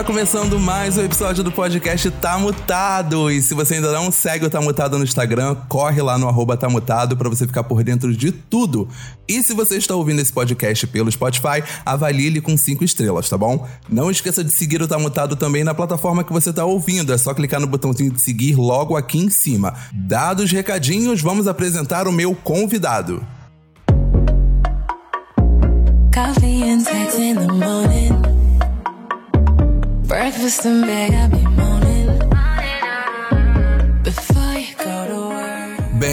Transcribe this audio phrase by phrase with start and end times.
[0.00, 3.30] Tá começando mais um episódio do podcast Tá Mutado.
[3.30, 6.56] E se você ainda não segue o Tá Mutado no Instagram, corre lá no arroba
[6.56, 8.88] Tá Mutado pra você ficar por dentro de tudo.
[9.28, 13.36] E se você está ouvindo esse podcast pelo Spotify, avalie ele com cinco estrelas, tá
[13.36, 13.68] bom?
[13.90, 17.12] Não esqueça de seguir o Tá Mutado também na plataforma que você tá ouvindo.
[17.12, 19.74] É só clicar no botãozinho de seguir logo aqui em cima.
[19.92, 23.22] Dados os recadinhos, vamos apresentar o meu convidado.
[26.14, 28.19] Coffee and sex in the morning.
[30.10, 31.69] Breakfast in bed,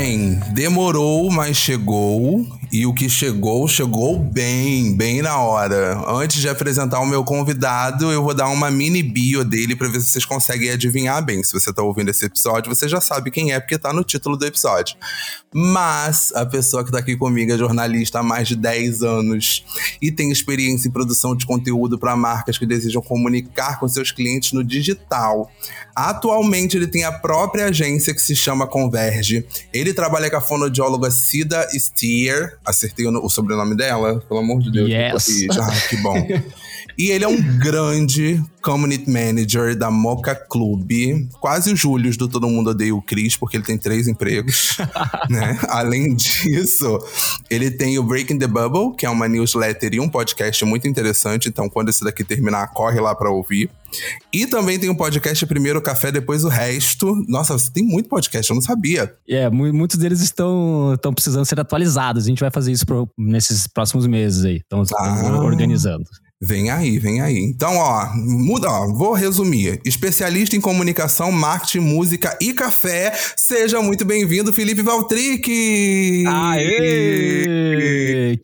[0.07, 2.47] Bem, demorou, mas chegou.
[2.71, 6.01] E o que chegou, chegou bem, bem na hora.
[6.07, 9.99] Antes de apresentar o meu convidado, eu vou dar uma mini bio dele pra ver
[9.99, 11.43] se vocês conseguem adivinhar bem.
[11.43, 14.37] Se você tá ouvindo esse episódio, você já sabe quem é, porque tá no título
[14.37, 14.95] do episódio.
[15.53, 19.65] Mas a pessoa que tá aqui comigo é jornalista há mais de 10 anos
[20.01, 24.53] e tem experiência em produção de conteúdo para marcas que desejam comunicar com seus clientes
[24.53, 25.51] no digital.
[25.97, 29.43] Atualmente ele tem a própria agência que se chama Converge.
[29.73, 32.55] Ele trabalha com a fonoaudióloga Cida Stier.
[32.63, 34.23] Acertei o, o sobrenome dela?
[34.27, 34.87] Pelo amor de Deus.
[34.87, 35.57] Yes.
[35.57, 36.13] Ah, que bom.
[36.97, 40.91] E ele é um grande community manager da Mocha Club.
[41.39, 44.77] Quase o Júlio do Todo Mundo Odeia o Cris, porque ele tem três empregos.
[45.29, 45.57] né?
[45.69, 46.97] Além disso,
[47.49, 51.47] ele tem o Breaking the Bubble, que é uma newsletter e um podcast muito interessante.
[51.47, 53.69] Então, quando esse daqui terminar, corre lá pra ouvir.
[54.33, 57.15] E também tem um podcast Primeiro o Café, depois o resto.
[57.27, 59.13] Nossa, você tem muito podcast, eu não sabia.
[59.29, 62.25] É, mu- muitos deles estão, estão precisando ser atualizados.
[62.25, 64.57] A gente vai fazer isso pro- nesses próximos meses aí.
[64.57, 65.39] Estamos Ah.
[65.41, 66.03] organizando.
[66.39, 67.39] Vem aí, vem aí.
[67.39, 69.81] Então, ó, muda, ó, vou resumir.
[69.83, 73.11] Especialista em comunicação, marketing, música e café.
[73.35, 76.23] Seja muito bem-vindo, Felipe Valtric!
[76.27, 77.57] Aê!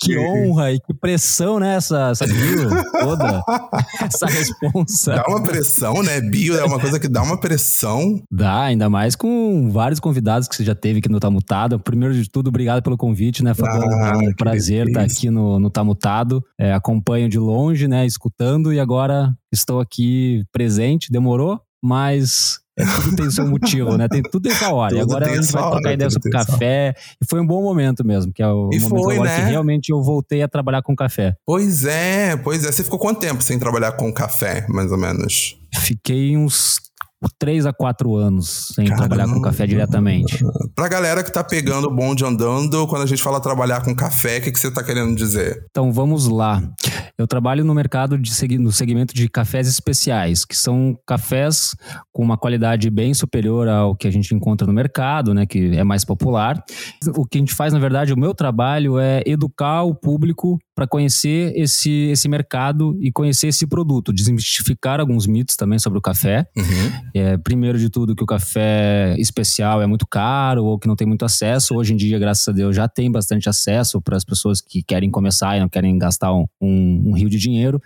[0.02, 1.76] Que honra e que pressão, né?
[1.76, 2.68] Essa, essa bio
[3.00, 3.44] toda.
[4.02, 5.16] essa responsa.
[5.16, 6.20] Dá uma pressão, né?
[6.20, 8.24] Bio é uma coisa que dá uma pressão.
[8.32, 11.80] Dá, ainda mais com vários convidados que você já teve aqui no Tá Mutado.
[11.80, 13.88] Primeiro de tudo, obrigado pelo convite, né, Fabão?
[14.02, 15.20] Ah, é um prazer estar delícia.
[15.20, 16.44] aqui no, no Tá Mutado.
[16.60, 21.12] É, acompanho de longe, né, escutando, e agora estou aqui presente.
[21.12, 24.08] Demorou, mas é, tudo tem seu motivo, né?
[24.08, 24.96] Tem, tudo tem sua hora.
[24.96, 26.94] e Tudo agora a gente vai hora, trocar ideia tudo sobre café.
[27.22, 29.36] E foi um bom momento mesmo, que é o E momento foi, agora né?
[29.38, 31.36] que realmente eu voltei a trabalhar com café.
[31.46, 32.72] Pois é, pois é.
[32.72, 35.58] Você ficou quanto tempo sem trabalhar com café, mais ou menos?
[35.82, 36.80] Fiquei uns
[37.38, 39.08] três a quatro anos sem Caramba.
[39.08, 40.44] trabalhar com café diretamente.
[40.76, 44.38] Pra galera que tá pegando o bonde andando, quando a gente fala trabalhar com café,
[44.38, 45.66] o que, que você tá querendo dizer?
[45.70, 46.62] Então vamos lá.
[47.18, 51.76] Eu trabalho no mercado de no segmento de cafés especiais, que são cafés
[52.12, 55.84] com uma qualidade bem superior ao que a gente encontra no mercado, né, que é
[55.84, 56.62] mais popular.
[57.16, 60.88] O que a gente faz, na verdade, o meu trabalho é educar o público para
[60.88, 66.48] conhecer esse, esse mercado e conhecer esse produto, desmistificar alguns mitos também sobre o café.
[67.14, 71.08] É, primeiro de tudo, que o café especial é muito caro ou que não tem
[71.08, 71.76] muito acesso.
[71.76, 75.12] Hoje em dia, graças a Deus, já tem bastante acesso para as pessoas que querem
[75.12, 77.80] começar e não querem gastar um, um- um rio de dinheiro.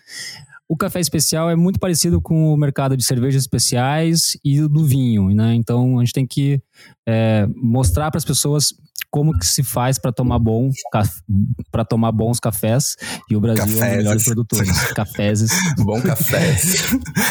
[0.69, 5.29] O café especial é muito parecido com o mercado de cervejas especiais e do vinho,
[5.33, 5.55] né?
[5.55, 6.61] Então a gente tem que
[7.07, 8.73] é, mostrar para as pessoas
[9.09, 10.69] como que se faz para tomar bom
[11.71, 12.95] para tomar bons cafés
[13.31, 13.97] e o Brasil é um dos Cafés.
[13.97, 15.41] melhores produtores cafés
[15.77, 16.57] Bom café.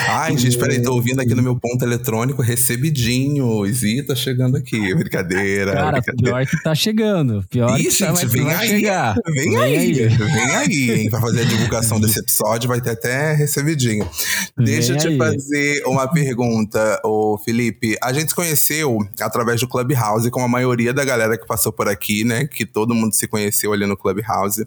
[0.09, 3.65] Ai, gente, peraí, tô ouvindo aqui no meu ponto eletrônico, recebidinho.
[3.67, 4.95] Zi tá chegando aqui.
[4.95, 5.73] Brincadeira.
[5.73, 6.17] Cara, brincadeira.
[6.39, 7.45] pior que tá chegando.
[7.51, 8.69] Pior Ih, que tá, gente, vai, vem aí.
[8.69, 9.17] chegar.
[9.35, 11.11] Vem, aí, vem aí, hein?
[11.11, 14.09] Pra fazer a divulgação desse episódio, vai ter até recebidinho.
[14.57, 15.19] Deixa eu Vem te aí.
[15.19, 17.97] fazer uma pergunta, ô Felipe.
[18.03, 18.99] A gente se conheceu
[19.37, 22.47] através do Clubhouse, como a maioria da galera que passou por aqui, né?
[22.47, 24.67] Que todo mundo se conheceu ali no Clubhouse.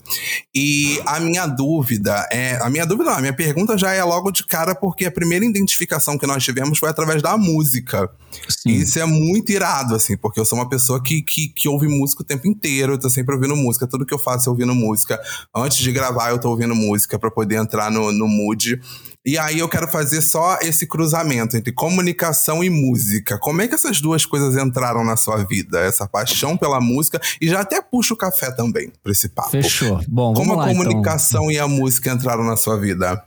[0.53, 2.57] E a minha dúvida é.
[2.61, 5.43] A minha dúvida não, a minha pergunta já é logo de cara, porque a primeira
[5.43, 8.09] identificação que nós tivemos foi através da música.
[8.47, 8.69] Sim.
[8.69, 11.87] E isso é muito irado, assim, porque eu sou uma pessoa que, que, que ouve
[11.87, 14.75] música o tempo inteiro, eu tô sempre ouvindo música, tudo que eu faço é ouvindo
[14.75, 15.19] música.
[15.55, 18.79] Antes de gravar, eu tô ouvindo música pra poder entrar no, no mood.
[19.25, 23.37] E aí eu quero fazer só esse cruzamento entre comunicação e música.
[23.37, 25.79] Como é que essas duas coisas entraram na sua vida?
[25.81, 29.51] Essa paixão pela música e já até puxa o café também pra esse papo.
[29.51, 30.01] Fechou.
[30.07, 30.83] Bom, vamos Como a lá então.
[30.83, 33.21] comunicação e a música entraram na sua vida?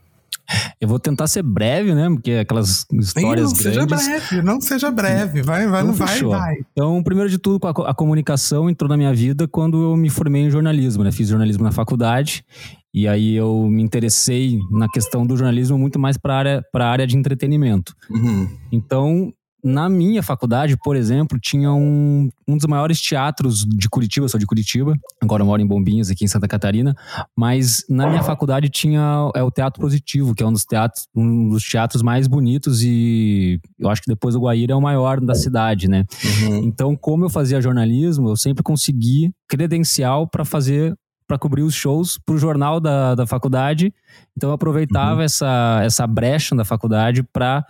[0.81, 2.09] Eu vou tentar ser breve, né?
[2.11, 4.07] Porque aquelas histórias não seja grandes.
[4.07, 5.43] breve, não seja breve.
[5.43, 6.31] Vai, vai, Então, não vai, fechou.
[6.31, 6.55] vai.
[6.73, 10.11] Então, primeiro de tudo, a, co- a comunicação entrou na minha vida quando eu me
[10.11, 11.13] formei em jornalismo, né?
[11.13, 12.45] Fiz jornalismo na faculdade
[12.93, 17.07] e aí eu me interessei na questão do jornalismo muito mais para área para área
[17.07, 17.95] de entretenimento.
[18.11, 18.49] Uhum.
[18.71, 24.29] Então, na minha faculdade, por exemplo, tinha um, um dos maiores teatros de Curitiba, eu
[24.29, 26.97] sou de Curitiba, agora eu moro em Bombinhas, aqui em Santa Catarina,
[27.37, 31.51] mas na minha faculdade tinha é o Teatro Positivo, que é um dos teatros, um
[31.51, 35.35] dos teatros mais bonitos e eu acho que depois do Guaíra é o maior da
[35.35, 36.05] cidade, né?
[36.43, 36.59] Uhum.
[36.65, 40.95] Então, como eu fazia jornalismo, eu sempre consegui credencial para fazer
[41.27, 43.95] para cobrir os shows para o jornal da, da faculdade.
[44.37, 47.65] Então, eu aproveitava essa, essa brecha da faculdade para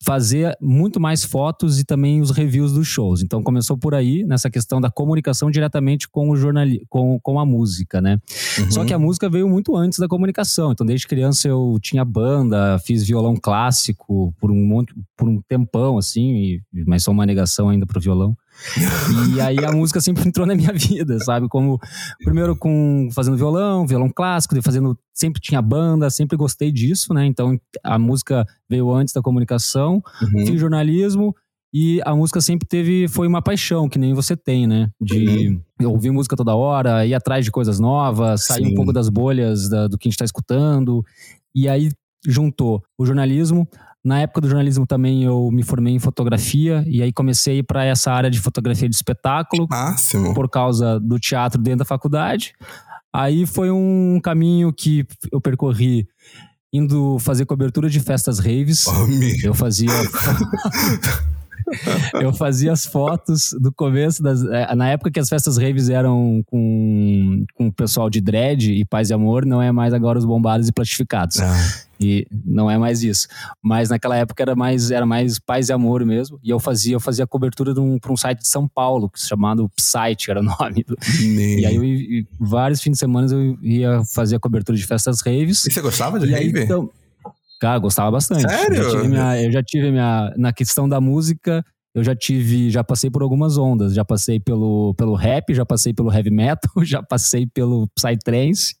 [0.00, 3.22] fazer muito mais fotos e também os reviews dos shows.
[3.22, 7.44] Então, começou por aí, nessa questão da comunicação diretamente com o jornali com, com a
[7.44, 8.18] música, né?
[8.58, 8.70] Uhum.
[8.70, 10.70] Só que a música veio muito antes da comunicação.
[10.72, 15.98] Então, desde criança eu tinha banda, fiz violão clássico por um monte, por um tempão,
[15.98, 18.36] assim, e- mas sou uma negação ainda pro violão.
[19.34, 21.48] E aí a música sempre entrou na minha vida, sabe?
[21.48, 21.78] Como
[22.24, 27.26] primeiro com fazendo violão, violão clássico, fazendo sempre tinha banda, sempre gostei disso, né?
[27.26, 30.46] Então a música veio antes da comunicação, Uhum.
[30.46, 31.34] fiz jornalismo
[31.72, 34.88] e a música sempre teve foi uma paixão que nem você tem, né?
[35.00, 38.72] De eu ouvir música toda hora, ir atrás de coisas novas, sair Sim.
[38.72, 41.04] um pouco das bolhas da- do que a gente tá escutando.
[41.54, 41.90] E aí
[42.26, 43.68] juntou o jornalismo.
[44.08, 48.10] Na época do jornalismo também eu me formei em fotografia e aí comecei para essa
[48.10, 50.32] área de fotografia de espetáculo Máximo.
[50.32, 52.54] por causa do teatro dentro da faculdade.
[53.12, 56.08] Aí foi um caminho que eu percorri
[56.72, 58.86] indo fazer cobertura de festas raves.
[58.86, 59.42] Ame.
[59.44, 59.90] Eu fazia.
[62.20, 64.42] eu fazia as fotos do começo das.
[64.44, 68.84] é, Na época que as festas raves eram com, com o pessoal de dread e
[68.84, 71.38] paz e amor, não é mais agora os bombados e plastificados.
[71.40, 71.56] Ah,
[72.00, 73.26] E não é mais isso.
[73.62, 76.38] Mas naquela época era mais, era mais paz e amor mesmo.
[76.44, 79.68] E eu fazia, eu fazia cobertura de um, para um site de São Paulo, chamado
[79.76, 80.84] Psyte, era o nome.
[80.86, 80.96] do-.
[81.20, 85.20] E aí eu, ia- vários fins de semana eu ia fazer a cobertura de festas
[85.20, 85.64] raves.
[85.66, 86.64] E você gostava de E aí, rave?
[86.64, 86.88] então,
[87.58, 88.48] cara, gostava bastante.
[88.48, 88.76] Sério?
[88.76, 91.64] Eu já tive minha, eu já tive minha na questão da música,
[91.94, 95.92] eu já tive, já passei por algumas ondas, já passei pelo, pelo rap, já passei
[95.92, 98.74] pelo heavy metal, já passei pelo psytrance.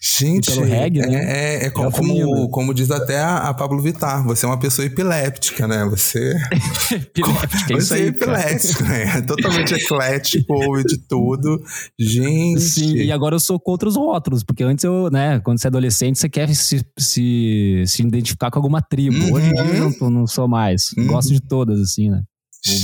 [0.00, 1.24] Gente, pelo reggae, é, né?
[1.26, 2.48] é, é como, Já fui como, indo.
[2.50, 5.84] como diz até a, a Pablo Vittar, você é uma pessoa epiléptica, né?
[5.86, 6.34] Você,
[6.92, 9.18] Epiléptica, é você é aí, epilético, né?
[9.18, 11.60] É totalmente eclético, ouve de tudo.
[11.98, 12.60] Gente.
[12.60, 15.70] Sim, e agora eu sou contra os rótulos, porque antes eu, né, quando você é
[15.70, 19.16] adolescente, você quer se, se, se identificar com alguma tribo.
[19.16, 19.32] Uhum.
[19.34, 20.82] Hoje em dia eu não, tô- não sou mais.
[20.96, 21.06] Uhum.
[21.08, 22.22] Gosto de todas, assim, né?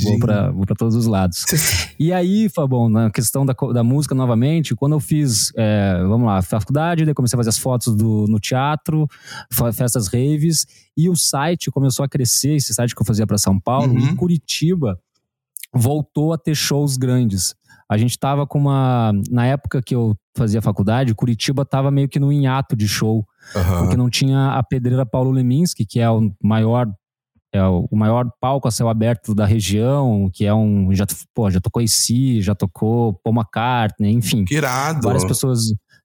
[0.04, 1.44] Vou, pra, vou pra todos os lados.
[1.98, 6.42] E aí, Fabão, na questão da, da música novamente, quando eu fiz, é, vamos lá,
[6.42, 9.06] faculdade, daí comecei a fazer as fotos do, no teatro,
[9.72, 10.66] festas raves,
[10.96, 13.98] e o site começou a crescer, esse site que eu fazia para São Paulo, Uhum.
[13.98, 14.98] e Curitiba
[15.72, 17.54] voltou a ter shows grandes.
[17.88, 19.12] A gente tava com uma.
[19.30, 23.24] Na época que eu fazia faculdade, Curitiba tava meio que no hiato de show,
[23.54, 23.80] Aham.
[23.82, 26.86] porque não tinha a pedreira Paulo Leminski, que é o maior.
[27.54, 30.92] É o maior palco a céu aberto da região, que é um.
[30.92, 34.44] Já, pô, já tocou IC, já tocou Paul McCartney, enfim.
[34.44, 35.06] Que irado.
[35.06, 35.60] Várias pessoas.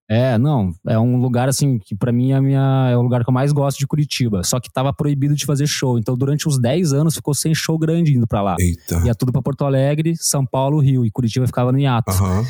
[0.07, 3.23] É, não, é um lugar assim que pra mim é, a minha, é o lugar
[3.23, 4.43] que eu mais gosto de Curitiba.
[4.43, 5.97] Só que tava proibido de fazer show.
[5.97, 8.55] Então, durante uns 10 anos ficou sem show grande indo pra lá.
[8.59, 9.03] Eita.
[9.05, 11.03] Ia tudo pra Porto Alegre, São Paulo, Rio.
[11.03, 12.43] E Curitiba ficava no hiato, Aham.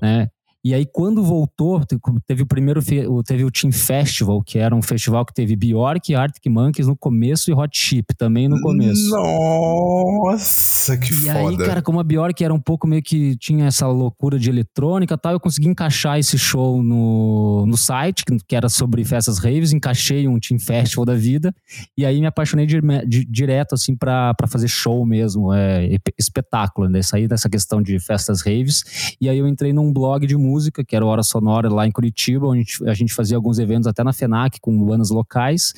[0.00, 0.28] né?
[0.64, 2.80] E aí, quando voltou, te- teve o primeiro,
[3.22, 7.50] teve o Team Festival, que era um festival que teve Bjork, Arctic Monkeys no começo
[7.50, 9.10] e Hot Chip também no começo.
[9.10, 11.38] Nossa, que E foda.
[11.38, 15.14] aí, cara, como a Bjork era um pouco meio que tinha essa loucura de eletrônica
[15.14, 19.72] e tal, eu consegui encaixar esse show no, no site, que, era sobre festas raves,
[19.72, 21.54] encaixei um Team Festival da vida,
[21.96, 26.88] e aí me apaixonei de- de- direto, assim, pra, pra fazer show mesmo, é, espetáculo,
[26.88, 27.02] né?
[27.02, 30.53] Saí dessa questão de festas raves, e aí eu entrei num blog de música,
[30.86, 34.12] que era Hora Sonora lá em Curitiba, onde a gente, fazia alguns eventos até na
[34.12, 35.72] FENAC, com bandas locais,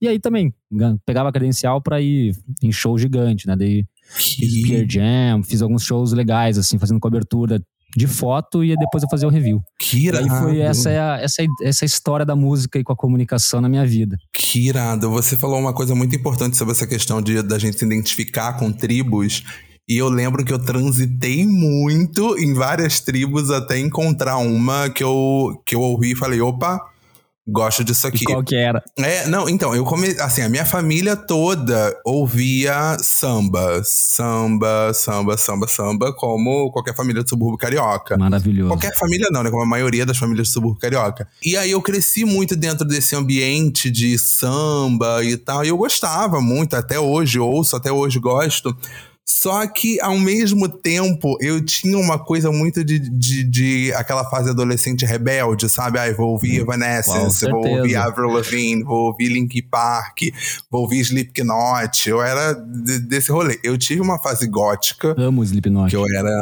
[0.00, 0.54] e aí também
[1.04, 3.56] pegava a credencial pra ir em show gigante, né?
[3.56, 3.84] Daí
[4.14, 7.62] Fiz Que, Jam, fiz alguns shows legais, assim, fazendo cobertura
[7.94, 9.62] de foto e depois eu fazia o review.
[9.78, 10.44] que E aí irado.
[10.44, 14.16] foi essa, essa, essa história da música e com a comunicação na minha vida.
[14.32, 15.10] Que irado.
[15.10, 18.72] Você falou uma coisa muito importante sobre essa questão de da gente se identificar com
[18.72, 19.44] tribos.
[19.88, 25.60] E eu lembro que eu transitei muito em várias tribos até encontrar uma que eu,
[25.66, 26.80] que eu ouvi e falei: opa,
[27.46, 28.22] Gosto disso aqui.
[28.22, 28.80] E qual que era?
[28.96, 30.08] É, não, então, eu come...
[30.20, 33.82] assim, a minha família toda ouvia samba.
[33.82, 38.16] Samba, samba, samba, samba, como qualquer família do subúrbio carioca.
[38.16, 38.68] Maravilhoso.
[38.68, 39.50] Qualquer família não, né?
[39.50, 41.26] Como a maioria das famílias do subúrbio carioca.
[41.44, 45.64] E aí eu cresci muito dentro desse ambiente de samba e tal.
[45.64, 48.76] E eu gostava muito, até hoje ouço, até hoje gosto.
[49.24, 54.50] Só que, ao mesmo tempo, eu tinha uma coisa muito de, de, de aquela fase
[54.50, 55.98] adolescente rebelde, sabe?
[55.98, 60.22] Ai, vou ouvir Evanescence, vou ouvir Avril Lavigne, vou ouvir Linkin Park,
[60.70, 62.08] vou ouvir Slipknot.
[62.08, 63.58] Eu era de- desse rolê.
[63.62, 65.90] Eu tive uma fase gótica, Amo Slipknot.
[65.90, 66.40] que eu era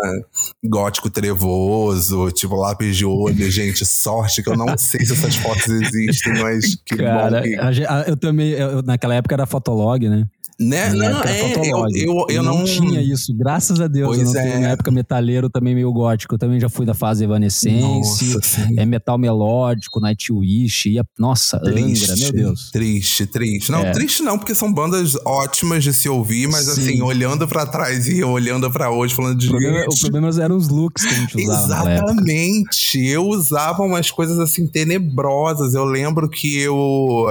[0.64, 3.49] gótico trevoso, tipo lápis de olho.
[3.50, 8.10] Gente, sorte que eu não sei se essas fotos existem, mas que Cara, bom que...
[8.10, 10.26] eu também, eu- naquela época era Fotolog, né?
[10.61, 10.93] Né?
[10.93, 12.64] Não, é, eu, eu, eu não...
[12.64, 14.09] tinha isso, graças a Deus.
[14.09, 14.59] Pois eu não fui é.
[14.59, 16.35] na época metaleiro também meio gótico.
[16.35, 22.14] Eu também já fui da fase Evanescence, Nossa, é metal melódico, Nightwish, ia, nossa, Angra,
[22.17, 22.71] meu Deus.
[22.71, 23.73] Triste, triste.
[23.73, 23.93] Não, É.
[23.93, 26.71] triste não, porque são bandas ótimas de se ouvir, mas Sim.
[26.73, 30.57] assim, olhando pra trás e olhando pra hoje, falando de O problema, o problema eram
[30.57, 31.90] os looks que a gente usava.
[31.90, 33.07] Exatamente.
[33.07, 35.73] Eu usava umas coisas assim tenebrosas.
[35.73, 37.26] Eu lembro que eu.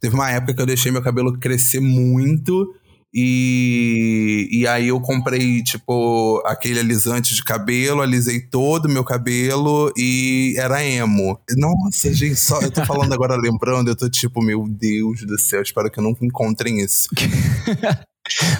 [0.00, 2.74] Teve uma época que eu deixei meu cabelo crescer muito.
[3.18, 9.90] E, e aí eu comprei, tipo, aquele alisante de cabelo, alisei todo o meu cabelo
[9.96, 11.40] e era emo.
[11.56, 15.62] Nossa, gente, só eu tô falando agora lembrando, eu tô tipo, meu Deus do céu,
[15.62, 17.08] espero que eu nunca encontrem isso.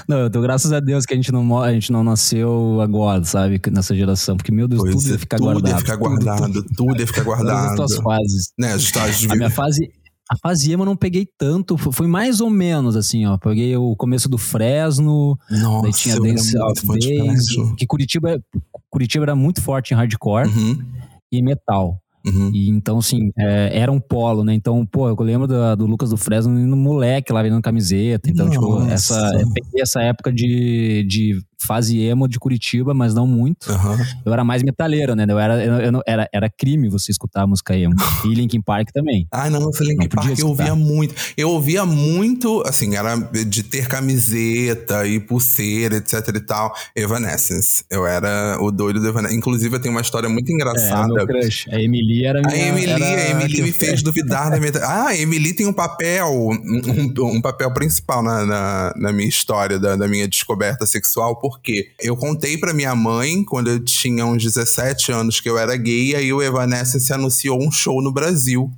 [0.08, 3.24] Não, eu tô graças a Deus que a gente não, a gente não nasceu agora,
[3.24, 3.60] sabe?
[3.72, 4.36] Nessa geração.
[4.36, 5.72] Porque, meu Deus, Pois tudo é, ia ficar tudo guardado.
[5.72, 7.76] ia ficar guardado, tudo ia ficar Todas as guardado.
[7.76, 8.52] tuas fases.
[8.56, 9.90] Né, de A minha fase.
[10.30, 13.38] A fase emo eu não peguei tanto, foi mais ou menos assim, ó.
[13.38, 16.52] Peguei o começo do Fresno, Nossa, daí tinha Dance
[16.84, 17.76] Fresno.
[17.76, 18.40] que Curitiba,
[18.90, 20.78] Curitiba era muito forte em hardcore Uhum,
[21.30, 22.00] e metal.
[22.26, 22.50] uhum.
[22.52, 24.52] E então, assim, é, era um polo, né?
[24.52, 28.28] Então, pô, eu lembro da- do, Lucas do Fresno indo moleque lá vendendo camiseta.
[28.28, 28.92] Então, tipo, Nossa.
[28.92, 33.70] essa, eu peguei essa época de, de fase emo de Curitiba, mas não muito.
[33.72, 33.98] Aham.
[34.24, 35.24] Eu era mais metaleiro, né?
[35.28, 37.94] Eu era, eu, eu era, era crime você escutar a música emo.
[38.26, 39.26] E Linkin Park também.
[39.32, 40.48] Ai, não, Linkin Não Park eu escutar.
[40.48, 41.14] ouvia muito.
[41.36, 46.74] Eu ouvia muito, assim, era de ter camiseta e pulseira, etc e tal.
[46.94, 47.84] Evanescence.
[47.90, 49.38] Eu era o doido do Evanescence.
[49.38, 51.12] Inclusive, eu tenho uma história muito É, o engraçada.
[51.12, 51.66] meu crush.
[51.70, 52.66] A Emily era A minha...
[52.68, 54.72] Emily, era a Emily me fez duvidar da minha.
[54.82, 59.78] Ah, a Emily tem um papel, um, um papel principal na, na, na minha história,
[59.78, 64.42] da, da minha descoberta sexual, porque eu contei pra minha mãe, quando eu tinha uns
[64.42, 68.70] 17 anos, que eu era gay, aí o Evanescence anunciou um show no Brasil.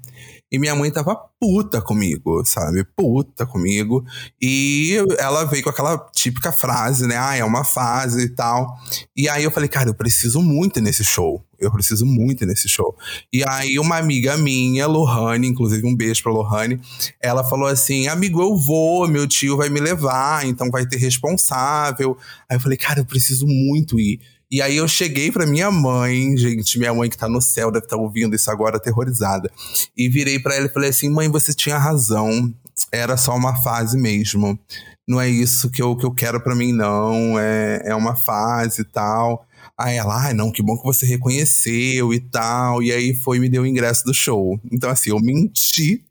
[0.50, 2.84] E minha mãe tava puta comigo, sabe?
[2.96, 4.04] Puta comigo.
[4.40, 7.16] E ela veio com aquela típica frase, né?
[7.18, 8.76] Ah, é uma fase e tal.
[9.16, 11.44] E aí eu falei, cara, eu preciso muito nesse show.
[11.58, 12.96] Eu preciso muito nesse show.
[13.32, 16.80] E aí uma amiga minha, Lohane, inclusive um beijo pra Lohane,
[17.20, 22.16] ela falou assim: amigo, eu vou, meu tio vai me levar, então vai ter responsável.
[22.48, 24.20] Aí eu falei, cara, eu preciso muito ir.
[24.50, 27.84] E aí eu cheguei pra minha mãe, gente, minha mãe que tá no céu deve
[27.84, 29.50] estar ouvindo isso agora aterrorizada.
[29.96, 32.52] E virei pra ela e falei assim: mãe, você tinha razão.
[32.92, 34.58] Era só uma fase mesmo.
[35.06, 37.38] Não é isso que eu, que eu quero pra mim, não.
[37.38, 39.46] É, é uma fase e tal.
[39.78, 42.82] Aí ela, ai, não, que bom que você reconheceu e tal.
[42.82, 44.60] E aí foi me deu o ingresso do show.
[44.72, 46.04] Então, assim, eu menti.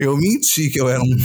[0.00, 1.16] Eu menti que eu era um,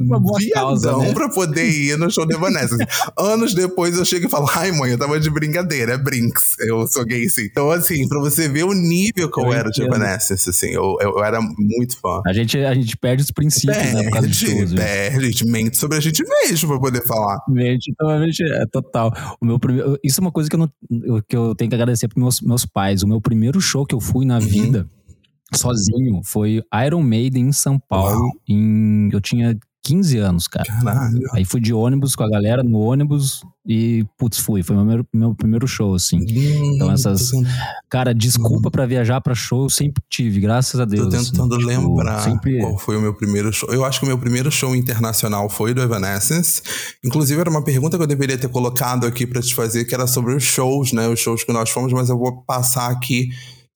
[0.00, 1.12] um viadão né?
[1.12, 2.84] pra poder ir no show do Evanescence.
[3.18, 6.56] Anos depois eu chego e falo, ai mãe, eu tava de brincadeira, é Brinks.
[6.60, 7.42] Eu sou gay sim.
[7.44, 9.82] Então, assim, pra você ver o nível que eu, Eu era de.
[9.82, 12.20] Evanescence, assim, eu, eu, eu era muito fã.
[12.26, 14.02] A gente, a gente perde os princípios, né?
[14.04, 14.76] Por causa de Perde, tudo.
[14.76, 17.38] perde, a gente mente sobre a gente mesmo pra poder falar.
[17.48, 17.92] Mente,
[18.26, 19.12] gente- é total.
[19.40, 20.68] O meu primeiro, isso é uma coisa que eu, não,
[21.28, 23.02] que eu tenho que agradecer pros meus, meus pais.
[23.02, 24.28] O meu primeiro show que eu fui Uhum.
[24.28, 24.86] na vida,
[25.54, 28.20] sozinho, foi Iron Maiden em São Paulo.
[28.20, 28.30] Uau.
[28.48, 30.66] Em, eu tinha 15 anos, cara.
[30.82, 31.20] Caralho.
[31.32, 34.62] Aí fui de ônibus com a galera no ônibus e, putz, fui.
[34.62, 36.18] Foi meu, meu primeiro show, assim.
[36.28, 37.30] Então essas-
[37.88, 41.08] Cara, desculpa pra viajar pra show, eu sempre tive, graças a Deus.
[41.08, 41.30] tô assim.
[41.32, 42.58] tentando Tipo, lembrar Sempre.
[42.60, 43.70] qual foi o meu primeiro show.
[43.72, 46.60] Eu acho que o meu primeiro show internacional foi do Evanescence.
[47.02, 50.06] Inclusive, era uma pergunta que eu deveria ter colocado aqui pra te fazer, que era
[50.06, 51.08] sobre os shows, né?
[51.08, 53.30] Os shows que nós fomos, mas eu vou passar aqui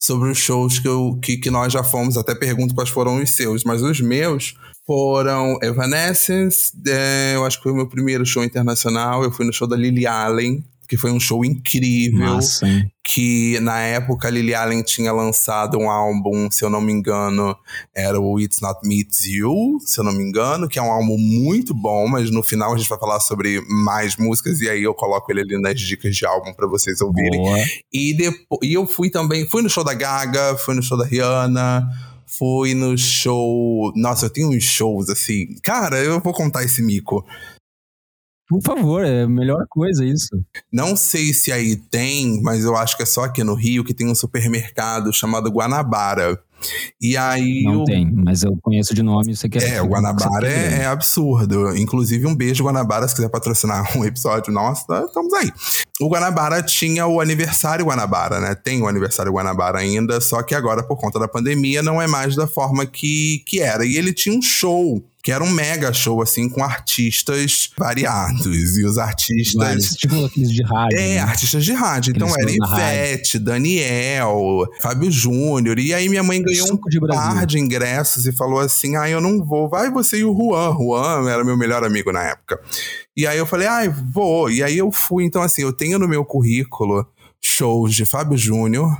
[0.04, 2.16] sobre os shows que, eu, que, que nós já fomos.
[2.16, 4.54] Até pergunto quais foram os seus, mas os meus
[4.86, 9.22] foram Evanescence, é, eu acho que foi o meu primeiro show internacional.
[9.22, 12.90] Eu fui no show da Lily Allen, que foi um show incrível hein?
[13.04, 17.54] que na época a Lily Allen tinha lançado um álbum, se eu não me engano,
[17.94, 20.90] era o It's Not Me, It's You, se eu não me engano, que é um
[20.90, 24.82] álbum muito bom, mas no final a gente vai falar sobre mais músicas e aí
[24.82, 27.40] eu coloco ele ali nas dicas de álbum pra vocês ouvirem.
[27.40, 27.58] Boa.
[27.92, 31.04] E, depois, e eu fui também, fui no show da Gaga, fui no show da
[31.04, 31.86] Rihanna,
[32.26, 33.92] Fui no show.
[33.94, 35.54] Nossa, eu tenho uns shows assim.
[35.62, 37.24] Cara, eu vou contar esse mico.
[38.48, 40.28] Por favor, é a melhor coisa isso.
[40.72, 43.94] Não sei se aí tem, mas eu acho que é só aqui no Rio que
[43.94, 46.38] tem um supermercado chamado Guanabara.
[47.00, 47.62] E aí.
[47.64, 49.34] Não o- tem, mas eu conheço de nome.
[49.36, 51.76] Você quer É, o Guanabara é, é absurdo.
[51.76, 55.50] Inclusive, um beijo, Guanabara, se quiser patrocinar um episódio nosso, estamos aí.
[56.00, 58.54] O Guanabara tinha o aniversário Guanabara, né?
[58.54, 62.34] Tem o aniversário Guanabara ainda, só que agora, por conta da pandemia, não é mais
[62.36, 63.84] da forma que, que era.
[63.84, 65.02] E ele tinha um show.
[65.24, 68.76] Que era um mega show, assim, com artistas variados.
[68.76, 69.54] E os artistas.
[69.54, 70.98] Vários, tipo aqueles de rádio.
[70.98, 71.18] É, né?
[71.20, 72.12] artistas de rádio.
[72.14, 72.84] Então era na rádio.
[72.84, 75.78] Ivete, Daniel, Fábio Júnior.
[75.78, 77.34] E aí minha mãe ganhou um de Brasil.
[77.34, 79.66] par de ingressos e falou assim: ah, eu não vou.
[79.66, 80.76] Vai você e o Juan.
[80.76, 82.60] Juan era meu melhor amigo na época.
[83.16, 84.50] E aí eu falei, ai, vou.
[84.50, 85.24] E aí eu fui.
[85.24, 87.06] Então, assim, eu tenho no meu currículo
[87.40, 88.90] shows de Fábio Júnior,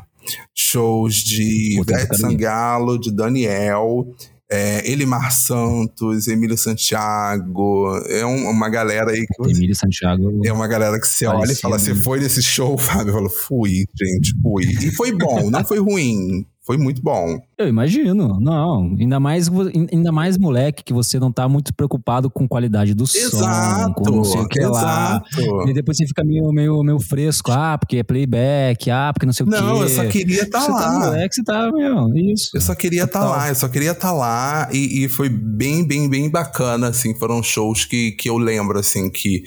[0.54, 2.16] shows de Ivete.
[2.16, 4.06] Sangalo, de Daniel.
[4.50, 10.40] É, Elimar Santos, Emílio Santiago, é um- uma galera aí que Emílio Santiago.
[10.44, 12.04] é uma galera que você olha e fala: Você muito.
[12.04, 13.08] foi nesse show, Fábio?
[13.10, 14.64] Eu falo: Fui, gente, fui.
[14.66, 16.46] E foi bom, não foi ruim.
[16.66, 17.38] Foi muito bom.
[17.58, 18.96] Eu imagino, não.
[18.98, 19.50] Ainda mais,
[19.92, 23.92] ainda mais moleque, que você não tá muito preocupado com qualidade do som, Exato.
[23.92, 25.22] com não sei o que lá.
[25.30, 25.68] exato.
[25.68, 27.52] E depois você fica meio, meio, meio fresco.
[27.52, 29.56] Ah, porque é playback, ah, porque não sei o quê.
[29.56, 30.98] Não, eu só queria estar você tá lá.
[31.00, 32.50] moleque, você tá, meu, isso.
[32.54, 33.36] Eu só queria estar Total.
[33.36, 37.42] lá, eu só queria estar lá e, e foi bem, bem, bem bacana, assim, foram
[37.42, 39.42] shows que, que eu lembro, assim, que,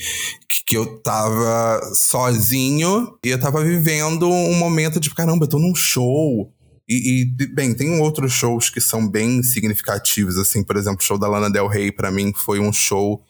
[0.48, 5.58] que, que eu tava sozinho e eu tava vivendo um momento de, caramba, eu tô
[5.58, 6.52] num show.
[6.88, 11.18] E, e, bem, tem outros shows que são bem significativos, assim, por exemplo, o show
[11.18, 13.22] da Lana Del Rey, pra mim, foi um show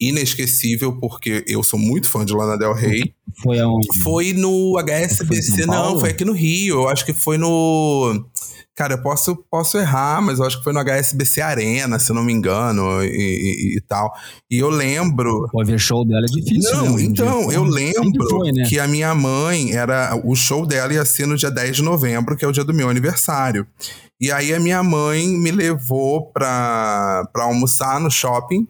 [0.00, 3.12] inesquecível, porque eu sou muito fã de Lana Del Rey.
[3.42, 3.88] Foi aonde?
[4.02, 6.76] Foi no Foi HSBC, São não, foi aqui no Rio.
[6.76, 8.24] Eu acho que foi no.
[8.76, 12.14] Cara, eu posso, posso errar, mas eu acho que foi no HSBC Arena, se eu
[12.16, 14.10] não me engano, e, e- e tal.
[14.50, 15.46] E eu lembro.
[15.52, 17.24] Pô, ver show dela é difícil, né, Não, hoje em dia.
[17.26, 18.64] então, eu lembro foi, né?
[18.68, 20.18] que a minha mãe era.
[20.24, 22.72] O show dela ia ser no dia 10 de novembro, que é o dia do
[22.72, 23.66] meu aniversário.
[24.18, 28.66] E aí a minha mãe me levou pra, pra almoçar no shopping.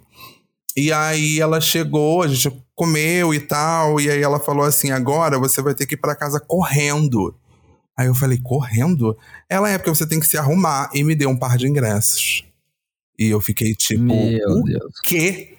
[0.76, 5.38] E aí ela chegou, a gente comeu e tal, e aí ela falou assim: agora
[5.38, 7.34] você vai ter que ir pra casa correndo.
[7.96, 9.16] Aí eu falei, correndo?
[9.48, 12.44] Ela é porque você tem que se arrumar e me deu um par de ingressos.
[13.18, 14.94] E eu fiquei tipo, Meu o Deus.
[15.04, 15.56] quê?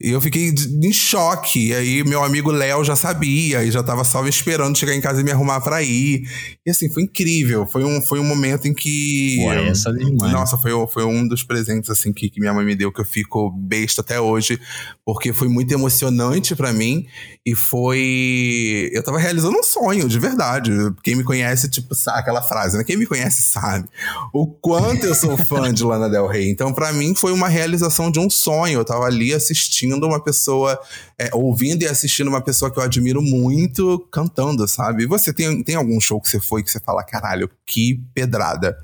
[0.00, 1.68] E eu fiquei em choque.
[1.68, 5.00] E aí meu amigo Léo já sabia e já tava só me esperando chegar em
[5.00, 6.22] casa e me arrumar pra ir.
[6.64, 7.66] E assim, foi incrível.
[7.66, 9.38] Foi um, foi um momento em que.
[9.42, 10.32] Pô, essa demais.
[10.32, 13.04] Nossa, foi, foi um dos presentes assim que, que minha mãe me deu que eu
[13.04, 14.60] fico besta até hoje,
[15.04, 17.04] porque foi muito emocionante pra mim
[17.44, 20.70] e foi eu tava realizando um sonho, de verdade.
[21.02, 22.84] Quem me conhece, tipo, sabe aquela frase, né?
[22.84, 23.88] Quem me conhece sabe
[24.32, 26.48] o quanto eu sou fã de Lana Del Rey.
[26.50, 28.78] Então, pra mim foi uma realização de um sonho.
[28.78, 30.78] Eu tava ali assistindo uma pessoa,
[31.18, 35.04] é, ouvindo e assistindo uma pessoa que eu admiro muito cantando, sabe?
[35.04, 38.78] E você tem, tem algum show que você foi que você fala, caralho, que pedrada?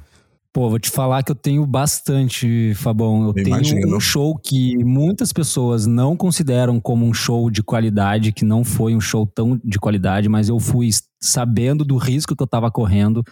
[0.54, 3.26] Pô, vou te falar que eu tenho bastante, Fabão.
[3.26, 3.96] Eu tenho Imagino.
[3.96, 8.94] um show que muitas pessoas não consideram como um show de qualidade, que não foi
[8.94, 10.90] um show tão de qualidade, mas eu fui
[11.20, 13.24] sabendo do risco que eu tava correndo,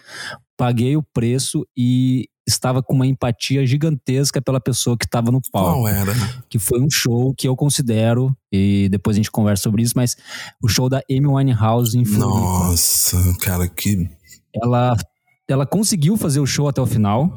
[0.57, 5.81] paguei o preço e estava com uma empatia gigantesca pela pessoa que estava no palco.
[5.81, 6.13] Qual era?
[6.49, 10.15] Que foi um show que eu considero, e depois a gente conversa sobre isso, mas
[10.61, 14.09] o show da Amy Winehouse em Floripa Nossa, cara, que.
[14.61, 14.95] ela,
[15.47, 17.33] ela conseguiu fazer o show até o final.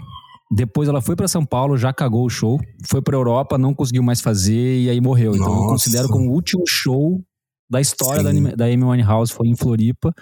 [0.50, 2.60] Depois ela foi pra São Paulo, já cagou o show.
[2.88, 5.34] Foi pra Europa, não conseguiu mais fazer e aí morreu.
[5.34, 5.68] Então eu Nossa.
[5.70, 7.20] considero como o último show
[7.68, 8.36] da história da, Sim.
[8.38, 9.32] Anime- da Amy Winehouse.
[9.32, 10.14] Foi em Floripa.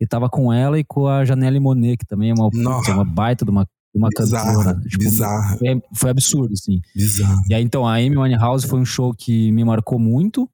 [0.00, 2.50] E tava com ela e com a Janelle Monet, que também é uma,
[2.88, 3.64] é uma baita de uma,
[3.94, 4.80] uma Bizarra, cantora.
[4.88, 6.80] Tipo, bizarra, é- foi absurdo, assim.
[6.94, 7.40] bizarra.
[7.48, 10.48] E aí, então, a Amy Winehouse foi um show que me marcou muito.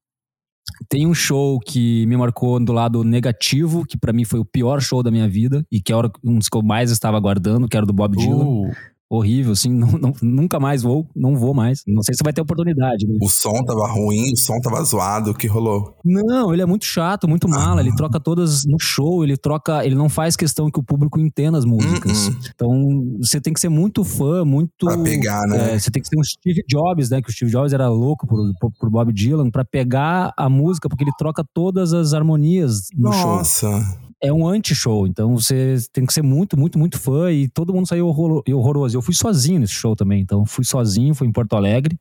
[0.89, 4.81] Tem um show que me marcou do lado negativo, que pra mim foi o pior
[4.81, 7.77] show da minha vida, e que era um dos que eu mais estava aguardando, que
[7.77, 8.45] era do Bob Dylan.
[8.45, 8.73] Uh,
[9.09, 11.83] Horrível, assim, não- não- nunca mais vou, não vou mais.
[11.87, 13.19] Não sei se vai ter oportunidade, né?
[13.23, 15.97] o som tava ruim, o som tava zoado, o que rolou?
[16.05, 17.81] Não, ele é muito chato, muito mala.
[17.81, 19.85] Ele troca todas no show, ele troca.
[19.85, 22.29] Ele não faz questão que o público entenda as músicas.
[22.29, 22.37] Uh-uh.
[22.55, 24.87] Então, você tem que ser muito fã, muito.
[24.87, 25.75] Pra pegar, né?
[25.75, 27.21] é, você tem que ser um Steve Jobs, né?
[27.23, 30.89] Que o Steve Jobs era louco por, por, por Bob Dylan, pra pegar a música,
[30.89, 33.37] porque ele troca todas as harmonias no show.
[33.37, 37.73] Nossa, É um anti-show, então você tem que ser muito, muito, muito fã e todo
[37.73, 38.97] mundo saiu horror- horroroso.
[38.97, 41.97] Eu fui sozinho nesse show também, então fui sozinho, fui em Porto Alegre.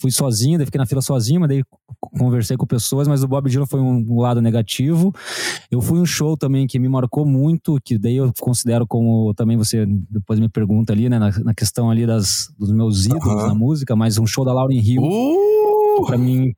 [0.00, 1.62] fui sozinho, daí fiquei na fila sozinho, mas daí
[2.18, 5.12] conversei com pessoas, mas o Bob Dylan foi um, um, lado negativo.
[5.70, 9.56] Eu fui um show também que me marcou muito, que daí eu considero como também
[9.56, 13.48] você depois me pergunta ali, né, na, na questão ali das, dos meus ídolos uhum.
[13.48, 15.02] na música, mas um show da Lauren Hill.
[15.02, 15.65] Uh!
[16.04, 16.52] Pra mim,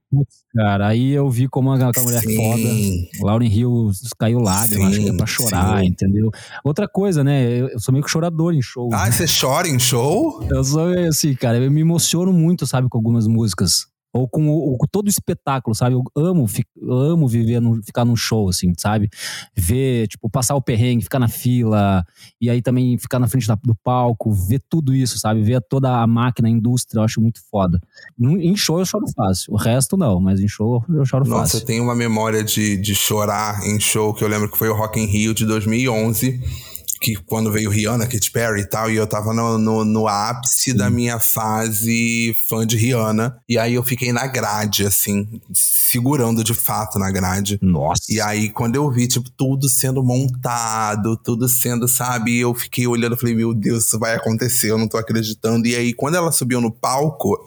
[0.55, 2.37] cara, aí eu vi como aquela mulher Sim.
[2.37, 3.27] foda.
[3.27, 5.87] Lauren Hill caiu lágrimas, acho que é pra chorar, Sim.
[5.87, 6.31] entendeu?
[6.64, 7.44] Outra coisa, né?
[7.44, 8.88] Eu, eu, sou meio que chorador em show.
[8.92, 9.12] Ah, né?
[9.12, 10.42] você chora em show?
[10.51, 14.77] Eu sou assim, cara, eu me emociono muito, sabe, com algumas músicas ou com, o,
[14.77, 15.94] com todo o espetáculo, sabe?
[15.94, 16.47] Eu amo,
[16.81, 19.09] eu amo viver, no, ficar num show, assim, sabe?
[19.55, 22.05] Ver, tipo, passar o perrengue, ficar na fila,
[22.40, 25.42] e aí também ficar na frente da, do palco, ver tudo isso, sabe?
[25.42, 27.79] Ver toda a máquina, a indústria, eu acho muito foda.
[28.18, 31.57] Em show eu choro fácil, o resto não, mas em show eu choro Nossa, fácil.
[31.57, 34.68] Nossa, eu tenho uma memória de, de chorar em show, que eu lembro que foi
[34.68, 38.96] o Rock in Rio de 2011 que quando veio Rihanna, Katy Perry e tal, e
[38.96, 40.76] eu tava no, no, no ápice Sim.
[40.76, 43.38] da minha fase fã de Rihanna.
[43.48, 47.58] E aí eu fiquei na grade, assim, segurando de fato na grade.
[47.62, 48.02] Nossa.
[48.08, 53.14] E aí, quando eu vi, tipo, tudo sendo montado, tudo sendo, sabe, eu fiquei olhando
[53.14, 55.66] e falei, meu Deus, isso vai acontecer, eu não tô acreditando.
[55.66, 57.38] E aí, quando ela subiu no palco,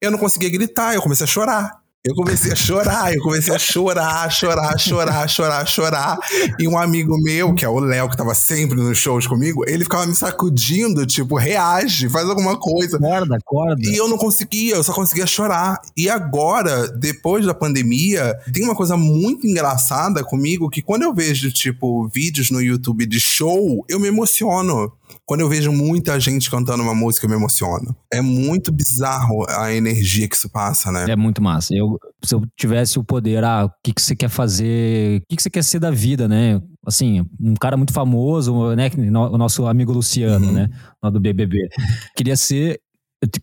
[0.00, 1.81] eu não conseguia gritar, eu comecei a chorar.
[2.04, 6.18] Eu comecei a chorar, eu comecei a chorar, chorar, chorar, chorar, chorar.
[6.58, 9.84] E um amigo meu, que é o Léo, que tava sempre nos shows comigo, ele
[9.84, 12.96] ficava me sacudindo, tipo, reage, faz alguma coisa.
[12.96, 13.82] Acorda, acorda.
[13.84, 15.80] E eu não conseguia, eu só conseguia chorar.
[15.96, 21.52] E agora, depois da pandemia, tem uma coisa muito engraçada comigo que quando eu vejo,
[21.52, 24.92] tipo, vídeos no YouTube de show, eu me emociono.
[25.24, 27.94] Quando eu vejo muita gente cantando uma música, eu me emociono.
[28.12, 31.10] É muito bizarro a energia que isso passa, né?
[31.10, 31.74] É muito massa.
[31.74, 35.36] Eu, se eu tivesse o poder, ah, o que, que você quer fazer, o que,
[35.36, 36.60] que você quer ser da vida, né?
[36.86, 38.90] Assim, um cara muito famoso, né?
[39.30, 40.52] O nosso amigo Luciano, uhum.
[40.52, 40.68] né?
[41.02, 41.68] Lá do BBB.
[42.16, 42.80] Queria ser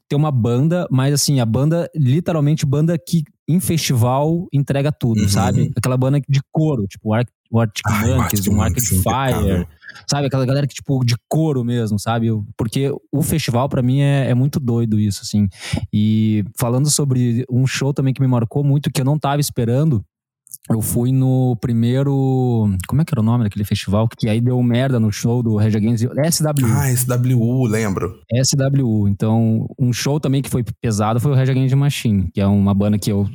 [0.09, 5.29] ter uma banda, mas assim, a banda, literalmente, banda que em festival entrega tudo, uhum.
[5.29, 5.71] sabe?
[5.75, 7.09] Aquela banda de coro, tipo
[7.51, 9.67] o Arctic Monkeys, um Arctic Fire,
[10.07, 10.27] sabe?
[10.27, 12.27] Aquela galera que, tipo, de coro mesmo, sabe?
[12.57, 15.47] Porque o festival, para mim, é, é, muito doido isso, assim.
[15.93, 20.03] E falando sobre um show também que me marcou muito, que eu não tava esperando,
[20.69, 22.69] eu fui no primeiro.
[22.87, 24.07] Como é que era o nome daquele festival?
[24.07, 26.65] Que aí deu merda no show do Rage Against SWU.
[26.65, 28.19] Ah, SWU, lembro.
[28.43, 29.07] SWU.
[29.07, 32.73] Então, um show também que foi pesado foi o Rage Against Machine, que é uma
[32.73, 33.27] banda que eu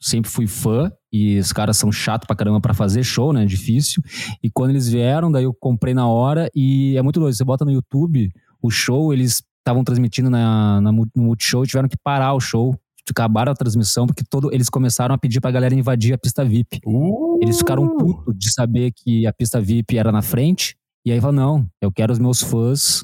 [0.00, 3.44] sempre fui fã e os caras são chato pra caramba pra fazer show, né?
[3.44, 4.02] Difícil.
[4.42, 7.34] E quando eles vieram, daí eu comprei na hora e é muito doido.
[7.34, 8.30] Você bota no YouTube
[8.62, 12.74] o show, eles estavam transmitindo na, na, no Multishow e tiveram que parar o show.
[13.10, 16.78] Acabaram a transmissão porque todo, eles começaram a pedir pra galera invadir a pista VIP.
[16.84, 17.38] Uh!
[17.40, 20.76] Eles ficaram putos de saber que a pista VIP era na frente.
[21.06, 23.02] E aí falaram: não, eu quero os meus fãs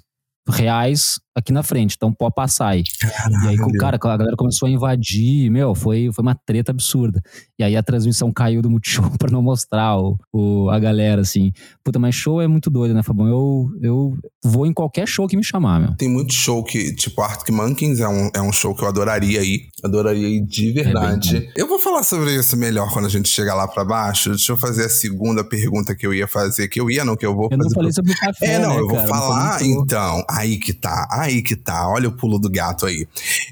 [0.48, 2.84] reais aqui na frente, então pode passar aí.
[3.00, 3.44] Caralho.
[3.44, 7.20] E aí, cara, a galera começou a invadir, meu, foi, foi uma treta absurda.
[7.58, 11.52] E aí a transmissão caiu do Multishow pra não mostrar o, o, a galera, assim.
[11.82, 13.26] Puta, mas show é muito doido, né, Fabão?
[13.26, 15.96] Eu, eu vou em qualquer show que me chamar, meu.
[15.96, 19.42] Tem muito show que, tipo, Arctic Monkeys é um, é um show que eu adoraria
[19.42, 19.68] ir.
[19.82, 21.48] Adoraria ir de verdade.
[21.56, 24.30] É eu vou falar sobre isso melhor quando a gente chegar lá pra baixo.
[24.30, 27.26] Deixa eu fazer a segunda pergunta que eu ia fazer, que eu ia, não, que
[27.26, 27.62] eu vou eu fazer.
[27.62, 29.08] Eu não falei sobre o café, É, não, né, eu vou cara?
[29.08, 31.06] falar, então, aí que tá.
[31.10, 31.88] Aí que tá.
[31.88, 33.06] Olha o pulo do gato aí.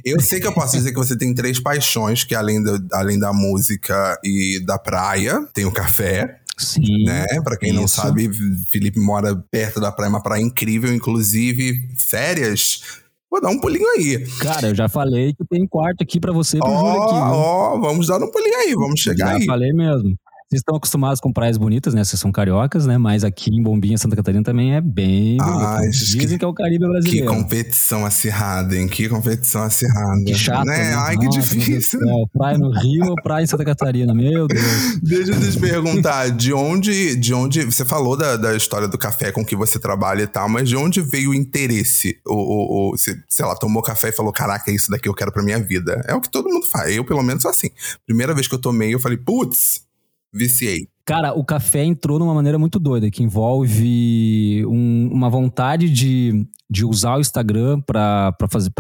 [0.05, 3.19] Eu sei que eu posso dizer que você tem três paixões, que além, do, além
[3.19, 6.39] da música e da praia, tem o café.
[6.59, 7.05] Sim.
[7.05, 7.27] Né?
[7.43, 7.81] Pra quem isso.
[7.81, 8.31] não sabe,
[8.71, 12.83] Felipe mora perto da praia, uma praia incrível, inclusive férias.
[13.31, 14.27] Vou dar um pulinho aí.
[14.41, 16.75] Cara, eu já falei que tem quarto aqui para você e pro oh.
[16.75, 19.41] Ó, oh, vamos dar um pulinho aí, vamos chegar já aí.
[19.41, 20.15] Já falei mesmo.
[20.53, 22.05] Vocês estão acostumados com praias bonitas, né?
[22.05, 22.99] Vocês são cariocas, né?
[22.99, 26.53] Mas aqui em Bombinha, Santa Catarina também é bem ah, Dizem que, que, é o
[26.53, 27.27] Caribe brasileiro.
[27.27, 28.87] Que competição acirrada, hein?
[28.87, 30.23] Que competição acirrada.
[30.27, 30.77] Que chato, né?
[30.77, 30.95] né?
[30.95, 32.01] Ai, Nossa, que difícil.
[32.35, 34.13] Praia no Rio ou praia em Santa Catarina?
[34.13, 34.63] Meu Deus.
[35.03, 37.65] Deixa eu te perguntar, de onde, de onde...
[37.65, 40.77] Você falou da, da história do café com que você trabalha e tal, mas de
[40.77, 42.19] onde veio o interesse?
[42.27, 45.15] O, o, o, você, sei lá, tomou café e falou, caraca, é isso daqui eu
[45.15, 46.05] quero pra minha vida.
[46.07, 46.95] É o que todo mundo faz.
[46.95, 47.71] Eu, pelo menos, sou assim.
[48.05, 49.91] Primeira vez que eu tomei, eu falei, putz,
[50.33, 50.89] viciei.
[51.05, 56.85] Cara, o café entrou numa maneira muito doida, que envolve um, uma vontade de, de
[56.85, 58.33] usar o Instagram para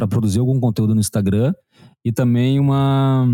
[0.08, 1.52] produzir algum conteúdo no Instagram
[2.04, 3.26] e também uma,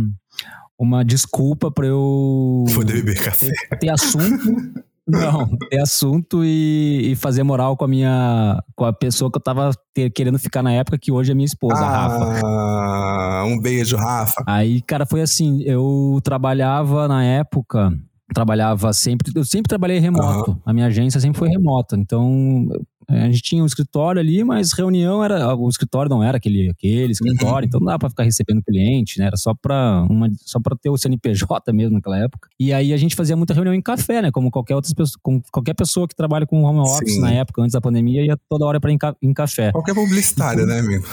[0.78, 3.52] uma desculpa para eu poder beber café.
[3.70, 4.88] Ter, ter assunto.
[5.06, 8.62] Não, ter assunto e, e, fazer moral com a minha.
[8.76, 11.46] com a pessoa que eu tava ter, querendo ficar na época, que hoje é minha
[11.46, 13.44] esposa, ah, Rafa.
[13.44, 14.44] Um beijo, Rafa.
[14.46, 17.90] Aí, cara, foi assim, eu trabalhava na época
[18.34, 20.52] trabalhava sempre, eu sempre trabalhei remoto.
[20.52, 20.58] Uhum.
[20.64, 21.96] A minha agência sempre foi remota.
[21.96, 22.68] Então,
[23.08, 25.54] a gente tinha um escritório ali, mas reunião era.
[25.56, 29.26] O escritório não era aquele, aquele escritório, então não dá para ficar recebendo cliente, né?
[29.26, 32.48] Era só para uma só para ter o CNPJ mesmo naquela época.
[32.60, 34.30] E aí a gente fazia muita reunião em café, né?
[34.30, 37.20] Como qualquer outra pessoa, como qualquer pessoa que trabalha com home office Sim.
[37.20, 39.72] na época, antes da pandemia, ia toda hora para em, ca- em café.
[39.72, 41.04] Qualquer publicitário, né, amigo?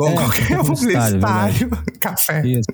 [0.00, 1.20] É, qualquer publicitário,
[2.00, 2.46] café.
[2.46, 2.68] Isso,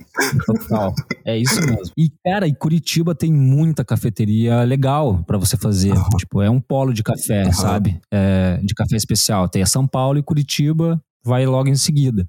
[0.46, 0.92] total.
[1.24, 1.92] É isso mesmo.
[1.96, 5.94] E, cara, e Curitiba tem muita cafeteria legal pra você fazer.
[6.18, 7.98] Tipo, é um polo de café, sabe?
[8.12, 9.48] É, de café especial.
[9.48, 12.26] Tem a São Paulo e Curitiba, vai logo em seguida.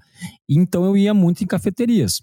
[0.48, 2.22] Então eu ia muito em cafeterias.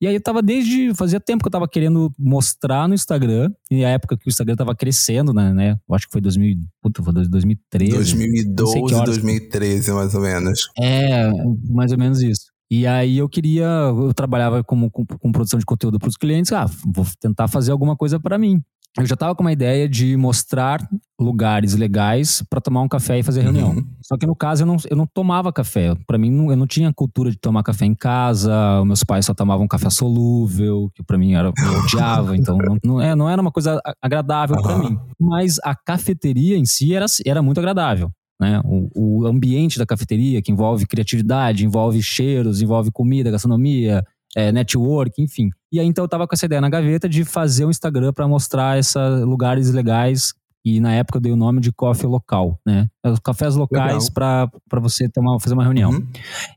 [0.00, 0.94] E aí eu tava desde.
[0.94, 3.50] Fazia tempo que eu tava querendo mostrar no Instagram.
[3.70, 5.52] E a época que o Instagram tava crescendo, né?
[5.54, 5.76] né?
[5.88, 7.96] Eu acho que foi 2000, puta, foi 2013.
[7.96, 9.08] Não sei 2012, que horas.
[9.08, 10.60] 2013, mais ou menos.
[10.78, 11.30] É,
[11.70, 12.50] mais ou menos isso.
[12.70, 16.52] E aí eu queria, eu trabalhava como, com, com produção de conteúdo para os clientes,
[16.52, 18.62] ah, vou tentar fazer alguma coisa para mim.
[18.98, 20.80] Eu já tava com uma ideia de mostrar
[21.20, 23.70] lugares legais para tomar um café e fazer reunião.
[23.70, 23.86] Uhum.
[24.02, 25.94] Só que no caso eu não, eu não tomava café.
[26.08, 28.84] Para mim não- eu não tinha cultura de tomar café em casa.
[28.84, 32.36] Meus pais só tomavam café solúvel, que para mim era eu odiava.
[32.36, 34.90] então não, não, é, não era uma coisa agradável para Aham.
[34.90, 34.98] mim.
[35.20, 38.60] Mas a cafeteria em si era, era muito agradável né?
[38.64, 44.02] O, o ambiente da cafeteria, que envolve criatividade, envolve cheiros, envolve comida, gastronomia,
[44.34, 45.50] é, network, enfim.
[45.70, 48.26] E aí então eu tava com essa ideia na gaveta de fazer um Instagram para
[48.26, 50.32] mostrar esses lugares legais.
[50.62, 52.86] E na época eu dei o nome de coffee local, né?
[53.04, 55.90] Os cafés locais para você tomar, fazer uma reunião.
[55.90, 56.06] Uhum.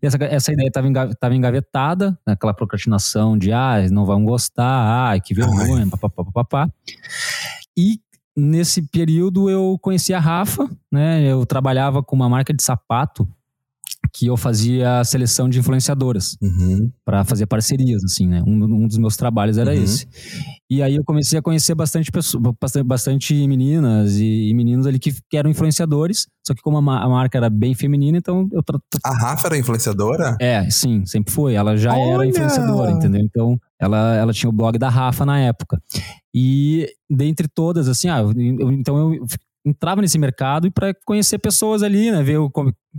[0.02, 5.20] E essa, essa ideia estava tava engavetada, naquela procrastinação de, ah, não vão gostar, ah,
[5.22, 6.70] que vergonha, papapá, papapá.
[7.78, 8.02] E
[8.36, 11.24] nesse período eu conheci a Rafa, né?
[11.24, 13.28] Eu trabalhava com uma marca de sapato
[14.16, 16.92] que eu fazia a seleção de influenciadoras Uhum.
[17.04, 18.44] para fazer parcerias, assim, né?
[18.46, 19.84] Um, um dos meus trabalhos era Uhum.
[19.84, 20.08] esse.
[20.70, 22.44] E aí eu comecei a conhecer bastante pessoas,
[22.86, 27.10] bastante, meninas e, e meninos ali que, que eram influenciadores, só que como a, a
[27.10, 30.38] marca era bem feminina, então eu tra- A Rafa era influenciadora?
[30.40, 31.56] é, sim, sempre foi.
[31.56, 32.14] Ela já Olha!
[32.14, 33.22] era influenciadora, entendeu?
[33.22, 35.82] Então, ela, ela tinha o blog da Rafa na época.
[36.34, 39.26] E dentre todas, assim, ah, eu- então eu
[39.66, 42.22] entrava nesse mercado e para conhecer pessoas ali, né?
[42.22, 42.52] Ver o,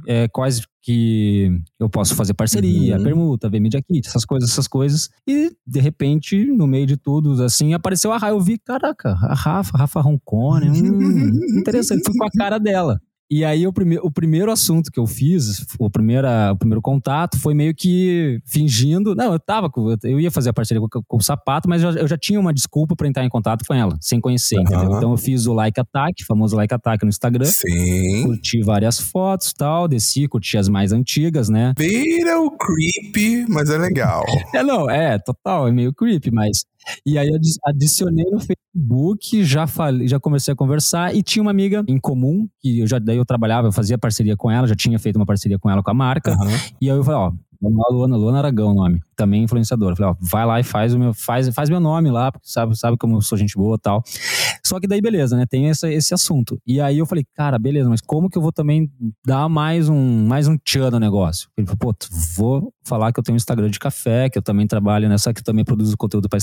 [0.06, 3.02] é, quais que eu posso fazer parceria, Uhum.
[3.02, 5.08] permuta, ver Media Kit, essas coisas, essas coisas.
[5.26, 8.34] E, de repente, no meio de tudo, assim, apareceu a Rafa.
[8.34, 12.02] Eu vi, caraca, a Rafa, Rafa Roncone, hum, interessante.
[12.04, 13.00] Fui com a cara dela.
[13.30, 17.38] E aí o, prime o primeiro assunto que eu fiz, o, primeira, o primeiro contato,
[17.38, 19.14] foi meio que fingindo.
[19.14, 19.94] Não, eu tava com.
[20.04, 22.38] Eu ia fazer a parceria com, com o sapato, mas eu, já- eu já tinha
[22.38, 24.64] uma desculpa pra entrar em contato com ela, sem conhecer, Aham.
[24.64, 24.96] entendeu?
[24.98, 27.46] Então eu fiz o like attack, famoso like attack no Instagram.
[27.46, 28.24] Sim.
[28.24, 31.72] Curti várias fotos e tal, desci, curti as mais antigas, né?
[31.76, 34.24] Beira o creepy, mas é legal.
[34.54, 36.64] É, não, é, total, é meio creepy, mas.
[37.04, 37.30] E aí
[37.64, 42.48] adicionei no Facebook, já falei, já comecei a conversar e tinha uma amiga em comum,
[42.60, 45.26] que eu já daí eu trabalhava, eu fazia parceria com ela, já tinha feito uma
[45.26, 46.32] parceria com ela com a marca.
[46.32, 46.50] Aham.
[46.80, 49.96] E aí eu falei, ó, lá, Luana, Luana Aragão o nome, também influenciadora.
[49.96, 52.76] Falei, ó, vai lá e faz o meu, faz, faz meu nome lá, porque sabe,
[52.76, 54.02] sabe como eu sou gente boa e tal.
[54.64, 55.46] Só que daí, beleza, né?
[55.46, 56.60] Tem esse, esse assunto.
[56.66, 58.90] E aí eu falei, cara, beleza, mas como que eu vou também
[59.26, 61.48] dar mais um, mais um tchan no negócio?
[61.56, 61.94] Ele falou, pô,
[62.36, 65.40] vou falar que eu tenho um Instagram de café, que eu também trabalho nessa, que
[65.40, 66.38] eu também produzo conteúdo para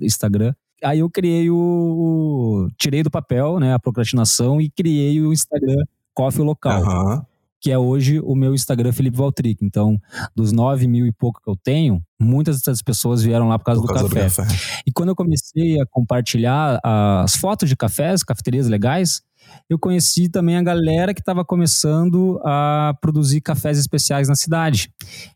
[0.00, 0.52] Instagram.
[0.82, 6.42] Aí eu criei o, Tirei do papel, né, a procrastinação e criei o Instagram Coffee
[6.42, 7.26] Local Aham.
[7.60, 9.64] Que é hoje o meu Instagram Felipe Valtric.
[9.64, 9.98] Então,
[10.34, 13.80] dos 9 mil e pouco que eu tenho, muitas dessas pessoas vieram lá por causa,
[13.80, 14.42] Por do, causa do café.
[14.44, 14.82] café.
[14.86, 19.22] E quando eu comecei a compartilhar as fotos de cafés, cafeterias legais,
[19.68, 24.90] eu conheci também a galera que estava começando a produzir cafés especiais na cidade.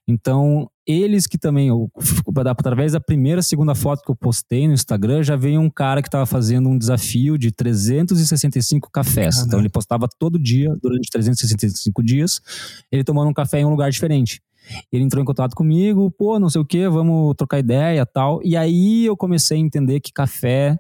[0.07, 1.91] Então, eles que também, eu-
[2.47, 6.09] através da primeira, segunda foto que eu postei no Instagram, já veio um cara que
[6.09, 9.39] estava fazendo um desafio de 365 cafés.
[9.47, 12.41] Então, ele postava todo dia, durante 365 dias,
[12.93, 14.41] ele tomando um café em um lugar diferente.
[14.91, 18.41] Ele entrou em contato comigo, pô, não sei o que, vamos trocar ideia tal.
[18.43, 20.77] E aí eu comecei a entender que café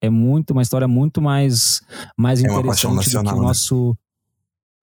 [0.00, 1.80] é muito, uma história muito mais,
[2.16, 3.46] mais É interessante do que nacional, o né?
[3.46, 3.96] nosso.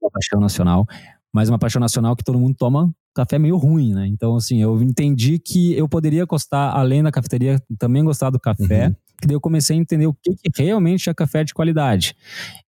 [0.02, 0.86] Uma paixão nacional.
[1.34, 4.06] Mas uma paixão nacional que todo mundo toma café meio ruim, né?
[4.08, 8.88] Então, assim, eu entendi que eu poderia gostar, além da cafeteria, também gostar do café.
[8.88, 8.96] Uhum.
[9.22, 12.14] Que daí eu comecei a entender o que, que realmente é café de qualidade.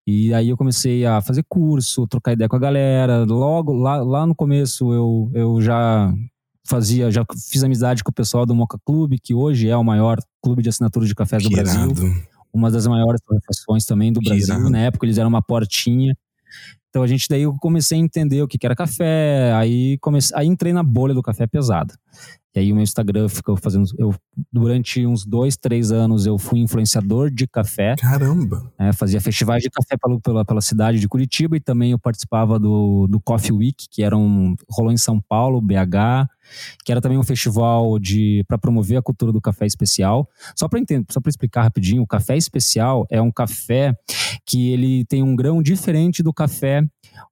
[0.07, 3.25] E aí eu comecei a fazer curso, trocar ideia com a galera.
[3.25, 6.13] Logo, lá, lá no começo, eu, eu já
[6.65, 10.17] fazia, já fiz amizade com o pessoal do Moca Clube, que hoje é o maior
[10.41, 11.91] clube de assinatura de cafés do Brasil.
[11.91, 12.27] irado.
[12.53, 14.55] Uma das maiores torrefações também do Brasil.
[14.55, 14.69] irado.
[14.69, 16.15] Na época eles eram uma portinha.
[16.89, 20.35] Então a gente daí eu comecei a entender o que que era café, aí comecei,
[20.35, 21.93] aí entrei na bolha do café pesado.
[22.57, 23.85] E aí o meu Instagram ficou fazendo.
[23.99, 24.15] Eu,
[24.51, 27.95] durante uns dois, três anos, eu fui influenciador de café.
[27.95, 28.73] Caramba.
[28.79, 32.57] É, fazia festivais de café pela, pela, pela, cidade de Curitiba e também eu participava
[32.57, 36.27] do, do Coffee Week, que era um, rolou em São Paulo, BH,
[36.83, 40.27] que era também um festival de para promover a cultura do café especial.
[40.55, 43.95] Só para entender, só para explicar rapidinho, o café especial é um café
[44.47, 46.83] que ele tem um grão diferente do café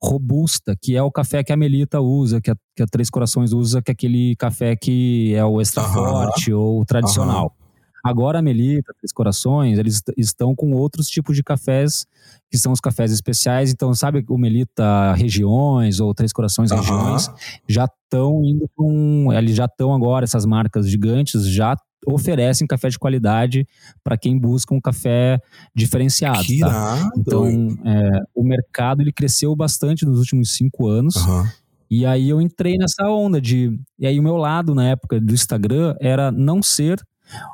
[0.02, 3.54] robusta, que é o café que a Melita usa, que a, que a Três Corações
[3.54, 7.56] usa, que é aquele café que é o extra forte ou o tradicional.
[8.04, 12.06] Agora a Melita, Três Corações, eles estão com outros tipos de cafés,
[12.52, 13.72] que são os cafés especiais.
[13.72, 16.82] Então, sabe o Melita Regiões ou Três Corações Aham.
[16.82, 17.32] Regiões?
[17.68, 19.34] Já estão indo com.
[19.34, 23.68] Eles já estão agora, essas marcas gigantes já oferecem café de qualidade
[24.04, 25.40] para quem busca um café
[25.74, 26.44] diferenciado.
[26.44, 27.10] Que tá?
[27.18, 27.48] Então,
[27.84, 31.16] é, o mercado ele cresceu bastante nos últimos cinco anos.
[31.16, 31.50] Aham.
[31.90, 33.80] E aí eu entrei nessa onda de.
[34.00, 37.00] E aí o meu lado na época do Instagram era não ser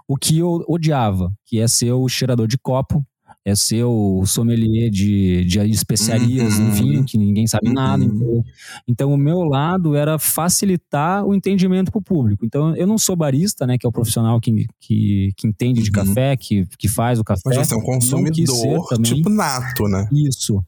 [0.07, 3.05] o que eu odiava, que é ser o cheirador de copo,
[3.43, 6.67] é ser o sommelier de, de especiarias Uhum.
[6.67, 7.73] em vinho, que ninguém sabe Uhum.
[7.73, 8.03] nada.
[8.03, 8.43] Então,
[8.87, 12.45] então o meu lado era facilitar o entendimento para o público.
[12.45, 15.89] Então eu não sou barista, né, que é o profissional que, que, que entende de
[15.89, 16.05] Uhum.
[16.05, 17.41] café, que, que faz o café.
[17.45, 19.15] Mas você é um consumidor, também.
[19.15, 20.07] tipo, nato, né?
[20.11, 20.63] Isso.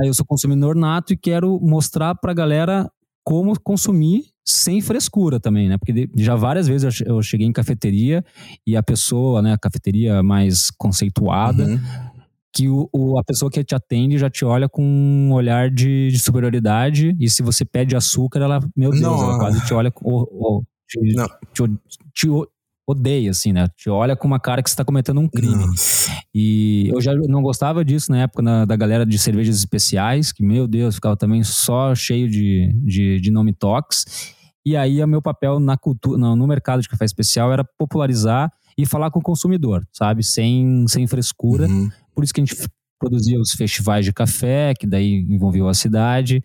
[0.00, 2.90] Aí eu sou consumidor nato e quero mostrar pra galera
[3.24, 5.78] como consumir sem frescura também, né?
[5.78, 8.22] Porque já várias vezes eu che- eu cheguei em cafeteria
[8.66, 11.80] e a pessoa, né, a cafeteria mais conceituada, Uhum.
[12.52, 16.08] que o, o- a pessoa que te atende já te olha com um olhar de,
[16.10, 19.22] de superioridade e se você pede açúcar, ela, meu Deus, Não.
[19.22, 21.26] ela quase te olha com, o- o- te, Não.
[21.52, 21.78] te-
[22.14, 22.28] te
[22.86, 23.66] odeia, assim, né?
[23.76, 25.54] Te olha com uma cara que você tá cometendo um crime.
[25.66, 26.10] Nossa.
[26.34, 30.44] E eu já não gostava disso na época na- da galera de cervejas especiais, que,
[30.44, 34.34] meu Deus, ficava também só cheio de, de, de nome tox.
[34.66, 38.50] E aí, o meu papel na cultura, no, no mercado de café especial era popularizar
[38.76, 40.22] e falar com o consumidor, sabe?
[40.22, 41.66] Sem, sem frescura.
[41.66, 41.88] Uhum.
[42.14, 42.56] Por isso que a gente
[42.98, 46.42] produzia os festivais de café, que daí envolveu a cidade.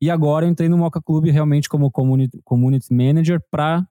[0.00, 3.86] E agora eu entrei no Moca Clube realmente como community, community manager para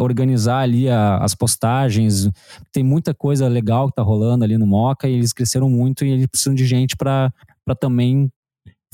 [0.00, 2.28] organizar ali a- as postagens.
[2.72, 6.10] Tem muita coisa legal que tá rolando ali no Moca e eles cresceram muito e
[6.10, 7.32] eles precisam de gente para
[7.80, 8.30] também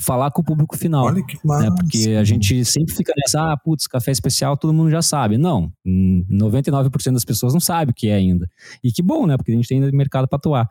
[0.01, 1.69] falar com o público final Olha que massa.
[1.69, 1.75] né?
[1.77, 5.37] Porque a gente sempre fica nessa, ah, putz, café especial todo mundo já sabe.
[5.37, 8.49] Não, hum, 99% das pessoas não sabe o que é ainda.
[8.81, 9.35] E que bom, né?
[9.35, 10.69] Porque a gente tem ainda mercado para atuar.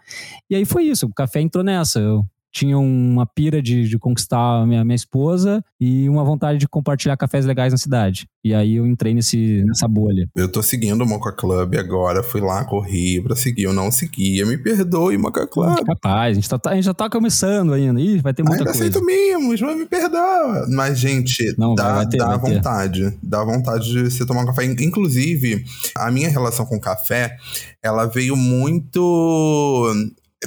[0.49, 2.01] E aí foi isso, o café entrou nessa.
[2.01, 2.25] Eu
[2.59, 7.17] tinha uma pira de, de conquistar a minha, minha esposa e uma vontade de compartilhar
[7.17, 8.27] cafés legais na cidade.
[8.45, 10.29] E aí eu entrei nesse, nessa bolha.
[10.35, 14.45] Eu tô seguindo o Mocha Club agora, fui lá, corri pra seguir, eu não seguia,
[14.47, 15.85] me perdoe, Mocha Club.
[15.85, 18.01] Capaz, a gente, tá, a gente já tá começando ainda.
[18.01, 18.85] Ih, vai ter muita Ainda coisa.
[18.89, 20.67] aceito mimos, mas me perdoa.
[20.71, 22.55] Mas, gente, Não, dá, vai- vai ter, dá vai ter.
[22.57, 23.19] vontade.
[23.23, 24.65] Dá vontade de você tomar um café.
[24.65, 25.65] Inclusive,
[25.97, 27.37] a minha relação com café,
[27.83, 29.93] ela veio muito.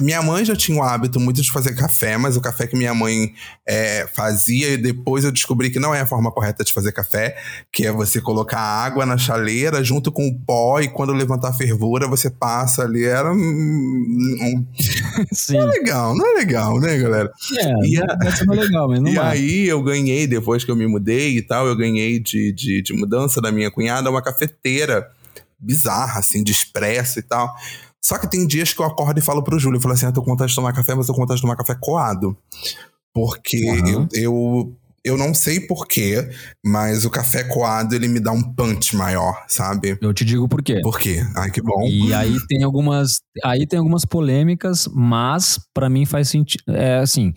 [0.00, 2.94] Minha mãe já tinha o hábito muito de fazer café, mas o café que minha
[2.94, 3.34] mãe
[3.68, 7.36] é, fazia, e depois eu descobri que não é a forma correta de fazer café,
[7.70, 11.52] que é você colocar água na chaleira junto com o pó, e quando levantar a
[11.52, 13.04] fervura, você passa ali.
[13.04, 13.32] Era.
[15.32, 15.58] Sim.
[15.58, 17.30] Não é legal, não é legal, né, galera?
[17.58, 20.76] É, E a- vai ser legal, mas não e aí eu ganhei, depois que eu
[20.76, 25.06] me mudei e tal, eu ganhei de, de, de mudança da minha cunhada uma cafeteira
[25.58, 27.54] bizarra, assim, de expresso e tal.
[28.04, 30.12] Só que tem dias que eu acordo e falo pro Júlio, eu falo assim, ah,
[30.12, 32.36] tô com vontade de tomar café, mas tô com vontade de tomar café coado.
[33.14, 33.88] Porque Aham.
[33.88, 36.30] eu, eu, eu não sei porquê,
[36.64, 39.98] mas o café coado, ele me dá um punch maior, sabe?
[40.00, 40.80] Eu te digo por quê.
[40.80, 41.20] Por quê?
[41.36, 41.82] Ai, que bom.
[41.86, 46.64] E aí tem algumas, aí tem algumas polêmicas, mas pra mim faz sentido.
[46.68, 47.32] É assim,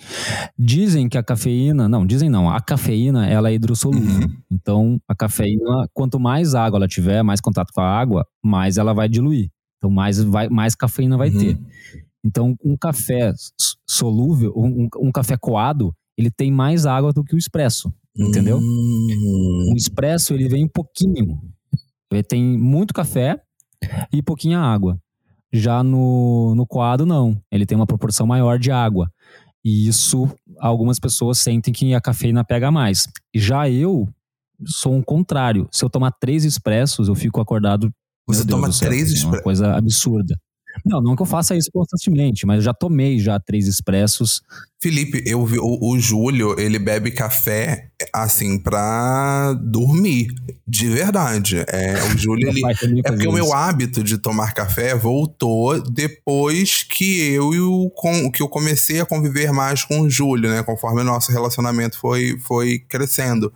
[0.57, 4.27] dizem que a cafeína, não, dizem não, a cafeína ela é hidrossolúvel.
[4.27, 4.37] Uhum.
[4.51, 8.93] Então a cafeína, quanto mais água ela tiver, mais contato com a água, mais ela
[8.93, 9.49] vai diluir.
[9.85, 11.39] Então mais vai, mais cafeína vai Uhum.
[11.39, 11.59] ter.
[12.25, 13.31] Então um café
[13.87, 18.57] solúvel, um, um café coado, ele tem mais água do que o expresso, entendeu?
[18.57, 19.69] Hum.
[19.71, 21.39] O expresso ele vem um pouquinho.
[22.11, 23.39] Ele tem muito café
[24.11, 24.97] e pouquinha água.
[25.53, 27.39] Já no, no coado, não.
[27.51, 29.09] Ele tem uma proporção maior de água.
[29.63, 30.27] E isso,
[30.59, 33.07] algumas pessoas sentem que a cafeína pega mais.
[33.35, 34.07] Já eu
[34.65, 35.67] sou um contrário.
[35.71, 37.91] Se eu tomar três expressos, eu fico acordado.
[38.27, 40.35] Você Deus toma céu, três assim, É uma coisa absurda.
[40.83, 44.41] Não, não que eu faça isso constantemente, mas eu já tomei já três expressos.
[44.81, 50.27] Felipe, eu vi o, o Júlio, ele bebe café assim pra dormir,
[50.67, 51.63] de verdade.
[51.67, 57.21] É, o Júlio ele é porque o meu hábito de tomar café voltou depois que
[57.31, 61.01] eu e o com, que eu comecei a conviver mais com o Júlio, né, conforme
[61.01, 63.51] o nosso relacionamento foi foi crescendo.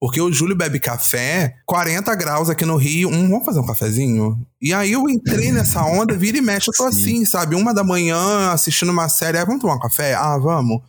[0.00, 3.10] Porque o Júlio bebe café, 40 graus aqui no Rio.
[3.10, 4.40] Hum, vamos fazer um cafezinho?
[4.60, 7.54] E aí eu entrei nessa onda, vira e mexe, eu tô assim, sabe?
[7.54, 9.36] Uma da manhã, assistindo uma série.
[9.36, 10.14] Ah, vamos tomar um café?
[10.14, 10.80] Ah, vamos.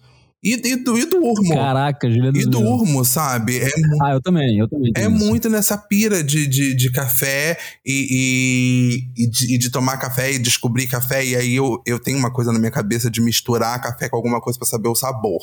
[0.42, 1.50] E, e, e durmo.
[1.50, 2.38] Caraca, Juliana.
[2.38, 3.60] E durmo, sabe?
[3.60, 3.70] É,
[4.02, 4.92] ah, eu também, eu também.
[4.96, 5.12] É isso.
[5.12, 10.32] muito nessa pira de, de, de café e, e, e, de, e, de, tomar café
[10.32, 11.24] e descobrir café.
[11.24, 14.42] E aí eu, eu tenho uma coisa na minha cabeça de misturar café com alguma
[14.42, 15.42] coisa para saber o sabor.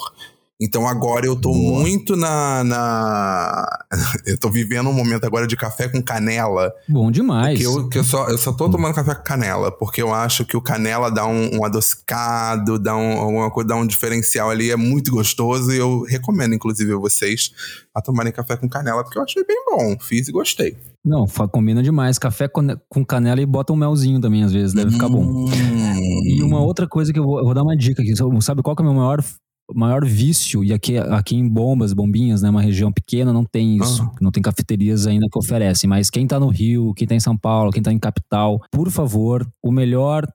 [0.61, 1.81] Então agora eu tô Boa.
[1.81, 3.79] muito na, na.
[4.27, 6.73] Eu tô vivendo um momento agora de café com canela.
[6.89, 7.59] Bom demais.
[7.59, 10.45] Que eu, que eu, só, eu só tô tomando café com canela, porque eu acho
[10.45, 14.71] que o canela dá um, um adocicado, dá um, alguma coisa, dá um diferencial ali,
[14.71, 15.73] é muito gostoso.
[15.73, 17.53] E eu recomendo, inclusive, a vocês
[17.95, 19.97] a tomarem café com canela, porque eu achei bem bom.
[20.01, 20.77] Fiz e gostei.
[21.05, 22.19] Não, combina demais.
[22.19, 24.93] Café com canela e bota um melzinho também, às vezes, deve hum.
[24.93, 25.23] ficar bom.
[25.25, 25.47] Hum.
[26.25, 28.13] E uma outra coisa que eu vou, eu vou dar uma dica aqui.
[28.43, 29.23] Sabe qual que é o meu maior
[29.75, 34.03] maior vício, e aqui, aqui em Bombas, Bombinhas, né, uma região pequena, não tem isso.
[34.03, 34.11] Uhum.
[34.21, 35.89] Não tem cafeterias ainda que oferecem.
[35.89, 38.91] Mas quem tá no Rio, quem tá em São Paulo, quem tá em capital, por
[38.91, 40.27] favor, o melhor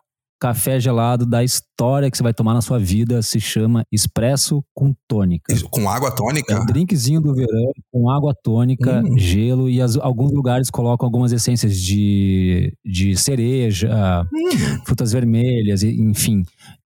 [0.44, 4.94] café gelado da história que você vai tomar na sua vida se chama Expresso com
[5.08, 5.56] tônica.
[5.72, 6.54] Com água tônica?
[6.54, 9.18] É um drinkzinho do verão com água tônica, hum.
[9.18, 14.84] gelo e as, alguns lugares colocam algumas essências de, de cereja, hum.
[14.86, 16.44] frutas vermelhas, enfim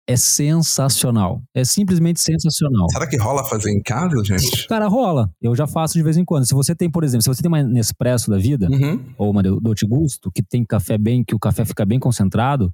[0.07, 1.41] é sensacional.
[1.53, 2.89] É simplesmente sensacional.
[2.89, 4.65] Será que rola fazer em casa, gente?
[4.67, 5.29] Cara, rola.
[5.41, 6.47] Eu já faço de vez em quando.
[6.47, 9.03] Se você tem, por exemplo, se você tem uma Nespresso da vida, uhum.
[9.17, 12.71] ou uma Dolce Gusto, que tem café bem, que o café fica bem concentrado,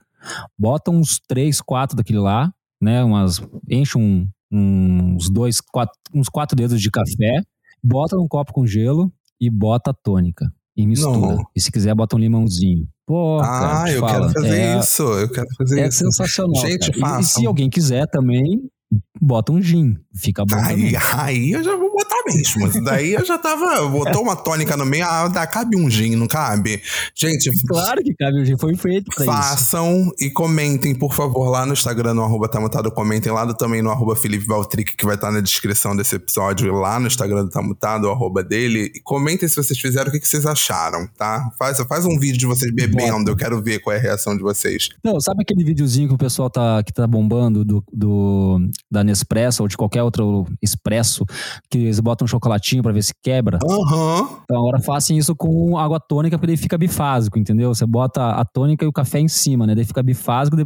[0.58, 3.04] bota uns três, quatro daquele lá, né?
[3.04, 7.42] Umas, enche um, uns dois, quatro, uns quatro dedos de café,
[7.84, 9.12] bota num copo com gelo
[9.42, 10.46] e bota a tônica.
[10.76, 11.36] E mistura.
[11.36, 11.44] Não.
[11.56, 12.88] E se quiser, bota um limãozinho.
[13.06, 15.04] Pô, ah, cara, eu fala, quero fazer é, isso.
[15.04, 16.04] Eu quero fazer é isso.
[16.04, 16.56] É sensacional.
[16.62, 18.62] Gente, e, e, se alguém quiser também,
[19.22, 19.98] bota um gin.
[20.16, 20.56] Fica bom.
[20.58, 22.84] Aí, aí eu já vou botar mesmo.
[22.84, 23.88] Daí eu já tava.
[23.88, 26.82] Botou uma tônica no meio, ah, dá, cabe um gin, não cabe?
[27.16, 27.50] Gente.
[27.68, 30.16] Claro que cabe um gin, foi feito pra Façam isso.
[30.20, 34.16] e comentem, por favor, lá no Instagram, no arroba Tamutado, comentem lá também no arroba
[34.16, 38.12] Felipe Valtric, que vai estar na descrição desse episódio, lá no Instagram do Tamutado, o
[38.12, 38.91] arroba dele.
[38.96, 41.50] E comentem se vocês fizeram, o que, que vocês acharam, tá?
[41.58, 43.32] Faz, faz um vídeo de vocês bebendo, Bota.
[43.32, 44.89] eu quero ver qual é a reação de vocês.
[45.04, 48.60] Não, sabe aquele videozinho que o pessoal tá, que tá bombando do, do
[48.92, 51.26] da Nespresso ou de qualquer outro expresso,
[51.70, 53.58] que eles botam chocolatinho para ver se quebra.
[53.64, 54.38] Uhum.
[54.44, 57.74] Então agora façam isso com água tônica, porque daí fica bifásico, entendeu?
[57.74, 59.74] Você bota a tônica e o café em cima, né?
[59.74, 60.58] Daí fica bifásico,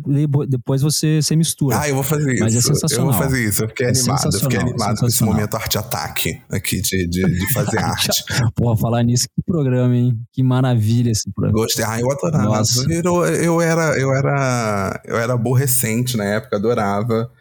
[0.48, 1.80] depois você, você mistura.
[1.80, 2.44] Ah, eu vou fazer isso.
[2.44, 3.08] Mas é sensacional.
[3.08, 3.64] Eu vou fazer isso.
[3.64, 4.26] Eu fiquei é animado.
[4.26, 8.24] Eu fiquei animado com esse momento arte-ataque aqui de, de, de fazer arte.
[8.56, 10.20] Porra, falar nisso, que programa, hein?
[10.34, 11.64] Que maravilha esse programa.
[11.64, 11.86] Gostei.
[11.86, 12.64] Ah, eu adorava.
[12.90, 17.32] Eu, eu, era, eu, era, eu era aborrecente na época, adorava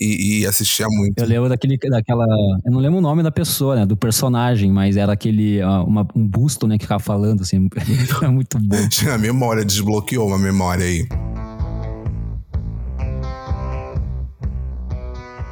[0.00, 1.18] e, e, assistia muito.
[1.18, 2.24] Eu lembro daquele, daquela.
[2.64, 3.84] Eu não lembro o nome da pessoa, né?
[3.84, 5.62] Do personagem, mas era aquele.
[5.62, 6.78] Uh, uma, um busto, né?
[6.78, 7.68] Que ficava falando, assim.
[8.22, 8.76] é muito bom.
[9.12, 11.06] A memória, desbloqueou uma memória aí.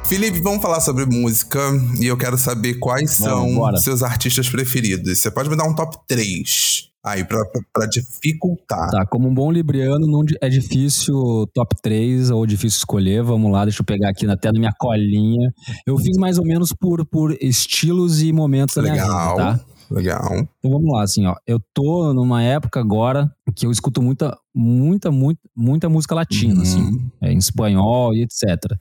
[0.05, 1.59] Felipe, vamos falar sobre música
[1.99, 5.19] e eu quero saber quais são Vamos, seus artistas preferidos.
[5.19, 8.89] Você pode me dar um top 3 aí pra, pra, pra, dificultar.
[8.89, 13.23] Tá, como um bom libriano, não é difícil top 3 ou difícil escolher.
[13.23, 15.53] Vamos lá, deixa eu pegar aqui até na minha colinha.
[15.85, 19.59] Eu fiz mais ou menos por, por estilos e momentos da minha vida, tá?
[19.91, 20.47] Legal.
[20.59, 21.35] Então vamos lá, assim, ó.
[21.45, 26.61] Eu tô numa época agora que eu escuto muita, muita, muita, muita música latina, uhum.
[26.61, 28.77] assim, é, em espanhol e etc.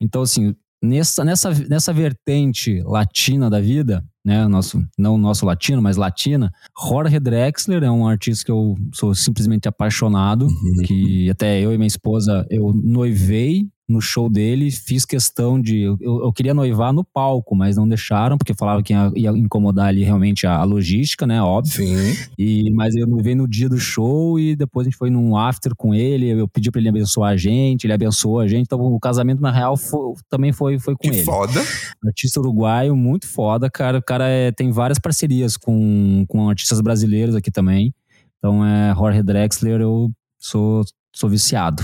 [0.00, 5.96] Então, assim, nessa, nessa, nessa vertente latina da vida, né, nosso, não nosso latino, mas
[5.96, 6.52] latina,
[6.88, 10.82] Jorge Drexler é um artista que eu sou simplesmente apaixonado, uhum.
[10.84, 15.82] que até eu e minha esposa, eu noivei no show dele, fiz questão de.
[15.82, 19.88] Eu, eu, queria noivar no palco, mas não deixaram, porque falavam que ia, ia incomodar
[19.88, 21.42] ali realmente a, a, logística, né?
[21.42, 21.86] Óbvio.
[21.86, 22.28] Sim.
[22.38, 25.74] E, mas eu noivei no dia do show e depois a gente foi num after
[25.76, 26.28] com ele.
[26.28, 28.64] Eu pedi pra ele abençoar a gente, ele abençoou a gente.
[28.64, 31.24] Então o casamento, na real, foi, também foi, foi com que ele.
[31.24, 31.60] Foda.
[32.06, 33.98] Artista uruguaio, muito foda, cara.
[33.98, 37.94] O cara é, tem várias parcerias com, com artistas brasileiros aqui também.
[38.38, 41.82] Então é Jorge Drexler, eu sou sou viciado.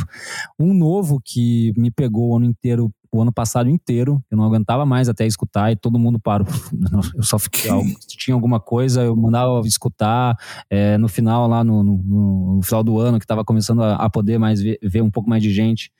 [0.58, 4.86] Um novo que me pegou o ano inteiro, o ano passado inteiro, eu não aguentava
[4.86, 6.46] mais até escutar e todo mundo parou.
[7.14, 7.70] Eu só fiquei,
[8.00, 10.36] se tinha alguma coisa, eu mandava escutar.
[10.68, 14.10] É, no final, lá no, no, no, final do ano, que estava começando a, a
[14.10, 15.90] poder mais ver, ver, um pouco mais de gente,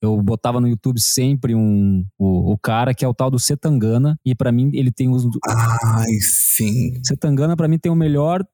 [0.00, 4.18] eu botava no YouTube sempre um, o, o cara que é o tal do Setangana,
[4.24, 5.24] e para mim ele tem os.
[5.48, 7.00] Ai, sim.
[7.04, 8.44] Setangana, para mim, tem o melhor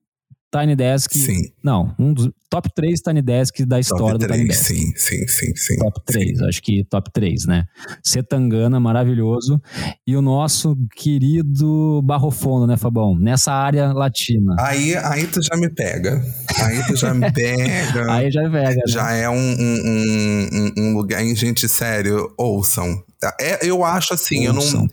[0.50, 1.12] Tiny Desk.
[1.16, 1.52] Sim.
[1.62, 4.64] Não, um dos top 3 Tiny Desk da história Top do Tiny 3, Desk.
[4.74, 5.76] sim, sim, sim, sim.
[5.76, 7.64] Top 3, acho que top 3, né?
[8.02, 9.60] Setangana, maravilhoso.
[10.06, 13.14] E o nosso querido Barrofondo, né, Fabão?
[13.18, 14.56] Nessa área latina.
[14.58, 16.22] Aí, aí tu já me pega.
[16.62, 18.10] Aí tu já me pega.
[18.12, 18.82] Aí já pega, né?
[18.86, 21.22] já é um, um, um- um- lugar.
[21.34, 23.02] Gente, sério, ouçam.
[23.40, 24.86] É, eu acho assim, eu não.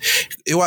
[0.46, 0.60] Eu,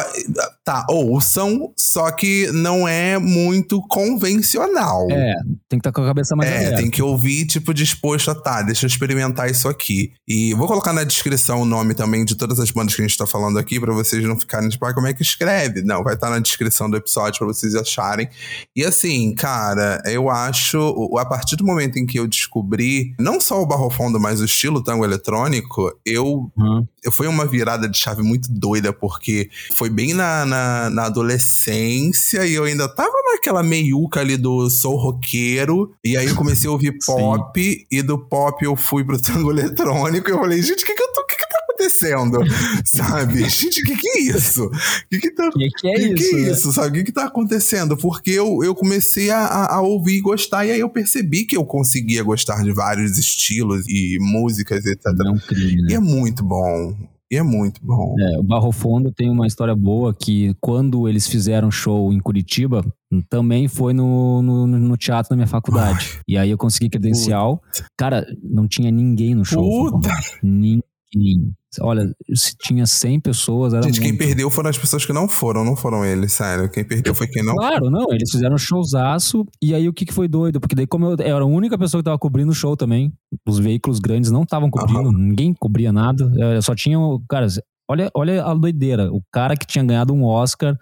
[0.64, 5.06] tá, ouçam, só que não é muito convencional.
[5.10, 5.34] É,
[5.68, 6.76] tem que estar com a cabeça mais É, aberta.
[6.76, 10.12] tem que ouvir, tipo, disposto a tá, deixa eu experimentar isso aqui.
[10.26, 13.18] E vou colocar na descrição o nome também de todas as bandas que a gente
[13.18, 15.82] tá falando aqui, pra vocês não ficarem tipo, ah, como é que escreve?
[15.82, 18.28] Não, vai estar na descrição do episódio pra vocês acharem.
[18.76, 20.78] E assim, cara, eu acho,
[21.18, 24.82] a partir do momento em que eu descobri, não só o barrofondo, mas o estilo
[24.82, 26.86] tango eletrônico, eu Uhum.
[27.10, 32.54] Foi uma virada de chave muito doida, porque foi bem na, na, na adolescência e
[32.54, 35.94] eu ainda tava naquela meiuca ali do sou roqueiro.
[36.04, 40.28] E aí eu comecei a ouvir pop, e do pop eu fui pro tango eletrônico.
[40.28, 41.20] E eu falei, gente, o que, que eu tô.
[41.20, 41.58] O que, que tá
[41.88, 42.38] acontecendo?
[42.84, 43.48] Sabe?
[43.48, 44.64] Gente, o que, que é isso?
[44.66, 44.70] O
[45.10, 46.14] que, que tá que, que é que isso?
[46.14, 46.50] que é né?
[46.52, 46.88] isso, sabe?
[46.88, 47.96] O que que tá acontecendo?
[47.96, 51.64] Porque eu, eu comecei a, a- ouvir e gostar, e aí eu percebi que eu
[51.64, 55.04] conseguia gostar de vários estilos e músicas, etc.
[55.16, 55.88] Não é um crime, né?
[55.90, 56.94] E é muito bom.
[57.30, 58.14] E é muito bom.
[58.18, 62.82] É, o Barro Fundo tem uma história boa que quando eles fizeram show em Curitiba,
[63.28, 66.20] também foi no, no, no teatro da minha faculdade.
[66.26, 67.60] E aí eu consegui credencial.
[67.98, 69.90] Cara, não tinha ninguém no show.
[69.90, 70.08] Puta!
[70.42, 71.52] Ninguém.
[71.80, 74.24] Olha, se tinha 100 pessoas, era Gente, quem muito.
[74.24, 76.70] perdeu foram as pessoas que não foram, não foram eles, sério.
[76.70, 77.54] Quem perdeu foi quem não.
[77.54, 80.60] Claro, não, eles fizeram showzaço, e aí o que, que foi doido?
[80.60, 83.12] Porque daí, como eu, era a única pessoa que tava cobrindo o show também,
[83.46, 86.98] os veículos grandes não estavam cobrindo, ninguém cobria nada, eh, só tinha,
[87.28, 87.46] cara,
[87.86, 90.76] olha, olha a doideira, o cara que tinha ganhado um Oscar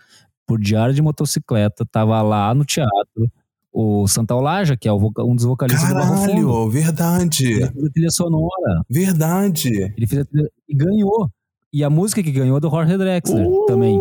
[0.46, 3.30] por Diário de Motocicleta, tava lá no teatro,
[3.78, 7.44] o Santa Olaja, que é um dos vocalistas do Barro Fundo, Caralho, verdade.
[7.44, 9.68] ele fez a trilha sonora, Verdade.
[9.94, 11.28] ele fez a trilha, e ganhou,
[11.70, 13.66] e a música que ganhou é do Jorge Drexler Uh!
[13.66, 13.98] também.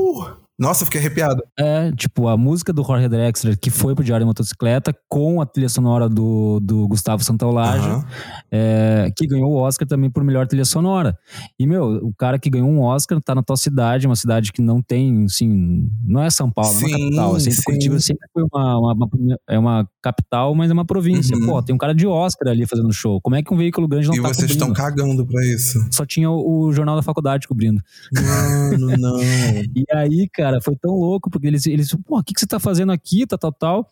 [0.58, 1.43] Nossa, eu fiquei arrepiado.
[1.60, 5.45] É, tipo, a música do Jorge Drexler, que foi pro Diário de Motocicleta, com a
[5.45, 8.06] trilha sonora do, do Gustavo Santaolalla, Aham.
[8.49, 11.18] é, que ganhou o Oscar também por melhor trilha sonora.
[11.60, 14.62] E, meu, o cara que ganhou um Oscar tá na tua cidade, uma cidade que
[14.62, 17.39] não tem, assim, não é São Paulo, não é Sim, uma capital.
[17.39, 17.62] Sempre, sim.
[17.66, 21.36] Curitiba sempre foi uma, uma- uma- é uma capital, mas é uma província.
[21.36, 21.45] Uhum.
[21.47, 23.20] Pô, tem um cara de Oscar ali fazendo show.
[23.22, 24.53] Como é que um veículo grande não E tá vocês cobrindo?
[24.53, 25.86] estão cagando pra isso.
[25.91, 27.82] Só tinha o, o jornal da faculdade cobrindo.
[28.14, 29.16] Mano, não.
[29.76, 32.60] E aí, cara, foi tão louco, porque eles, eles pô, o que, que você tá
[32.60, 33.88] fazendo aqui, tal, tal, tal.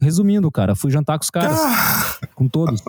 [0.00, 2.80] Resumindo, cara, fui jantar com os caras, Ah, com todos.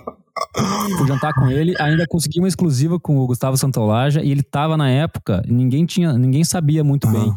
[0.98, 4.78] Fui jantar com ele, ainda consegui uma exclusiva com o Gustavo Santolaja, e ele tava
[4.78, 7.20] na época, ninguém tinha, ninguém sabia muito Aham.
[7.20, 7.34] bem.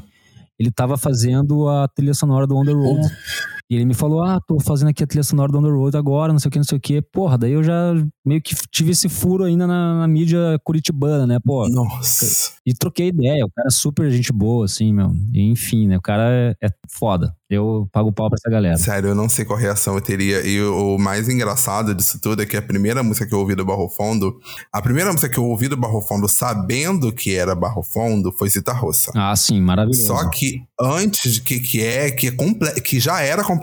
[0.58, 3.08] Ele tava fazendo a trilha sonora do On The Road.
[3.68, 6.38] E ele me falou: Ah, tô fazendo aqui a trilha sonora do Road agora, não
[6.38, 7.02] sei o que, não sei o que.
[7.02, 7.94] Porra, daí eu já
[8.24, 11.38] meio que tive esse furo ainda na, na mídia curitibana, né?
[11.44, 12.52] Pô, Nossa.
[12.64, 15.10] e troquei ideia, o cara é super gente boa, assim, meu.
[15.32, 15.96] E, enfim, né?
[15.96, 17.34] O cara é, é foda.
[17.52, 18.78] Eu pago pau pra essa galera.
[18.78, 20.40] Sério, eu não sei qual reação eu teria.
[20.46, 23.64] E o, mais engraçado disso tudo é que a primeira música que eu ouvi do
[23.64, 24.38] Barro Fundo,
[24.72, 28.48] a primeira música que eu ouvi do Barro Fundo sabendo que era Barro Fundo foi
[28.48, 29.12] Cita Roça.
[29.14, 30.06] Ah, sim, maravilhoso.
[30.06, 33.61] Só que antes de que, que é, que, é comple que já era completamente,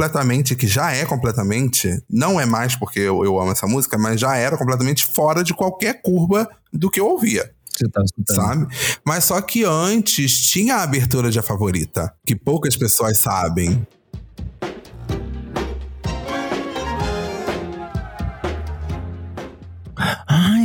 [0.56, 4.36] que já é completamente, não é mais porque eu, eu amo essa música, mas já
[4.36, 8.02] era completamente fora de qualquer curva do que eu ouvia, Você tá
[8.34, 8.68] sabe?
[9.06, 13.86] Mas só que antes tinha a abertura de A Favorita, que poucas pessoas sabem.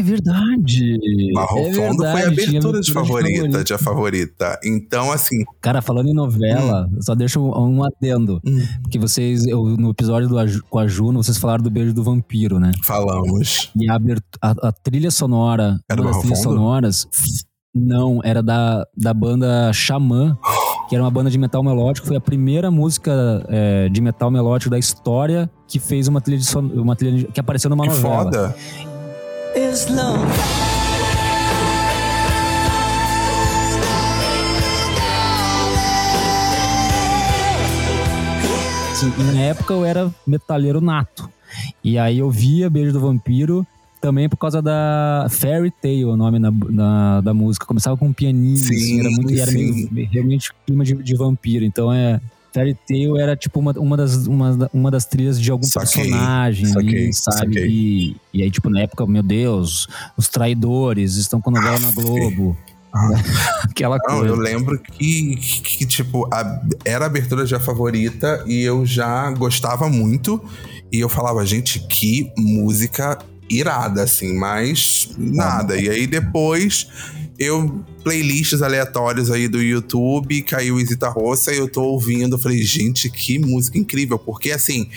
[0.04, 0.98] Verdade.
[1.34, 3.64] Barro é Fundo foi a verdade, abertura de favorita, favorita.
[3.64, 4.60] de A Favorita.
[4.64, 8.40] Então, assim, Cara, falando em novela, só deixa um, um adendo.
[8.46, 8.62] Hum.
[8.82, 10.36] Porque vocês, eu, no episódio do,
[10.68, 12.70] com a Juno, vocês falaram do beijo do vampiro, né?
[12.84, 13.70] falamos.
[13.76, 13.96] E a,
[14.42, 16.54] a, a trilha sonora, Era uma das trilhas Fundo?
[16.56, 17.06] sonoras,
[17.74, 20.38] não, era da, da banda Xamã,
[20.88, 22.06] que era uma banda de metal melódico.
[22.06, 26.44] Foi a primeira música é, de metal melódico da história que fez uma trilha, de
[26.44, 28.24] son- uma trilha de- que apareceu numa Que novela.
[28.24, 28.56] foda.
[29.54, 30.24] Is love.
[38.94, 41.28] Sim, na época eu era metaleiro nato.
[41.82, 43.66] E aí eu via Beijo do Vampiro
[44.00, 47.66] também por causa da Fairy Tale, o nome na, na- da música.
[47.66, 51.14] Começava com um pianinho, Sim, assim, era muito, e era meio, realmente clima de, de
[51.16, 51.64] vampiro.
[51.64, 52.20] Então é.
[52.54, 56.66] Fairy Tale era tipo uma, uma, das, uma, uma das trilhas de algum Saquei, personagem
[56.66, 57.36] saquei, ali, sabe?
[57.38, 57.66] saquei.
[57.68, 61.96] E, e aí, tipo, na época, meu Deus, os traidores estão com novela na Aff.
[62.00, 62.56] Globo.
[63.64, 64.26] Aquela Não, coisa.
[64.32, 69.30] eu lembro que, que, que, tipo, a- era a abertura já favorita e eu já
[69.32, 70.40] gostava muito.
[70.92, 73.18] E eu falava, gente, que música
[73.50, 75.76] irada, assim, mas nada.
[75.76, 76.86] E aí depois
[77.38, 82.38] eu, playlists aleatórios aí do YouTube, caiu Isita Roça e eu tô ouvindo.
[82.38, 84.88] Falei, gente, que música incrível, porque assim.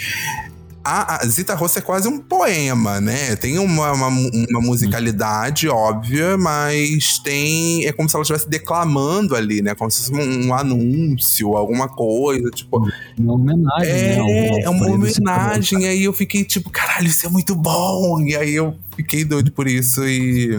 [0.89, 3.35] A, a Zita Roça é quase um poema, né?
[3.35, 7.85] Tem uma, uma, uma musicalidade óbvia, mas tem.
[7.85, 9.75] É como se ela estivesse declamando ali, né?
[9.75, 12.49] Como se fosse um, um anúncio, alguma coisa.
[12.51, 12.88] Tipo,
[13.19, 14.15] Uma homenagem, né?
[14.15, 14.29] é, ao
[14.59, 15.21] é uma Cita Roça.
[15.21, 15.88] homenagem.
[15.88, 18.21] Aí eu fiquei tipo, caralho, isso é muito bom.
[18.21, 20.50] E aí eu fiquei doido por isso e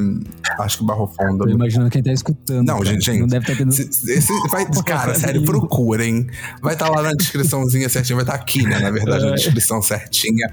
[0.61, 1.45] acho que Barro Fundo.
[1.45, 2.67] Tô imaginando quem tá escutando.
[2.67, 2.87] Não, cara.
[2.87, 3.21] gente, gente.
[3.21, 3.73] Não deve estar tendo.
[3.73, 6.27] Se- esse- vai, cara, sério, procurem.
[6.63, 8.79] Vai estar lá na descriçãozinha certinha, vai estar aqui, né?
[8.79, 10.49] Na verdade, na descrição certinha.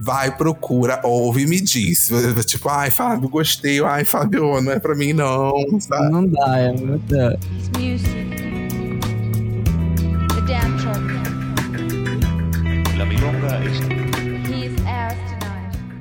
[0.00, 2.08] Vai, procura, ouve e me diz.
[2.46, 3.82] Tipo, ai, Fábio, gostei.
[3.82, 5.52] Ai, Fábio, não é pra mim, não.
[5.80, 6.10] Sabe?
[6.12, 7.38] Não dá, é muita.
[12.98, 13.91] La milonga es.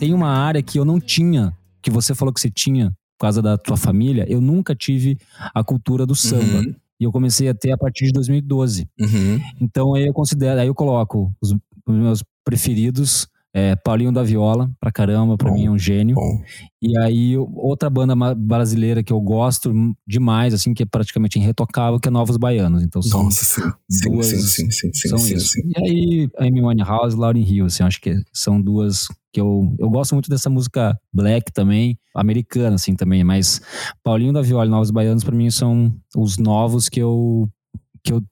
[0.01, 3.39] Tem uma área que eu não tinha, que você falou que você tinha por causa
[3.39, 4.25] da tua família.
[4.27, 5.15] Eu nunca tive
[5.53, 6.57] a cultura do samba.
[6.57, 8.89] Uhum, E eu comecei a ter a partir de 2012.
[8.99, 9.39] uhum.
[9.61, 14.71] Então aí eu considero, aí eu coloco os, os meus preferidos, é, Paulinho da Viola,
[14.79, 16.15] pra caramba, pra Bom, mim é um gênio.
[16.15, 16.41] Bom,
[16.81, 19.73] E aí outra banda brasileira que eu gosto
[20.07, 22.81] demais, assim, que é praticamente irretocável, que é Novos Baianos.
[22.81, 23.43] Então são, nossa,
[23.89, 24.09] sim.
[24.09, 25.47] Duas- sim, sim, sim, sim, são sim, isso.
[25.53, 25.61] sim.
[25.65, 29.89] E aí Amy Winehouse e Lauryn Hill, assim, acho que são duas que eu, eu
[29.89, 33.23] gosto muito dessa música black também, americana, assim, também.
[33.23, 33.61] Mas
[34.03, 37.49] Paulinho da Viola e Novos Baianos, pra mim, são os novos que eu
[38.03, 38.23] que eu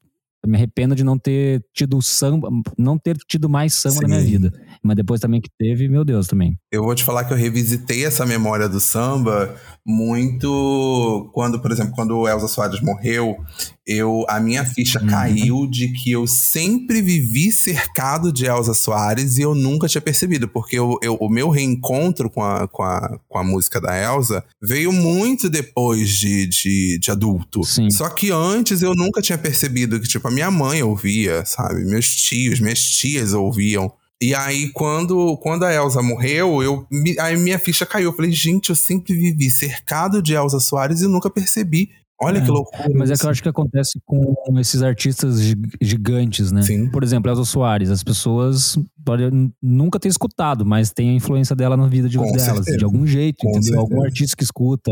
[0.48, 4.52] me arrependo de não ter tido samba, não ter tido mais samba na minha vida.
[4.82, 6.58] Mas depois também que teve, meu Deus, também.
[6.72, 9.56] Eu vou te falar que eu revisitei essa memória do samba
[9.86, 13.38] muito quando, por exemplo, quando o Elza Soares morreu,
[13.86, 15.08] eu a minha ficha Uhum.
[15.08, 20.48] caiu de que eu sempre vivi cercado de Elza Soares e eu nunca tinha percebido,
[20.48, 24.44] porque eu, eu- o meu reencontro com a, com, a, com a música da Elza
[24.62, 27.64] veio muito depois de, de, de adulto.
[27.64, 27.90] Sim.
[27.90, 31.84] Só que antes eu nunca tinha percebido que, tipo, a minha mãe ouvia, sabe?
[31.86, 33.92] Meus tios, minhas tias ouviam.
[34.22, 36.86] E aí, quando, quando a Elsa morreu, eu,
[37.20, 38.10] aí minha ficha caiu.
[38.10, 41.90] Eu falei, gente, eu sempre vivi cercado de Elsa Soares e nunca percebi.
[42.22, 42.90] Olha É, que loucura.
[42.96, 46.62] Mas é que eu acho que acontece com esses artistas gi- gigantes, né?
[46.64, 46.90] Sim.
[46.90, 51.76] Por exemplo, Elza Soares, as pessoas podem nunca ter escutado, mas tem a influência dela
[51.78, 52.78] na vida de, Com delas, certeza.
[52.78, 53.80] de algum jeito, Com entendeu?
[53.80, 54.08] Algum certeza.
[54.08, 54.92] artista que escuta.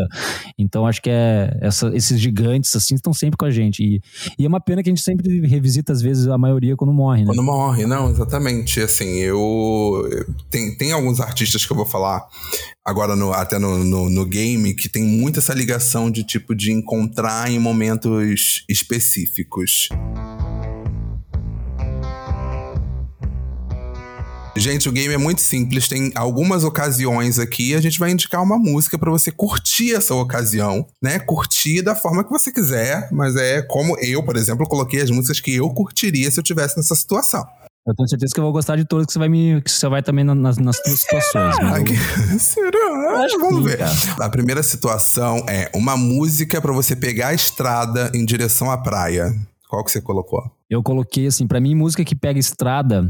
[0.57, 3.83] Então acho que é essa- esses gigantes assim estão sempre com a gente.
[3.83, 4.01] E,
[4.39, 7.21] e é uma pena que a gente sempre revisita, às vezes, a maioria quando morre,
[7.21, 7.27] né?
[7.27, 8.79] Quando morre, não, exatamente.
[8.79, 10.03] Assim, eu.
[10.49, 12.25] Tem, tem alguns artistas que eu vou falar
[12.85, 16.71] agora no, até no, no, no game que tem muito essa ligação de tipo de
[16.71, 19.89] encontrar em momentos específicos.
[24.59, 25.87] Gente, o game é muito simples.
[25.87, 27.75] Tem algumas ocasiões aqui.
[27.75, 31.19] A gente vai indicar uma música pra você curtir essa ocasião, né?
[31.19, 35.39] Curtir da forma que você quiser, mas é como eu, por exemplo, coloquei as músicas
[35.39, 37.45] que eu curtiria se eu tivesse nessa situação.
[37.87, 39.61] Eu tenho certeza que eu vou gostar de todas que você vai me.
[39.61, 41.55] que você vai também na- nas, nas situações.
[42.33, 43.23] eu- Será?
[43.23, 43.79] Acho Vamos ver.
[44.19, 49.33] A primeira situação é uma música pra você pegar a estrada em direção à praia.
[49.69, 50.43] Qual que você colocou?
[50.69, 53.09] Eu coloquei assim, pra mim, música que pega estrada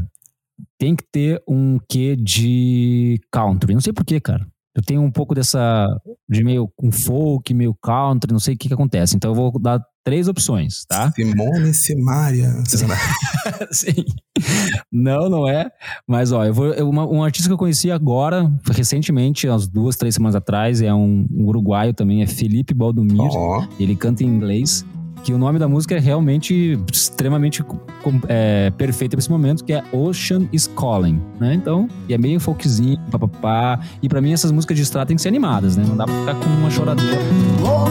[0.78, 3.74] tem que ter um quê de country.
[3.74, 4.46] Não sei porquê, cara.
[4.74, 5.88] Eu tenho um pouco dessa.
[6.28, 9.16] de meio com folk, meio country, não sei o que que acontece.
[9.16, 11.10] Então eu vou dar três opções, tá?
[11.12, 12.48] Simone Simaria.
[13.72, 14.04] Sim.
[14.92, 15.68] Não, não é.
[16.06, 16.66] Mas, ó, eu vou.
[16.66, 20.94] eu- uma- um artista que eu conheci agora, recentemente, umas duas, três semanas atrás, é
[20.94, 23.18] um, um uruguaio também, é Felipe Baldomir.
[23.32, 24.84] Ó, Ele canta em inglês.
[25.22, 27.62] Que o nome da música é realmente extremamente
[28.28, 31.54] é, perfeito pra esse momento, que é Ocean is Calling, né?
[31.54, 33.80] Então, e é meio folkzinho, papapá.
[34.02, 35.84] E pra mim essas músicas de estrada tem que ser animadas, né?
[35.86, 37.18] Não dá pra ficar com uma choradeira.
[37.62, 37.88] Oh.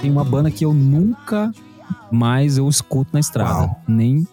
[0.00, 1.50] Tem uma banda que eu nunca
[2.10, 3.60] mais eu escuto na estrada.
[3.60, 3.82] Uau.
[3.88, 4.26] Nem.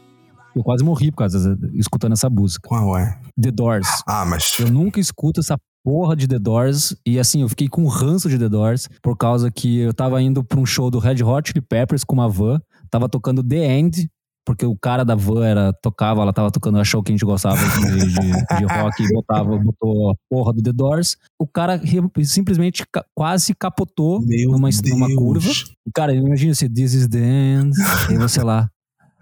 [0.56, 2.68] Eu quase morri por causa de, escutando essa música.
[2.68, 3.18] qual é?
[3.42, 3.88] The Doors.
[4.06, 4.52] Ah, mas.
[4.60, 6.96] Eu nunca escuto essa porra de The Doors.
[7.06, 10.44] E assim, eu fiquei com ranço de The Doors por causa que eu tava indo
[10.44, 12.60] pra um show do Red Hot Chili Peppers com uma van.
[12.90, 14.10] Tava tocando The End.
[14.44, 17.58] Porque o cara da van era, tocava, ela tava tocando, achou que a gente gostava
[17.58, 21.16] de, de- de rock e botava, botou a porra do The Doors.
[21.40, 21.80] O cara
[22.24, 25.48] simplesmente ca- quase capotou Meu numa, numa curva.
[25.48, 27.72] E, Cara, imagina se This is the End.
[28.10, 28.68] Aí você lá.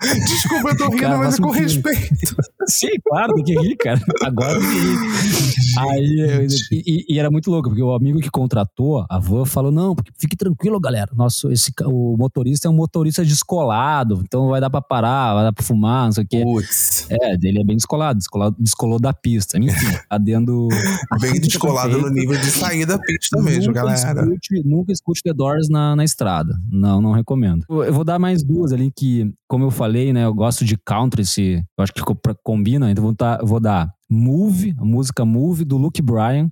[0.01, 2.36] Desculpa, eu tô rindo, mas é com respeito.
[2.68, 3.99] Sim, claro, tem que rir, cara.
[4.24, 5.80] Agora tem que rir.
[5.80, 9.95] Aí, e, e era muito louco, porque o amigo que contratou a van falou: não,
[9.95, 11.12] porque fique tranquilo, galera.
[11.16, 15.53] Nosso, esse, o motorista é um motorista descolado, então vai dar pra parar, vai dar
[15.53, 16.41] pra fumar, não sei o quê.
[16.43, 19.57] Putz, É, ele é bem descolado, descolado descolou da pista.
[19.57, 20.68] Enfim, adendo.
[21.22, 24.22] bem descolado no nível de sair da pista mesmo, nunca galera.
[24.22, 26.53] Escute, nunca escute The Doors na, na estrada.
[26.72, 27.66] Não, não recomendo.
[27.70, 30.26] Eu, vou dar mais duas ali que, como eu falei, né?
[30.26, 32.89] Eu gosto de country, se, eu acho que co- pra- combina.
[32.89, 36.50] Então vou, dar- eu vou dar Move, a música Move do Luke Bryan.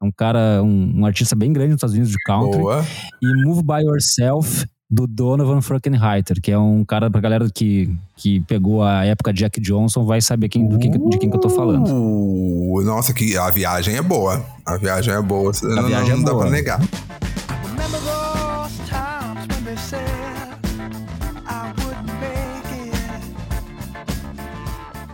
[0.00, 2.60] É um cara, um, um artista bem grande nos Estados Unidos de country.
[2.60, 2.84] Boa.
[3.20, 8.40] E Move By Yourself do Donovan Frankenheiter, que é um cara, pra galera que, que
[8.40, 11.90] pegou a época Jack Johnson, vai saber quem, do de quem que eu tô falando.
[11.92, 14.42] Uh, nossa, que a viagem é boa.
[14.64, 15.52] A viagem é boa.
[15.62, 16.44] não, viagem é não dá boa.
[16.44, 16.80] pra negar.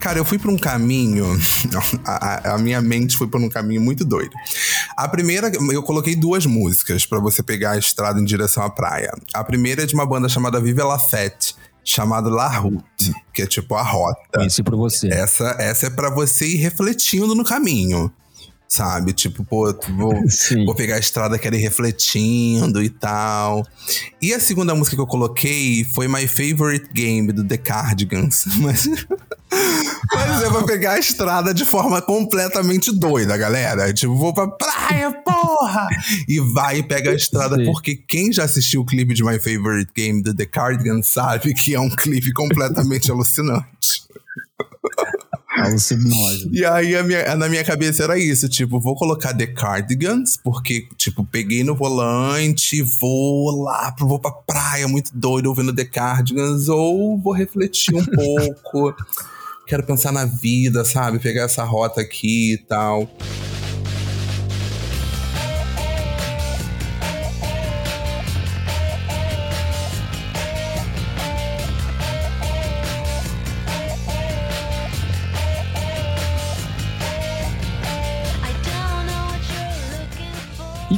[0.05, 1.25] Cara, eu fui por um caminho.
[2.05, 4.33] A, a- minha mente foi por um caminho muito doido.
[4.97, 9.11] A primeira, eu coloquei duas músicas pra você pegar a estrada em direção à praia.
[9.33, 13.47] A primeira é de uma banda chamada Vive la Fête, chamada La Route, que é
[13.47, 14.21] tipo a rota.
[14.35, 15.09] Conheci por você.
[15.09, 18.13] Essa, essa é pra você ir refletindo no caminho.
[18.75, 19.13] Sabe?
[19.13, 20.15] Tipo, pô, vou,
[20.67, 23.65] vou pegar a estrada, quero ir refletindo e tal.
[24.21, 28.45] E a segunda música que eu coloquei foi My Favorite Game, do The Cardigans.
[28.59, 28.89] Mas,
[30.13, 33.93] mas eu vou pegar a estrada de forma completamente doida, galera.
[33.93, 35.87] Tipo, vou pra praia, porra!
[36.27, 37.67] E vai e pega a estrada, Sim.
[37.67, 41.75] porque quem já assistiu o clipe de My Favorite Game, do The Cardigans, sabe que
[41.75, 44.03] é um clipe completamente alucinante.
[46.53, 51.25] E aí, minha- na minha cabeça era isso, tipo, vou colocar The Cardigans, porque, tipo,
[51.25, 57.33] peguei no volante, vou lá, vou pra praia, muito doido, ouvindo The Cardigans, ou vou
[57.33, 58.95] refletir um pouco,
[59.67, 61.19] quero pensar na vida, sabe?
[61.19, 63.09] Pegar essa rota aqui e tal.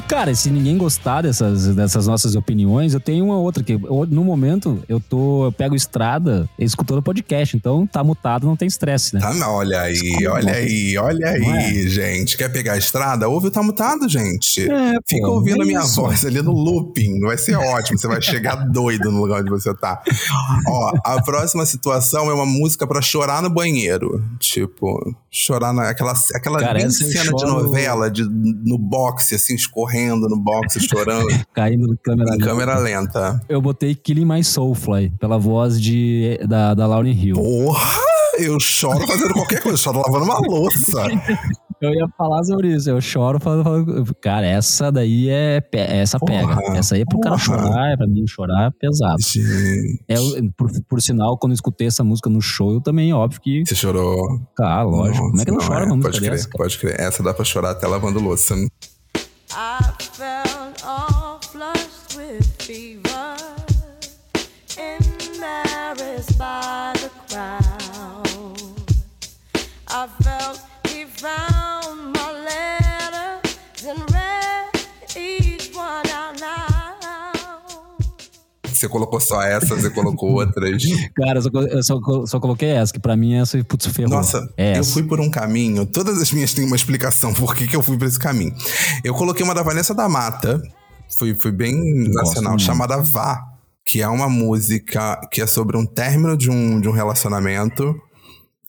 [0.08, 4.24] Cara, se ninguém gostar dessas, dessas nossas opiniões, eu tenho uma outra que eu- no
[4.24, 9.20] momento eu tô eu pego estrada escutando podcast, então tá mutado, não tem estresse, né?
[9.20, 10.30] Tá, não, olha aí, Desculpa.
[10.32, 11.72] olha aí, olha aí, Não é?
[11.88, 12.36] gente.
[12.36, 13.28] Quer pegar a estrada?
[13.28, 14.70] Ouve o Tá Mutado, gente.
[14.70, 15.96] É, Fica pô, ouvindo é a minha isso.
[16.00, 17.18] voz ali no looping.
[17.20, 17.98] Vai ser ótimo.
[17.98, 20.00] Você vai chegar doido no lugar onde você tá.
[20.68, 24.22] Ó, a próxima situação é uma música pra chorar no banheiro.
[24.38, 29.95] Tipo, chorar naquela aquela Cara, eu cena de choro- novela, de, no boxe, assim, escorrendo
[30.28, 31.26] no boxe, chorando.
[31.52, 32.44] Caindo no câmera em lenta.
[32.44, 33.40] câmera lenta.
[33.48, 37.36] Eu botei Killing My Soulfly pela voz de, da, da Lauryn Hill.
[37.36, 38.00] Porra!
[38.38, 41.02] Eu choro fazendo qualquer coisa, eu choro lavando uma louça.
[41.78, 46.56] Eu ia falar sobre isso, eu choro falando, falando- cara, essa daí é essa pega.
[46.56, 47.44] Porra, Essa aí é pro cara porra.
[47.44, 49.16] chorar, é pra mim chorar é pesado.
[49.20, 50.14] Gente, É,
[50.56, 53.62] por, por sinal, quando eu escutei essa música no show, eu também, óbvio que.
[53.66, 54.16] você chorou.
[54.58, 55.26] Ah, lógico.
[55.28, 56.48] Como é que não, Nossa, chora uma música Pode crer, dessa?
[56.48, 56.64] cara?
[56.64, 56.96] pode crer.
[56.98, 58.54] Essa dá pra chorar até lavando louça.
[59.58, 60.05] I
[78.86, 80.82] Você colocou só essa, você colocou outras.
[81.14, 84.16] Cara, eu só, eu só, só coloquei essa, que pra mim essa, putz, ferrou.
[84.16, 85.84] Nossa, é eu fui por um caminho.
[85.84, 88.54] Todas as minhas têm uma explicação por que, que eu fui por esse caminho.
[89.02, 90.62] Eu coloquei uma da Vanessa da Mata.
[91.18, 91.74] Fui, fui bem
[92.12, 92.62] nacional, muito.
[92.62, 93.42] chamada Vá.
[93.84, 97.94] Que é uma música que é sobre um término de um, de um relacionamento.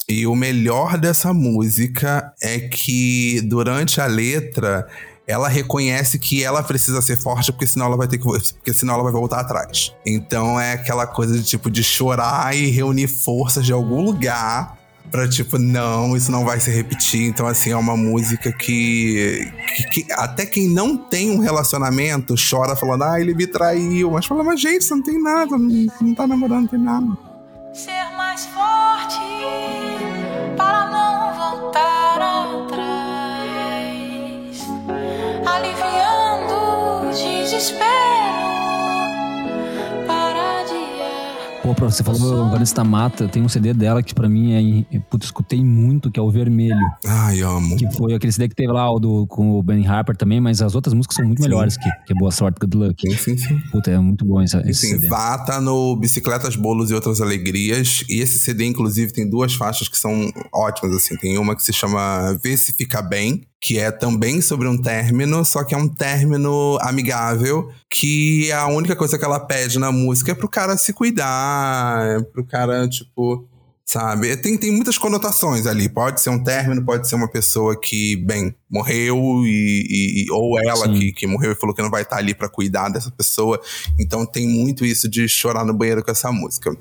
[0.09, 4.87] E o melhor dessa música é que durante a letra
[5.27, 8.93] ela reconhece que ela precisa ser forte porque senão ela vai ter que porque senão
[8.93, 9.93] ela vai voltar atrás.
[10.05, 14.77] Então é aquela coisa de tipo de chorar e reunir forças de algum lugar
[15.11, 17.27] pra tipo não, isso não vai se repetir.
[17.27, 22.75] Então assim é uma música que, que- que até quem não tem um relacionamento chora
[22.75, 24.11] falando: "Ah, ele me traiu".
[24.11, 27.05] Mas fala: "Mas gente, você não tem nada, não, não tá namorando, não tem nada".
[27.73, 29.19] Ser mais forte
[41.63, 44.61] Pô, pra- você falou Vanessa Mata, tem um CD dela que pra mim é.
[44.61, 46.77] em- Puta, escutei muito, que é o Vermelho.
[47.05, 47.75] Ai, amo.
[47.75, 50.61] Que foi aquele CD que teve lá o do, com o Ben Harper também, mas
[50.61, 53.01] as outras músicas são muito melhores que, que Boa Sorte, Good Luck.
[53.11, 53.59] Sim, sim, sim.
[53.71, 55.07] Puta, é muito bom esse, esse Enfim, CD.
[55.09, 58.03] vá tá no Bicicletas, Bolos e Outras Alegrias.
[58.07, 61.17] E esse CD, inclusive, tem duas faixas que são ótimas, assim.
[61.17, 65.43] Tem uma que se chama Vê Se Fica Bem, que é também sobre um término,
[65.43, 70.31] só que é um término amigável, que a única coisa que ela pede na música
[70.31, 73.47] é pro cara se cuidar, é pro cara, tipo...
[73.89, 74.35] Sabe?
[74.35, 75.87] Tem, tem muitas conotações ali.
[75.87, 80.87] Pode ser um término, pode ser uma pessoa que, bem, morreu e, e- ou ela
[80.87, 80.93] Sim.
[80.99, 83.57] que, que morreu e falou que não vai estar ali pra cuidar dessa pessoa.
[83.97, 86.75] Então tem muito isso de chorar no banheiro com essa música.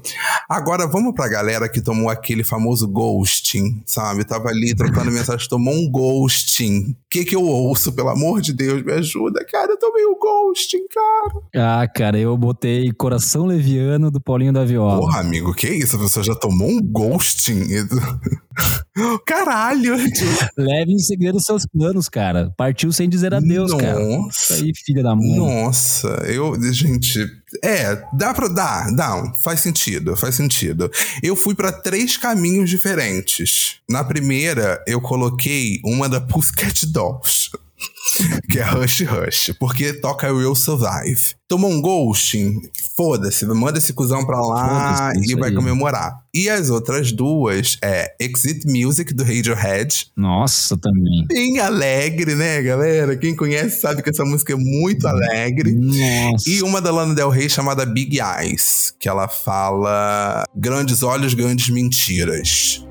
[0.48, 4.24] Agora vamos pra galera que tomou aquele famoso ghosting, sabe?
[4.24, 6.90] Tava ali trocando mensagem, tomou um ghosting.
[6.90, 7.92] O que que eu ouço?
[7.92, 9.70] Pelo amor de Deus, me ajuda, cara.
[9.70, 11.80] Eu tomei um ghosting, cara.
[11.82, 14.98] Ah, cara, eu botei Coração Leviano do Paulinho da Viola.
[14.98, 15.94] Porra, amigo, que isso?
[15.94, 17.66] A pessoa já tomou um ghosting?
[19.26, 19.96] Caralho!
[20.56, 22.52] Leve em segredo seus planos, cara.
[22.56, 24.00] Partiu sem dizer adeus, cara.
[24.00, 24.54] Isso Nossa.
[24.54, 25.36] aí, filha da mãe.
[25.36, 27.30] Nossa, eu, gente,
[27.62, 30.90] é, dá pra dar, dá, faz sentido, faz sentido.
[31.22, 33.76] Eu fui pra três caminhos diferentes.
[33.88, 37.50] Na primeira, eu coloquei uma da Pussycat Dolls.
[38.50, 41.34] Que é Rush Rush, porque toca Will Survive.
[41.48, 42.60] Tomou um ghosting?
[42.96, 45.54] Foda-se, manda esse cuzão pra lá Foda-se, e vai aí.
[45.54, 46.20] comemorar.
[46.34, 51.24] E as outras duas é Exit Music do Radiohead, Nossa, também.
[51.28, 53.16] bem alegre, né, galera?
[53.16, 55.72] Quem conhece sabe que essa música é muito alegre.
[55.74, 56.48] Nossa.
[56.50, 61.68] E uma da Lana Del Rey chamada Big Eyes, que ela fala grandes olhos, grandes
[61.68, 62.84] mentiras.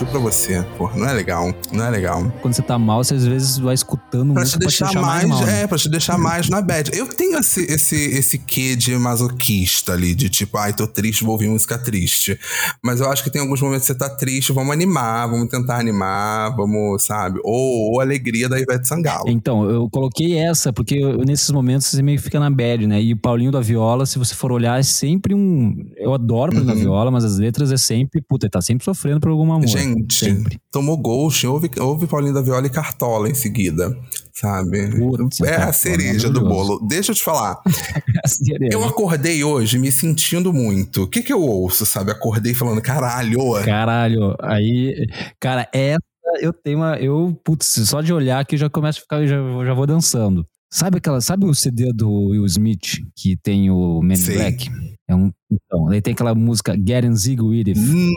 [0.00, 0.62] Mentiu pra você.
[0.76, 1.54] Porra, não é legal.
[1.72, 2.30] Não é legal.
[2.40, 5.44] Quando você tá mal, você às vezes vai escutando Pra música te deixar mais, mal.
[5.44, 5.62] né?
[5.62, 6.90] é, pra te deixar mais na bad.
[6.94, 11.32] Eu tenho esse, esse, esse quê de masoquista ali, de tipo, ai, tô triste, vou
[11.32, 12.38] ouvir música triste.
[12.82, 15.78] Mas eu acho que tem alguns momentos que você tá triste, vamos animar, vamos tentar
[15.78, 17.38] animar, vamos, sabe?
[17.44, 19.24] Ou, ou alegria da Ivete Sangalo.
[19.28, 23.00] Então, eu coloquei essa, porque eu- nesses momentos você meio que fica na bad, né?
[23.02, 25.76] E o Paulinho da Viola, se você for olhar, é sempre um.
[25.96, 26.80] Eu adoro o Paulinho da Uhum.
[26.80, 28.20] Viola, mas as letras é sempre.
[28.22, 29.66] Puta, ele tá sempre sofrendo por algum amor.
[29.66, 30.58] Gente, Sempre.
[30.70, 33.96] tomou ghost, houve, houve Paulinho da Viola e Cartola em seguida,
[34.32, 34.90] sabe?
[34.98, 36.80] Putz, é a Cartola, cereja do bolo.
[36.86, 37.60] Deixa eu te falar.
[38.24, 41.04] Assim, Eu acordei hoje me sentindo muito.
[41.04, 42.10] O que que eu ouço, sabe?
[42.10, 45.06] Acordei falando, caralho, Caralho, aí.
[45.38, 45.98] Cara, essa
[46.40, 46.96] eu tenho uma.
[46.98, 50.44] Eu, putz, só de olhar aqui já começo a ficar, já, já vou dançando.
[50.72, 51.20] Sabe aquela.
[51.20, 54.34] Sabe o CD do Will Smith que tem o Man in.
[54.34, 54.70] Black?
[55.08, 55.32] É um.
[55.50, 56.76] Então, aí tem aquela música
[57.16, 57.80] Zig With It.
[57.80, 58.16] With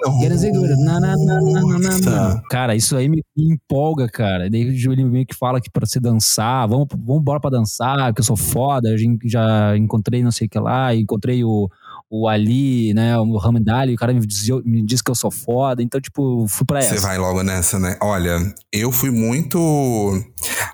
[2.29, 2.43] It.
[2.51, 4.47] Cara, isso aí me empolga, cara.
[4.51, 8.21] Daí ele meio que fala que pra se dançar, vamos, vamos embora pra dançar, que
[8.21, 8.95] eu sou foda,
[9.25, 11.67] já encontrei não sei o que lá, encontrei o,
[12.15, 15.31] o Ali, né, o Muhammad Ali, o cara me diz, me diz que eu sou
[15.31, 17.07] foda, então, tipo, fui pra Você essa.
[17.07, 17.97] vai logo nessa, né?
[17.99, 18.37] Olha,
[18.71, 19.57] eu fui muito.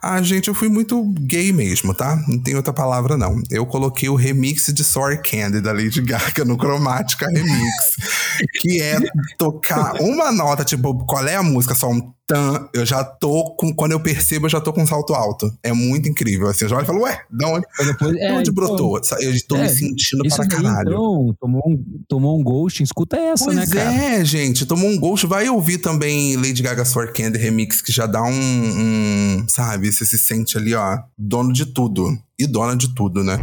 [0.03, 2.21] Ah, gente, eu fui muito gay mesmo, tá?
[2.27, 3.41] Não tem outra palavra, não.
[3.49, 7.73] Eu coloquei o remix de Sorry Candy da Lady Gaga no Cromática Remix.
[8.59, 8.99] que é
[9.37, 11.73] tocar uma nota, tipo, qual é a música?
[11.73, 12.69] Só um tan.
[12.73, 13.73] Eu já tô com.
[13.73, 15.51] Quando eu percebo, eu já tô com um salto alto.
[15.63, 16.47] É muito incrível.
[16.47, 18.97] Assim, eu já olho e falo, ué, da onde, depois- de é, onde então, brotou?
[19.19, 20.89] Eu tô é, me sentindo para caralho.
[20.89, 23.91] então, tomou um, tomou um ghosting, escuta essa, Pois né, cara?
[23.91, 24.65] é, gente.
[24.65, 25.25] Tomou um ghost.
[25.25, 29.45] Vai ouvir também Lady Gaga Sword Candy Remix, que já dá um, um.
[29.47, 29.91] Sabe?
[29.91, 32.15] Você se sente ali, ó, dono de tudo.
[32.37, 33.37] E dona de tudo, né?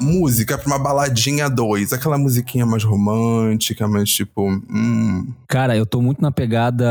[0.00, 1.92] Música pra uma baladinha 2.
[1.92, 4.42] Aquela musiquinha mais romântica, mais tipo.
[4.70, 5.32] Hum.
[5.48, 6.84] Cara, eu tô muito na pegada.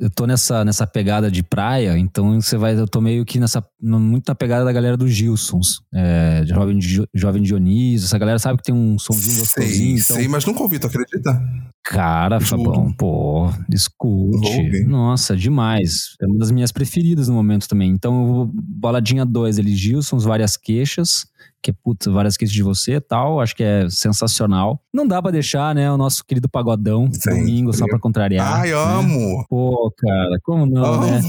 [0.00, 2.78] Eu tô nessa, nessa pegada de praia, então você vai.
[2.78, 3.62] Eu tô meio que nessa.
[3.82, 5.82] Muito na pegada da galera dos Gilsons.
[5.94, 6.78] É, jovem,
[7.14, 9.98] jovem Dionísio, essa galera sabe que tem um somzinho Sei, gostosinho.
[9.98, 11.42] Então, sei, mas nunca ouvi, tu acredita?
[11.84, 12.64] Cara, Juro.
[12.64, 14.84] Fabão, pô, escute.
[14.84, 16.14] Nossa, demais.
[16.20, 17.90] É uma das minhas preferidas no momento também.
[17.90, 21.26] Então, eu vou- Baladinha 2, ele Gilson, várias queixas,
[21.62, 23.40] que putz, várias queixas de você e tal.
[23.40, 24.82] Acho que é sensacional.
[24.92, 27.40] Não dá pra deixar, né, o nosso querido pagodão, Sempre.
[27.40, 28.60] domingo, só pra contrariar.
[28.60, 28.74] Ai, né?
[28.74, 29.44] amo!
[29.48, 31.18] Pô, cara, como não, né?
[31.18, 31.28] amo.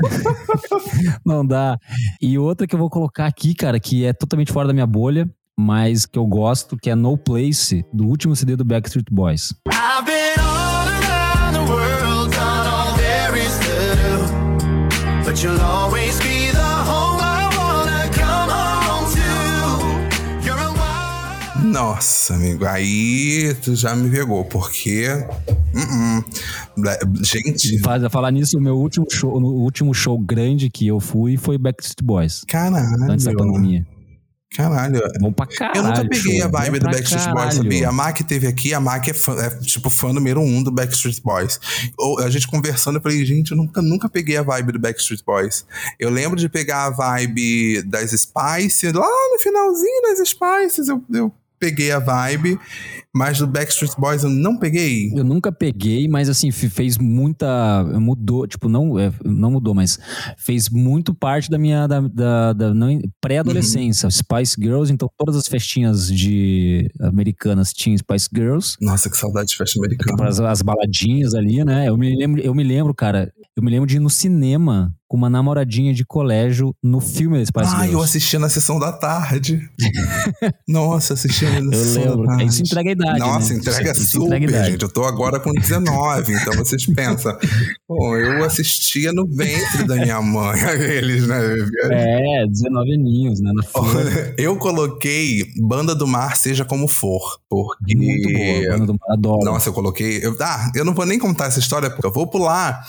[1.24, 1.78] Não dá.
[2.20, 5.28] E outra que eu vou colocar aqui, cara, que é totalmente fora da minha bolha,
[5.56, 9.54] mas que eu gosto, que é No Place, do último CD do Backstreet Boys.
[9.68, 10.13] I've
[21.74, 25.08] Nossa, amigo, aí tu já me pegou, porque.
[25.74, 26.24] Uh-uh.
[26.80, 31.00] Bla- Gente, Faz- Falar nisso, o meu último show, o último show grande que eu
[31.00, 33.10] fui foi Backstreet Boys, caralho.
[33.10, 33.84] antes da pandemia.
[34.54, 35.00] Caralho.
[35.18, 35.78] Bom pra caralho.
[35.78, 37.56] Eu nunca peguei show, a vibe bom do Backstreet Boys, caralho.
[37.56, 37.88] sabia?
[37.88, 41.20] A Mac teve aqui, a Mac é, fã- é, tipo fã número um do Backstreet
[41.24, 41.58] Boys.
[41.98, 45.24] Ou, a gente conversando, eu falei, gente, eu nunca, nunca peguei a vibe do Backstreet
[45.26, 45.66] Boys.
[45.98, 51.32] Eu lembro de pegar a vibe das Spice, lá no finalzinho das Spices, eu, eu
[51.64, 52.60] peguei a vibe,
[53.14, 55.10] mas do Backstreet Boys eu não peguei.
[55.14, 57.84] Eu nunca peguei, mas assim, fe- fez muita.
[58.00, 59.98] Mudou, tipo, não, é, não mudou, mas
[60.36, 62.72] fez muito parte da minha da, da- da
[63.20, 64.10] pré-adolescência.
[64.10, 68.76] Spice Girls, então todas as festinhas de americanas tinham Spice Girls.
[68.80, 70.16] Nossa, que saudade de festa americana.
[70.16, 71.88] Para as, as baladinhas ali, né?
[71.88, 75.16] Eu me lembro, eu me lembro, cara, eu me lembro de ir no cinema com
[75.16, 78.04] uma namoradinha de colégio no filme da Spice Ah, eu Girls.
[78.04, 79.60] assistia na sessão da tarde.
[80.66, 82.22] Nossa, assistia na Eu sessão lembro.
[82.22, 82.44] da tarde.
[82.46, 83.03] Isso entrega a idade.
[83.18, 83.58] Nossa, né?
[83.58, 84.70] entrega Isso super, entrega idade.
[84.72, 84.82] gente.
[84.82, 87.36] Eu tô agora com 19, então vocês pensam.
[87.88, 91.38] Eu assistia no ventre da minha mãe, eles, né?
[91.92, 93.52] É, 19 aninhos, né?
[94.38, 97.94] Eu coloquei Banda do Mar, seja como for, porque...
[97.96, 98.78] Muito boa.
[98.78, 99.44] Banda do- Adoro.
[99.44, 100.24] Nossa, eu coloquei...
[100.24, 102.84] Eu, ah, eu não vou nem contar essa história, porque eu vou pular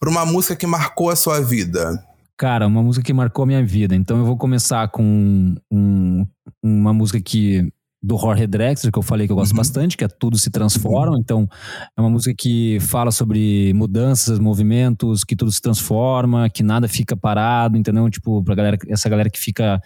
[0.00, 2.02] pra uma música que marcou a sua vida.
[2.36, 3.94] Cara, uma música que marcou a minha vida.
[3.94, 6.26] Então eu vou começar com um-
[6.62, 7.68] uma música que
[8.04, 9.58] do Jorge Drexler, que eu falei que eu gosto Uhum.
[9.58, 11.16] bastante, que é Tudo se Transforma.
[11.20, 11.48] Então
[11.96, 17.16] é uma música que fala sobre mudanças, movimentos, que tudo se transforma, que nada fica
[17.16, 18.10] parado, entendeu?
[18.10, 19.80] Tipo, pra galera, essa galera que fica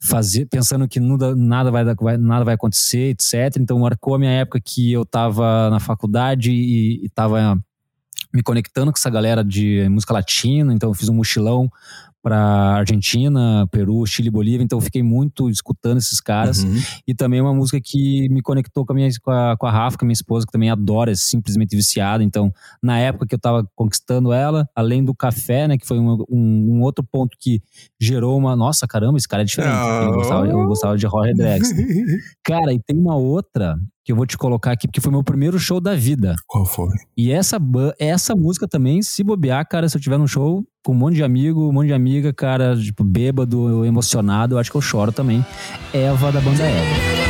[0.00, 3.56] fazer, pensando que nada vai, vai- nada vai acontecer, etc.
[3.58, 7.58] Então marcou a minha época que eu tava na faculdade e, e tava
[8.34, 11.70] me conectando com essa galera de música latina, então eu fiz um mochilão
[12.22, 12.36] para
[12.76, 16.80] Argentina, Peru, Chile, Bolívia, então eu fiquei muito escutando esses caras Uhum.
[17.06, 19.96] e também uma música que me conectou com a minha com a, com a Rafa,
[19.96, 22.52] que é minha esposa, que também adora, é simplesmente viciada, então
[22.82, 26.76] na época que eu tava conquistando ela, além do café, né, que foi um, um,
[26.76, 27.62] um outro ponto que
[28.00, 31.86] gerou uma, nossa, caramba, esse cara é diferente, eu, gostava, eu gostava de Jorge Drexler.
[32.44, 35.58] Cara, e tem uma outra que eu vou te colocar aqui, porque foi meu primeiro
[35.58, 36.34] show da vida.
[36.46, 36.88] Qual foi?
[37.16, 37.58] E essa,
[37.98, 41.24] essa música também, se bobear, cara, se eu tiver num show com um monte de
[41.24, 45.44] amigo, um monte de amiga, cara, tipo, bêbado, emocionado, eu acho que eu choro também.
[45.92, 47.25] Eva da banda Eva.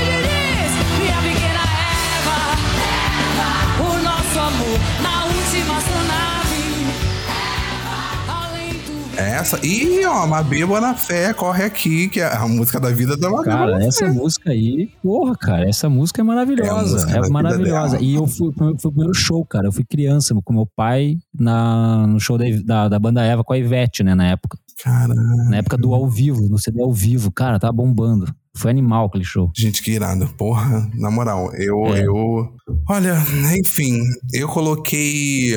[9.16, 9.58] Essa.
[9.64, 13.44] Ih, ó, Mabê na fé, corre aqui, que é a música da vida da Mabê
[13.44, 13.86] Cara, Bonafé.
[13.86, 17.08] essa música aí, porra, cara, essa música é É maravilhosa.
[17.10, 17.98] É, vida maravilhosa.
[18.00, 19.66] E eu fui, foi o primeiro show, cara.
[19.68, 23.52] Eu fui criança com meu pai na, no show da, da, da banda Eva com
[23.52, 24.58] a Ivete, né, na época.
[24.82, 25.14] Caramba.
[25.48, 27.32] Na época do ao vivo, no CD ao vivo.
[27.32, 28.26] Cara, tava bombando.
[28.54, 29.50] Foi animal aquele show.
[29.56, 30.28] Gente, que irado.
[30.36, 32.06] Porra, na moral, eu, É.
[32.06, 32.52] eu.
[32.88, 33.16] Olha,
[33.58, 34.00] enfim,
[34.32, 35.54] eu coloquei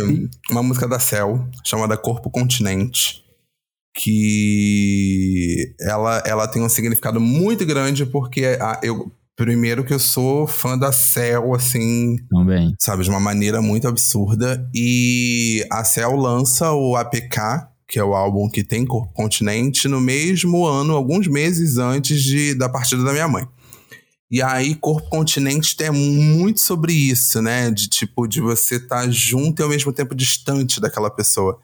[0.52, 3.24] uma música da Cell chamada Corpo Continente.
[3.94, 9.12] Que ela, ela tem um significado muito grande, porque a- eu.
[9.36, 12.76] Primeiro que eu sou fã da Cell, assim, Também.
[12.78, 14.70] sabe, de uma maneira muito absurda.
[14.76, 20.02] E a Cell lança o APK, que é o álbum que tem Corpo Continente, no
[20.02, 23.48] mesmo ano, alguns meses antes de, da partida da minha mãe.
[24.30, 27.72] E aí, Corpo Continente tem muito sobre isso, né?
[27.72, 31.58] De tipo, de você estar junto e ao mesmo tempo distante daquela pessoa.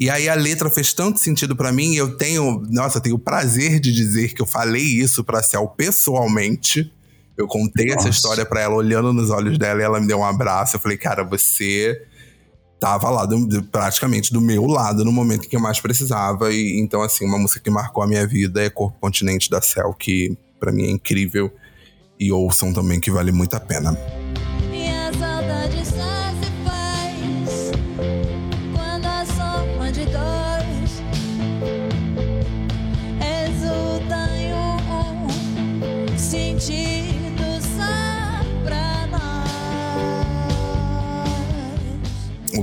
[0.00, 3.16] E aí a letra fez tanto sentido pra mim, e eu tenho, nossa, eu tenho
[3.16, 6.90] o prazer de dizer que eu falei isso pra Cel pessoalmente.
[7.36, 8.08] Eu contei essa Nossa.
[8.08, 10.76] história pra ela, olhando nos olhos dela, e ela me deu um abraço.
[10.76, 12.00] Eu falei, cara, você
[12.78, 16.50] tava lá do- praticamente do meu lado no momento que eu mais precisava.
[16.52, 19.92] E então, assim, uma música que marcou a minha vida é Corpo Continente da Cell,
[19.92, 21.52] que pra mim é incrível.
[22.18, 23.94] E ouçam também, que vale muito a pena.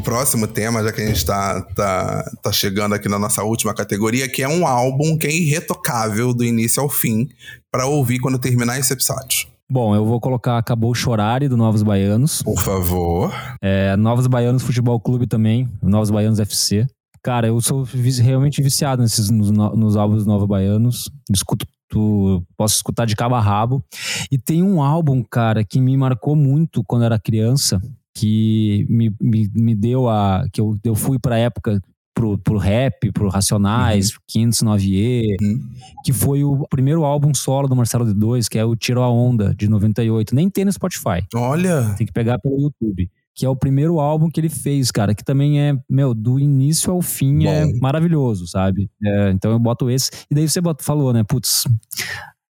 [0.08, 4.30] Próximo tema, já que a gente tá, tá, tá chegando aqui na nossa última categoria,
[4.30, 7.28] que é um álbum que é irretocável do início ao fim,
[7.70, 9.50] pra ouvir quando terminar esse episódio.
[9.70, 12.42] Bom, eu vou colocar Acabou Chorare do Novos Baianos.
[12.42, 13.34] Por favor.
[13.62, 16.88] É, Novos Baianos Futebol Clube também, Novos Baianos FC.
[17.22, 17.84] Cara, eu sou
[18.24, 21.12] realmente viciado nesses, nos, no- nos álbuns dos Novos Baianos.
[21.30, 23.84] Escuto, tu- posso escutar de cabo a rabo.
[24.32, 27.82] E tem um álbum, cara, que me marcou muito quando era criança,
[28.20, 30.46] que me, me, me deu a.
[30.52, 31.80] que eu, eu fui pra época.
[32.14, 35.70] Pro, pro rap, pro Racionais, 509E, Uhum.
[36.04, 39.54] que foi o primeiro álbum solo do Marcelo D2, que é o Tiro a Onda,
[39.54, 40.34] de 98.
[40.34, 41.22] Nem tem no Spotify.
[41.36, 41.94] Olha.
[41.96, 43.08] Tem que pegar pelo YouTube.
[43.36, 45.14] Que é o primeiro álbum que ele fez, cara.
[45.14, 47.74] Que também é, meu, do início ao fim é Bom.
[47.80, 48.90] maravilhoso, sabe?
[49.06, 50.10] É, então eu boto esse.
[50.32, 51.24] E daí você bota, falou, né?
[51.24, 51.66] Putz,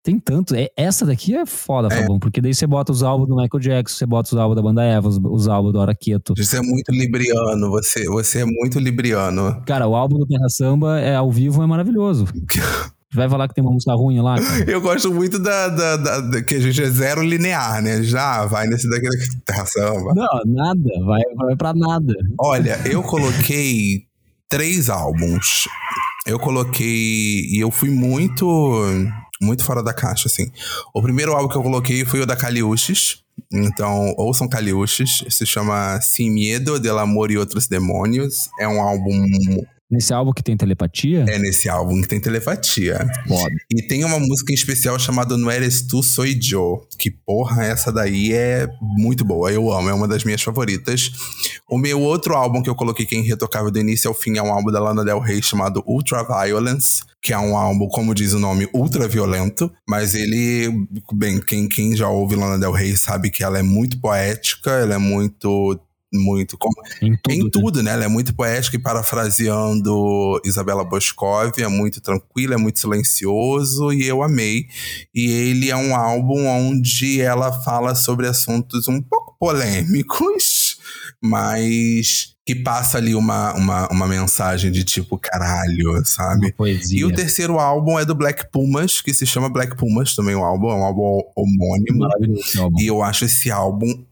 [0.04, 0.54] tem tanto.
[0.54, 2.02] É, essa daqui é foda, É.
[2.02, 2.18] Fabão.
[2.20, 4.82] Porque daí você bota os álbuns do Michael Jackson, você bota os álbuns da banda
[4.84, 6.34] Eva, os, os álbuns do Araqueto.
[6.36, 9.62] Você é muito libriano, você, você é muito libriano.
[9.66, 12.26] Cara, o álbum do Terra Samba é, ao vivo é maravilhoso.
[13.14, 14.68] Vai falar que tem uma música ruim lá, cara?
[14.68, 18.02] Eu gosto muito da, da- da- da- que a gente é zero linear, né?
[18.02, 19.06] Já vai nesse daqui
[19.46, 20.12] terra samba.
[20.16, 20.90] Não, nada.
[21.06, 22.12] Vai, vai pra nada.
[22.40, 24.00] Olha, eu coloquei
[24.48, 25.68] três álbuns.
[26.26, 27.46] Eu coloquei.
[27.52, 28.44] E eu fui muito.
[29.40, 30.50] Muito fora da caixa, assim.
[30.94, 33.18] O primeiro álbum que eu coloquei foi o da Caliuches.
[33.52, 35.24] Então, ouçam Caliuches.
[35.28, 38.48] Se chama Sin Miedo, del Amor e Outros Demônios.
[38.60, 39.26] É um álbum.
[39.90, 42.98] Nesse álbum que tem telepatia, É nesse álbum que tem telepatia.
[43.28, 43.54] foda.
[43.70, 46.80] E tem uma música em especial chamada No Eres Tu Soy Yo.
[46.98, 49.52] Que porra, essa daí é muito boa.
[49.52, 51.12] Eu amo, é uma das minhas favoritas.
[51.68, 54.42] O meu outro álbum que eu coloquei que é irretocável do início ao fim é
[54.42, 57.02] um álbum da Lana Del Rey chamado Ultra Violence.
[57.24, 59.72] Que é um álbum, como diz o nome, ultra violento.
[59.88, 63.98] Mas ele, bem, quem, quem já ouve Lana Del Rey sabe que ela é muito
[63.98, 65.80] poética, ela é muito.
[66.16, 66.56] Muito.
[66.56, 67.34] como- Em tudo.
[67.34, 67.50] em né?
[67.52, 67.90] tudo, né?
[67.92, 74.06] Ela é muito poética e parafraseando Isabela Boscov, é muito tranquilo, é muito silencioso e
[74.06, 74.66] eu amei.
[75.12, 80.63] E ele é um álbum onde ela fala sobre assuntos um pouco polêmicos,
[81.24, 86.52] mas que passa ali uma, uma, uma mensagem de tipo, caralho, sabe?
[86.52, 87.00] Poesia.
[87.00, 90.44] E o terceiro álbum é do Black Pumas, que se chama Black Pumas, também o
[90.44, 92.00] álbum, é um álbum homônimo.
[92.00, 92.78] Maravilhoso álbum.
[92.78, 94.04] E eu acho esse álbum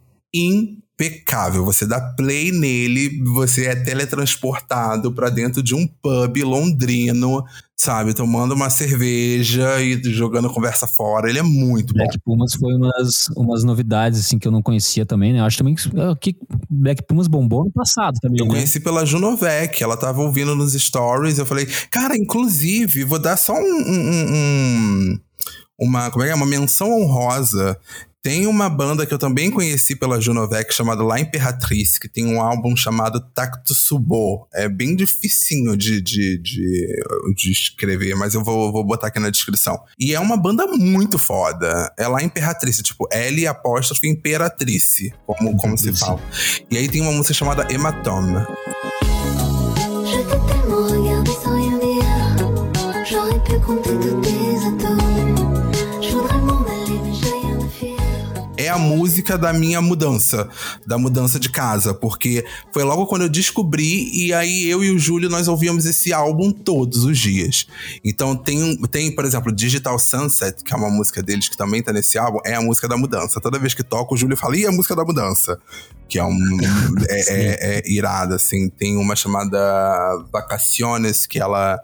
[0.94, 1.64] impecável.
[1.64, 7.44] Você dá play nele, você é teletransportado pra dentro de um pub londrino,
[7.76, 8.14] sabe?
[8.14, 11.28] Tomando uma cerveja e jogando conversa fora.
[11.28, 11.98] Ele é muito bom.
[12.04, 15.40] Black Pumas foi umas, umas novidades assim que eu não conhecia também, né?
[15.40, 16.36] Eu acho também que, ah, que
[16.70, 18.52] Black Pumas bombou no passado também, Eu né?
[18.52, 21.38] conheci pela Junovec, ela tava ouvindo nos stories.
[21.38, 23.56] Eu falei, cara, inclusive, vou dar só um.
[23.58, 25.18] um- um- um-
[25.80, 26.36] uma, como é que é?
[26.36, 27.76] Uma menção honrosa.
[28.22, 32.40] Tem uma banda que eu também conheci pela Junovec chamada La Imperatriz, que tem um
[32.40, 34.46] álbum chamado Tacto Subo.
[34.54, 37.02] É bem dificinho de, de, de,
[37.34, 39.76] de escrever, mas eu vou, vou botar aqui na descrição.
[39.98, 41.92] E é uma banda muito foda.
[41.98, 46.20] É La Imperatriz, tipo L apóstrofe Imperatrice, como, como se fala.
[46.70, 48.46] E aí tem uma música chamada Hematome.
[50.04, 52.02] Je t'ai tellement regardé sans rien dire.
[53.04, 54.31] J'aurais pu compter tous
[58.82, 60.48] música da minha mudança,
[60.86, 64.98] da mudança de casa, porque foi logo quando eu descobri e aí eu e o
[64.98, 67.66] Júlio nós ouvíamos esse álbum todos os dias.
[68.04, 71.92] Então tem, tem por exemplo, Digital Sunset, que é uma música deles que também tá
[71.92, 73.40] nesse álbum, é a música da mudança.
[73.40, 75.58] Toda vez que toca, o Júlio fala, e a música da mudança?
[76.08, 76.58] Que é um.
[77.08, 78.68] é, é, é irada, assim.
[78.68, 79.58] Tem uma chamada
[80.32, 81.78] Vacaciones, que ela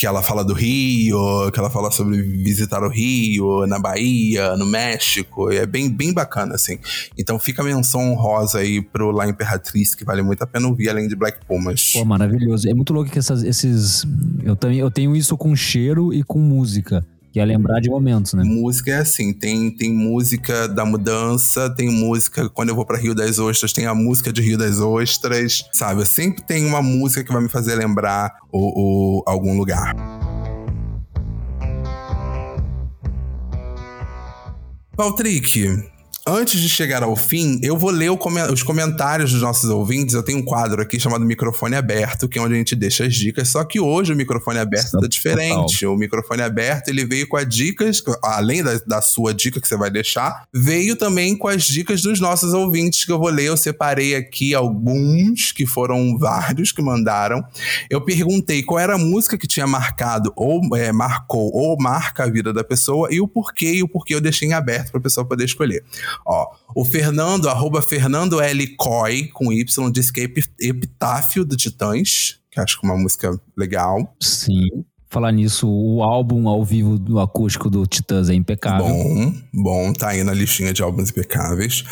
[0.00, 4.64] que ela fala do Rio, que ela fala sobre visitar o Rio, na Bahia, no
[4.64, 6.78] México, é bem, bem bacana, assim.
[7.18, 10.88] Então fica a menção honrosa aí pro La Imperatriz, que vale muito a pena ouvir,
[10.88, 11.92] além de Black Pumas.
[11.92, 12.66] Pô, maravilhoso.
[12.66, 14.06] É muito louco que essas, esses.
[14.42, 17.04] Eu, também, eu tenho isso com cheiro e com música.
[17.32, 18.42] Que é lembrar de momentos, né?
[18.42, 23.14] Música é assim, tem, tem música da mudança, tem música, quando eu vou pra Rio
[23.14, 26.00] das Ostras, tem a música de Rio das Ostras, sabe?
[26.02, 29.94] Eu sempre tenho uma música que vai me fazer lembrar o, o- algum lugar.
[34.96, 35.89] Valtric,
[36.26, 40.14] antes de chegar ao fim, eu vou ler os comentários dos nossos ouvintes.
[40.14, 43.14] Eu tenho um quadro aqui chamado Microfone Aberto, que é onde a gente deixa as
[43.14, 43.48] dicas.
[43.48, 45.00] Só que hoje o microfone aberto Total.
[45.02, 45.86] tá diferente.
[45.86, 49.76] O microfone aberto ele veio com as dicas, além da, da sua dica que você
[49.76, 53.46] vai deixar, veio também com as dicas dos nossos ouvintes que eu vou ler.
[53.46, 57.42] Eu separei aqui alguns, que foram vários que mandaram.
[57.88, 62.30] Eu perguntei qual era a música que tinha marcado, ou é, marcou, ou marca a
[62.30, 65.26] vida da pessoa, e o porquê, e o porquê eu deixei em aberto pra pessoa
[65.26, 65.82] poder escolher.
[66.26, 68.66] Ó, o Fernando, arroba Fernando L.
[68.76, 72.98] Coy, com Y, disse que é Epi- Epitáfio do Titãs, que acho que é uma
[72.98, 74.14] música legal.
[74.20, 74.84] Sim.
[75.10, 78.86] Falar nisso, o álbum ao vivo do acústico do Titãs é impecável.
[78.86, 81.82] Bom, bom, tá aí na listinha de álbuns impecáveis.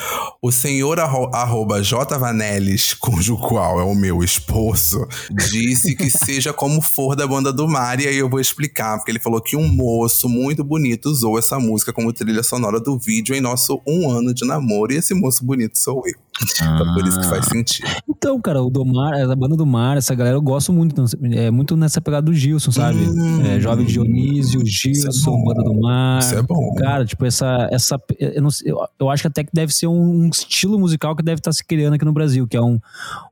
[0.40, 2.16] O senhor arro, arroba J.
[2.16, 5.04] Vanelis, cujo qual é o meu esposo,
[5.50, 9.10] disse que seja como for da banda do mar, e aí eu vou explicar, porque
[9.10, 13.34] ele falou que um moço muito bonito usou essa música como trilha sonora do vídeo
[13.34, 16.27] em nosso um ano de namoro, e esse moço bonito sou eu.
[16.78, 17.88] Então por isso que faz sentido.
[18.08, 21.04] Então, cara, o do Mar, a banda do Mar, essa galera eu gosto muito.
[21.32, 22.98] É muito nessa pegada do Gilson, sabe?
[22.98, 25.44] Hum, é, Jovem Dionísio, Gilson, bom.
[25.44, 26.20] banda do Mar.
[26.20, 26.74] Isso é bom.
[26.76, 27.68] Cara, tipo, essa.
[27.70, 31.14] essa eu, não eu, eu acho que até que deve ser um, um estilo musical
[31.16, 32.80] que deve estar se criando aqui no Brasil, que é um,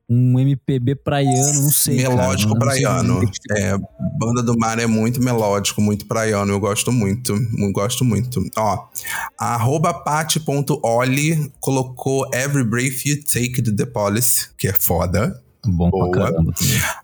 [0.09, 2.01] um MPB praiano, não sei.
[2.01, 3.17] cara, melódico sei praiano.
[3.23, 3.59] identificar.
[3.59, 3.77] É,
[4.17, 6.51] Banda do Mar é muito melódico, muito praiano.
[6.51, 7.33] Eu gosto muito.
[7.33, 8.41] Eu gosto muito.
[8.55, 8.87] Ó,
[9.37, 15.41] arroba pati.oli colocou Every Breath You Take to the Police, que é foda.
[15.65, 16.09] Bom Boa.
[16.09, 16.53] pra caramba.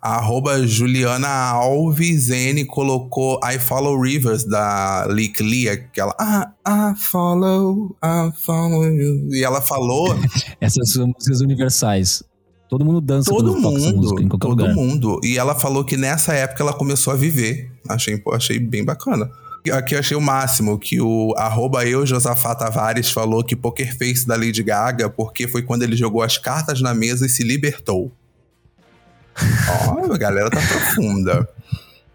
[0.00, 7.94] arroba Juliana Alves N colocou I Follow Rivers, da Lick Lee, aquela ah, I follow,
[8.02, 9.28] I follow you.
[9.30, 10.16] E ela falou
[10.60, 12.22] Essas são músicas universais.
[12.68, 14.74] Todo mundo dança Todo toca música, em mundo, qualquer todo lugar.
[14.74, 15.20] mundo.
[15.22, 17.70] E ela falou que nessa época ela começou a viver.
[17.88, 19.30] Achei, achei bem bacana.
[19.72, 24.26] Aqui eu achei o máximo, que o arroba eu, Josafá Tavares, falou que Poker Face
[24.26, 28.12] da Lady Gaga, porque foi quando ele jogou as cartas na mesa e se libertou.
[29.88, 31.48] Ó, a galera tá profunda.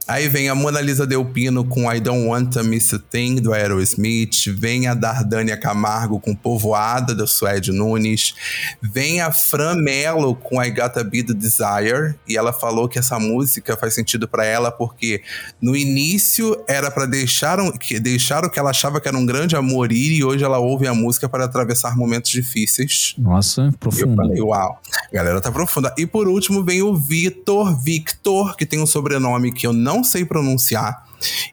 [0.10, 3.54] Aí vem a Mona Lisa Delpino com I Don't Want to Miss a Thing, do
[3.54, 4.48] Aerosmith.
[4.48, 8.34] Vem a Dardânia Camargo com Povoada, do Suede Nunes.
[8.82, 12.16] Vem a Fran Mello com I Gotta Be the Desire.
[12.28, 15.22] E ela falou que essa música faz sentido pra ela porque
[15.62, 19.28] no início era pra deixar, um, que, deixar o que ela achava que era um
[19.28, 23.14] grande amor ir e hoje ela ouve a música para atravessar momentos difíceis.
[23.16, 24.16] Nossa, Eu profundo.
[24.16, 25.94] falei, uau, a galera tá profunda.
[26.00, 30.26] E por último vem o Vitor Victor, que tem um sobrenome que eu não sei
[30.26, 31.04] pronunciar,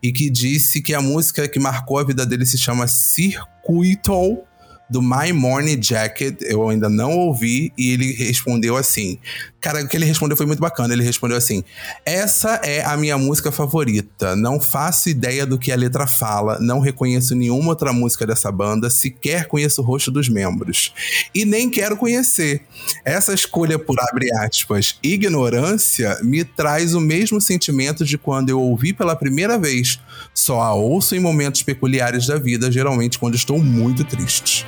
[0.02, 4.44] e que disse que a música que marcou a vida dele se chama Circuito
[4.88, 6.40] do My Morning Jacket.
[6.42, 9.18] Eu ainda não ouvi, e ele respondeu assim.
[9.66, 10.94] Cara, o que ele respondeu foi muito bacana.
[10.94, 11.64] Ele respondeu assim:
[12.04, 14.36] Essa é a minha música favorita.
[14.36, 18.88] Não faço ideia do que a letra fala, não reconheço nenhuma outra música dessa banda,
[18.88, 20.92] sequer conheço o rosto dos membros.
[21.34, 22.62] E nem quero conhecer.
[23.04, 28.92] Essa escolha por abre aspas, ignorância, me traz o mesmo sentimento de quando eu ouvi
[28.92, 29.98] pela primeira vez.
[30.32, 34.64] Só a ouço em momentos peculiares da vida, geralmente quando estou muito triste.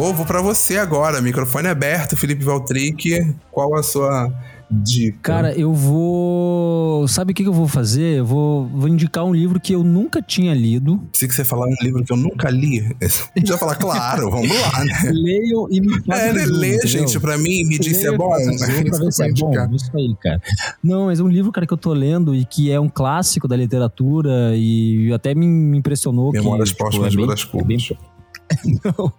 [0.00, 1.20] Vou, vou pra você agora.
[1.20, 3.34] Microfone aberto, Felipe Valtric.
[3.50, 4.32] Qual a sua
[4.70, 5.18] dica?
[5.20, 7.06] Cara, eu vou.
[7.06, 8.16] Sabe o que, que eu vou fazer?
[8.20, 11.02] Eu vou, vou indicar um livro que eu nunca tinha lido.
[11.12, 12.96] Se que você falar um livro que eu nunca li,
[13.44, 15.10] já falar, claro, vamos lá, né?
[15.12, 16.40] Leiam e me façam É, né?
[16.40, 18.30] resumo, lê, gente, pra mim, me diz se é bom.
[18.30, 19.74] pra ver se é bom.
[19.74, 20.40] Isso aí, cara.
[20.82, 23.46] Não, mas é um livro, cara, que eu tô lendo e que é um clássico
[23.46, 26.32] da literatura e até me, impressionou.
[26.32, 28.09] Memórias que, tipo, póstumas é bem- Brás é bem, Cubas.
[28.84, 29.12] Não,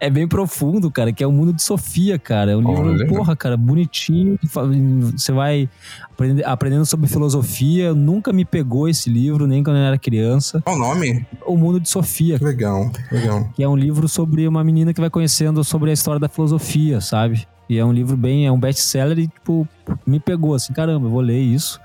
[0.00, 2.52] é bem profundo, cara, que é o mundo de Sofia, cara.
[2.52, 3.06] É um livro, Olha.
[3.06, 4.38] porra, cara, bonitinho.
[5.12, 5.68] Você vai
[6.12, 7.92] aprende- aprendendo sobre filosofia.
[7.94, 10.60] Nunca me pegou esse livro, nem quando eu era criança.
[10.62, 11.26] Qual o nome?
[11.46, 13.48] O Mundo de Sofia, Que legal, legal.
[13.54, 17.00] que é um livro sobre uma menina que vai conhecendo sobre a história da filosofia,
[17.00, 17.46] sabe?
[17.68, 19.68] E é um livro bem, é um best-seller e, tipo,
[20.06, 21.78] me pegou assim, caramba, eu vou ler isso.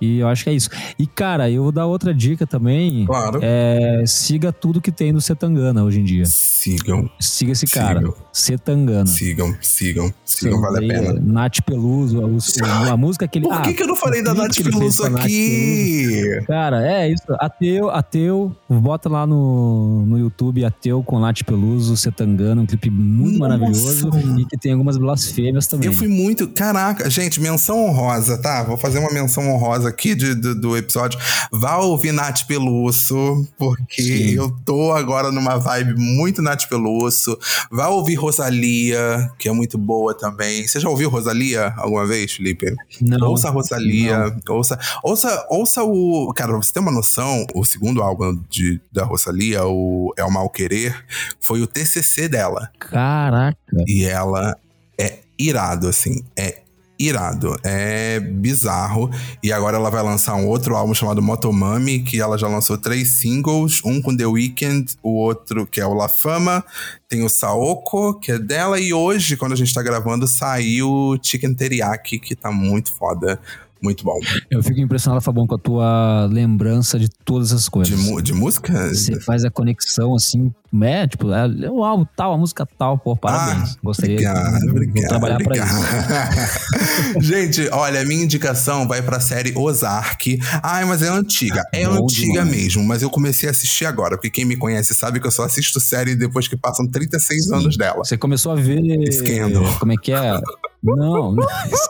[0.00, 0.70] E eu acho que é isso.
[0.98, 3.04] E, cara, eu vou dar outra dica também.
[3.06, 3.40] Claro.
[3.42, 6.24] É, siga tudo que tem do Setangana hoje em dia.
[6.26, 7.98] Sigam, Siga esse cara.
[8.00, 8.14] Sigam.
[8.32, 9.06] Setangana.
[9.06, 11.20] sigam, sigam, sigam, vale a pena.
[11.20, 12.38] Nath Peluso, o- o-
[12.92, 13.46] a música que ele.
[13.48, 15.24] Por ah, que, que eu não falei da clipe Nath que Peluso com a Nath
[15.24, 16.42] aqui?
[16.46, 17.24] Cara, é isso.
[17.40, 18.56] Ateu, ateu.
[18.68, 23.56] Bota lá no, no YouTube Ateu com Nath Peluso, Setangana, um clipe muito Nossa.
[23.58, 25.86] maravilhoso e que tem algumas blasfêmias também.
[25.86, 26.48] Eu fui muito.
[26.48, 28.62] Caraca, gente, menção honrosa, tá?
[28.62, 31.18] Vou fazer uma menção honrosa aqui de- do, do episódio.
[31.52, 34.30] Vá ouvir Nath Peluso, porque Sim.
[34.34, 37.38] eu tô agora numa vibe muito Nath Peluso.
[37.70, 40.66] Vá ouvir Rosalia, que é muito boa também.
[40.66, 42.74] Você já ouviu Rosalia alguma vez, Felipe?
[43.00, 43.28] Não.
[43.28, 46.32] Ouça Rosalia, ouça, ouça, ouça o.
[46.34, 50.30] Cara, pra você ter uma noção, o segundo álbum de, da Rosalia, o É o
[50.30, 51.04] Mal Querer,
[51.40, 52.70] foi o TCC dela.
[52.78, 53.58] Caraca.
[53.86, 54.56] E ela
[54.98, 56.22] é irado, assim.
[56.36, 56.62] É
[56.98, 59.10] irado, é bizarro.
[59.42, 63.20] E agora ela vai lançar um outro álbum chamado Motomami, que ela já lançou três
[63.20, 66.64] singles, um com The Weeknd, o outro que é o La Fama,
[67.08, 71.54] tem o Saoko, que é dela, e hoje, quando a gente tá gravando, saiu Chicken
[71.54, 73.40] Teriyaki, que tá muito foda.
[73.82, 74.18] Muito bom.
[74.50, 77.98] Eu fico impressionado, Fabão, com a tua lembrança de todas as De, coisas.
[78.00, 78.88] mu- de música?
[78.92, 80.52] Você faz a conexão assim,
[80.82, 83.74] é, tipo, é, é o álbum tal, a música tal, pô, parabéns.
[83.74, 85.74] Ah, Gostaria obrigado, de obrigado, trabalhar pra isso.
[85.76, 87.20] obrigado.
[87.22, 90.38] Gente, olha, a minha indicação vai pra série Ozark.
[90.62, 91.62] Ai, mas é antiga.
[91.72, 92.50] É Bom antiga demais.
[92.50, 95.44] mesmo, mas eu comecei a assistir agora, porque quem me conhece sabe que eu só
[95.44, 98.04] assisto série depois que passam 36 anos dela.
[98.04, 98.78] Você começou a ver.
[99.12, 99.64] Scandal.
[99.78, 100.40] Como é que é?
[100.82, 101.46] Não, não.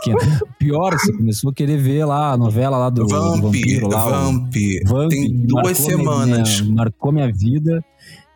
[0.59, 4.05] Pior, você começou a querer ver lá a novela lá do, do Vamp, vampiro lá.
[4.09, 4.55] Vamp.
[4.86, 6.60] Vamp, Tem marcou duas minha- semanas.
[6.62, 7.85] minha- marcou minha vida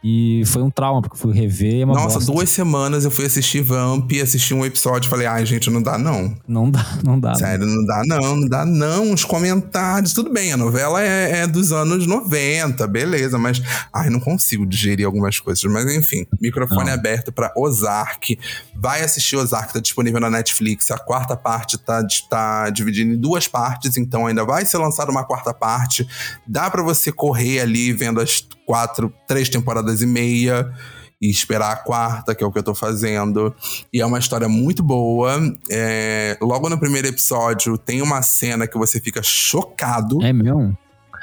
[0.04, 1.82] e foi um trauma, porque fui rever.
[1.82, 2.32] É uma Nossa, bosta.
[2.32, 5.96] duas semanas eu fui assistir Vamp, assisti um episódio e falei, ai, gente, não dá
[5.96, 6.34] não.
[6.46, 7.34] Não dá, não dá.
[7.36, 9.12] Sério, não dá não, não dá não.
[9.12, 13.62] Os comentários, tudo bem, a novela é, é dos anos 90, beleza, mas
[13.92, 15.62] ai, não consigo digerir algumas coisas.
[15.64, 16.94] Mas enfim, microfone Não.
[16.94, 18.38] aberto pra Ozark.
[18.74, 20.90] Vai assistir Ozark, tá disponível na Netflix.
[20.90, 25.24] A quarta parte tá, tá dividida em duas partes, então ainda vai ser lançada uma
[25.24, 26.06] quarta parte.
[26.46, 30.72] Dá pra você correr ali vendo as quatro, três temporadas e meia.
[31.20, 33.54] E esperar a quarta, que é o que eu tô fazendo.
[33.92, 35.38] E é uma história muito boa.
[35.70, 40.20] É, logo no primeiro episódio, tem uma cena que você fica chocado.
[40.20, 40.76] É mesmo?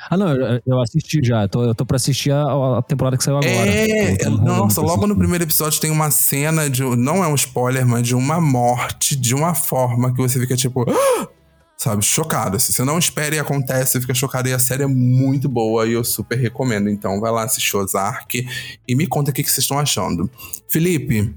[0.10, 0.30] Ah, não,
[0.66, 1.44] eu, assisti já.
[1.44, 3.52] Eu tô, eu tô pra assistir a, a temporada que saiu agora.
[3.52, 6.84] É, tô enrolando nossa, logo no primeiro episódio tem uma cena de.
[6.84, 10.86] Não é um spoiler, mas de uma morte de uma forma que você fica tipo.
[10.90, 11.28] "Ah!"
[11.80, 12.58] Sabe, chocado.
[12.58, 12.74] assim.
[12.74, 14.50] Você não espera e acontece, você fica chocado.
[14.50, 16.90] E a série é muito boa e eu super recomendo.
[16.90, 18.46] Então vai lá assistir Ozark
[18.86, 20.30] e me conta o que vocês estão achando.
[20.68, 21.34] Felipe,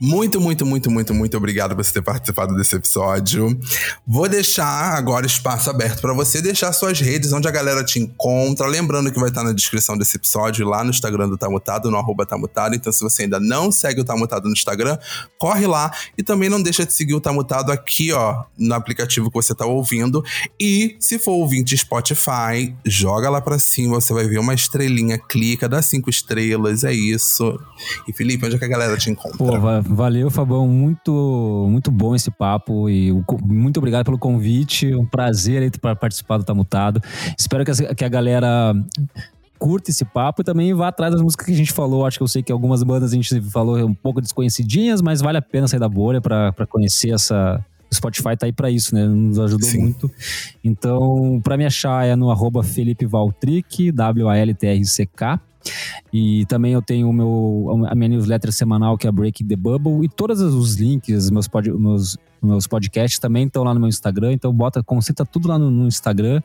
[0.00, 3.58] muito, muito, muito, muito, muito obrigado por você ter participado desse episódio.
[4.06, 8.66] Vou deixar agora espaço aberto para você deixar suas redes, onde a galera te encontra.
[8.66, 12.24] Lembrando que vai estar na descrição desse episódio lá no Instagram do Tamutado, no arroba
[12.24, 12.74] Tamutado.
[12.74, 14.96] Então, se você ainda não segue o Tamutado no Instagram,
[15.38, 15.90] corre lá.
[16.16, 19.66] E também não deixa de seguir o Tamutado aqui, ó, no aplicativo que você tá
[19.66, 20.24] ouvindo.
[20.60, 25.68] E se for ouvinte Spotify, joga lá pra cima, você vai ver uma estrelinha, clica,
[25.68, 27.58] dá cinco estrelas, é isso.
[28.06, 29.36] E Felipe, onde é que a galera te encontra?
[29.38, 30.68] Pô, va- valeu, Fabão.
[30.68, 33.12] Muito, muito bom esse papo e
[33.42, 34.94] muito obrigado pelo convite.
[34.94, 37.00] Um prazer para participar do Tá Mutado.
[37.36, 38.74] Espero que, a galera
[39.58, 42.06] curta esse papo e também vá atrás das músicas que a gente falou.
[42.06, 45.38] Acho que eu sei que algumas bandas a gente falou um pouco desconhecidinhas, mas vale
[45.38, 47.64] a pena sair da bolha para conhecer essa.
[47.90, 49.06] O Spotify tá aí pra isso, né?
[49.06, 49.80] Nos ajudou Sim.
[49.80, 50.10] muito.
[50.62, 55.40] Então, pra me achar é no arroba Felipe Valtric, W-A-L-T-R-C-K.
[56.12, 60.04] E também eu tenho meu, a minha newsletter semanal, que é Break the Bubble.
[60.04, 64.32] E todos os links, meus, pod, meus, meus podcasts também estão lá no meu Instagram.
[64.32, 66.42] Então bota, concentra tudo lá no, no Instagram.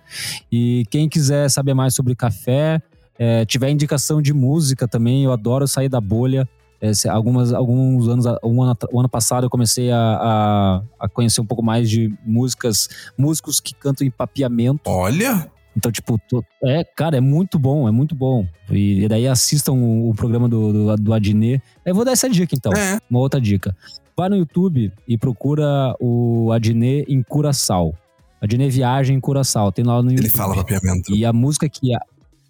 [0.51, 2.81] E quem quiser saber mais sobre café,
[3.17, 6.47] é, tiver indicação de música também, eu adoro sair da bolha.
[6.81, 11.39] É, algumas, alguns anos, um ano, o ano passado eu comecei a, a, a conhecer
[11.39, 14.89] um pouco mais de músicas, músicos que cantam em papiamento.
[14.89, 18.47] Olha, Então, tipo, tô- é, cara, é muito bom, é muito bom.
[18.69, 21.61] E, daí assistam o, o programa do, do, do Adnet.
[21.85, 22.71] Eu vou dar essa dica, então.
[22.73, 22.99] é.
[23.09, 23.75] Uma outra dica.
[24.15, 27.95] Vai no YouTube e procura o Adnet em Curaçao.
[28.39, 29.71] Adnet Viagem em Curaçao.
[29.71, 30.25] Tem lá no YouTube.
[30.25, 31.11] Ele fala papiamento.
[31.15, 31.95] E a música que...
[31.95, 31.99] A...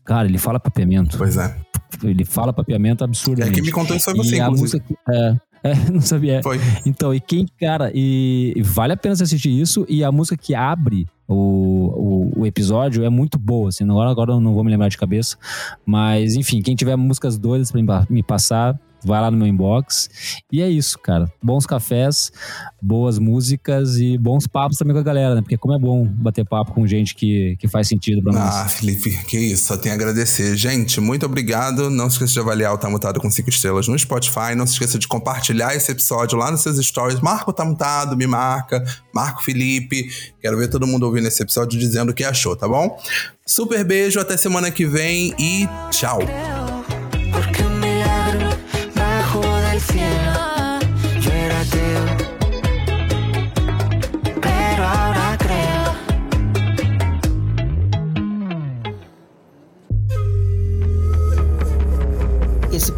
[0.04, 1.18] Cara, ele fala papiamento.
[1.18, 1.56] Pois é.
[2.04, 3.56] Ele fala papiamento É absurdamente.
[3.56, 4.94] que me contou isso foi você, e a música que...
[5.10, 6.42] É, é, não sabia.
[6.44, 6.60] Foi.
[6.86, 9.86] Então, e quem, cara, e, e vale a pena você assistir isso.
[9.90, 13.84] E a música que abre o, o, o episódio é muito boa, assim.
[13.86, 15.38] Agora, agora eu não vou me lembrar de cabeça.
[15.86, 19.48] Mas, enfim, quem tiver músicas doidas pra me pa- me passar, vai lá no meu
[19.48, 20.10] inbox.
[20.52, 21.32] E é isso, cara.
[21.42, 22.32] Bons cafés,
[22.82, 25.42] boas músicas e bons papos também com a galera, né?
[25.42, 28.74] Porque como é bom bater papo com gente que, que faz sentido pra Ah, nós.
[28.74, 30.56] Felipe, que isso, só tenho a agradecer.
[30.56, 31.90] Gente, muito obrigado.
[31.90, 34.56] Não se esqueça de avaliar o Tamutado com cinco estrelas no Spotify.
[34.56, 37.20] Não se esqueça de compartilhar esse episódio lá nos seus stories.
[37.22, 38.84] Marca o Tamutado, me marca.
[39.14, 40.08] Marca o Felipe.
[40.42, 42.98] Quero ver todo mundo ouvindo esse episódio dizendo o que achou, tá bom?
[43.46, 46.20] Super beijo, até semana que vem e tchau.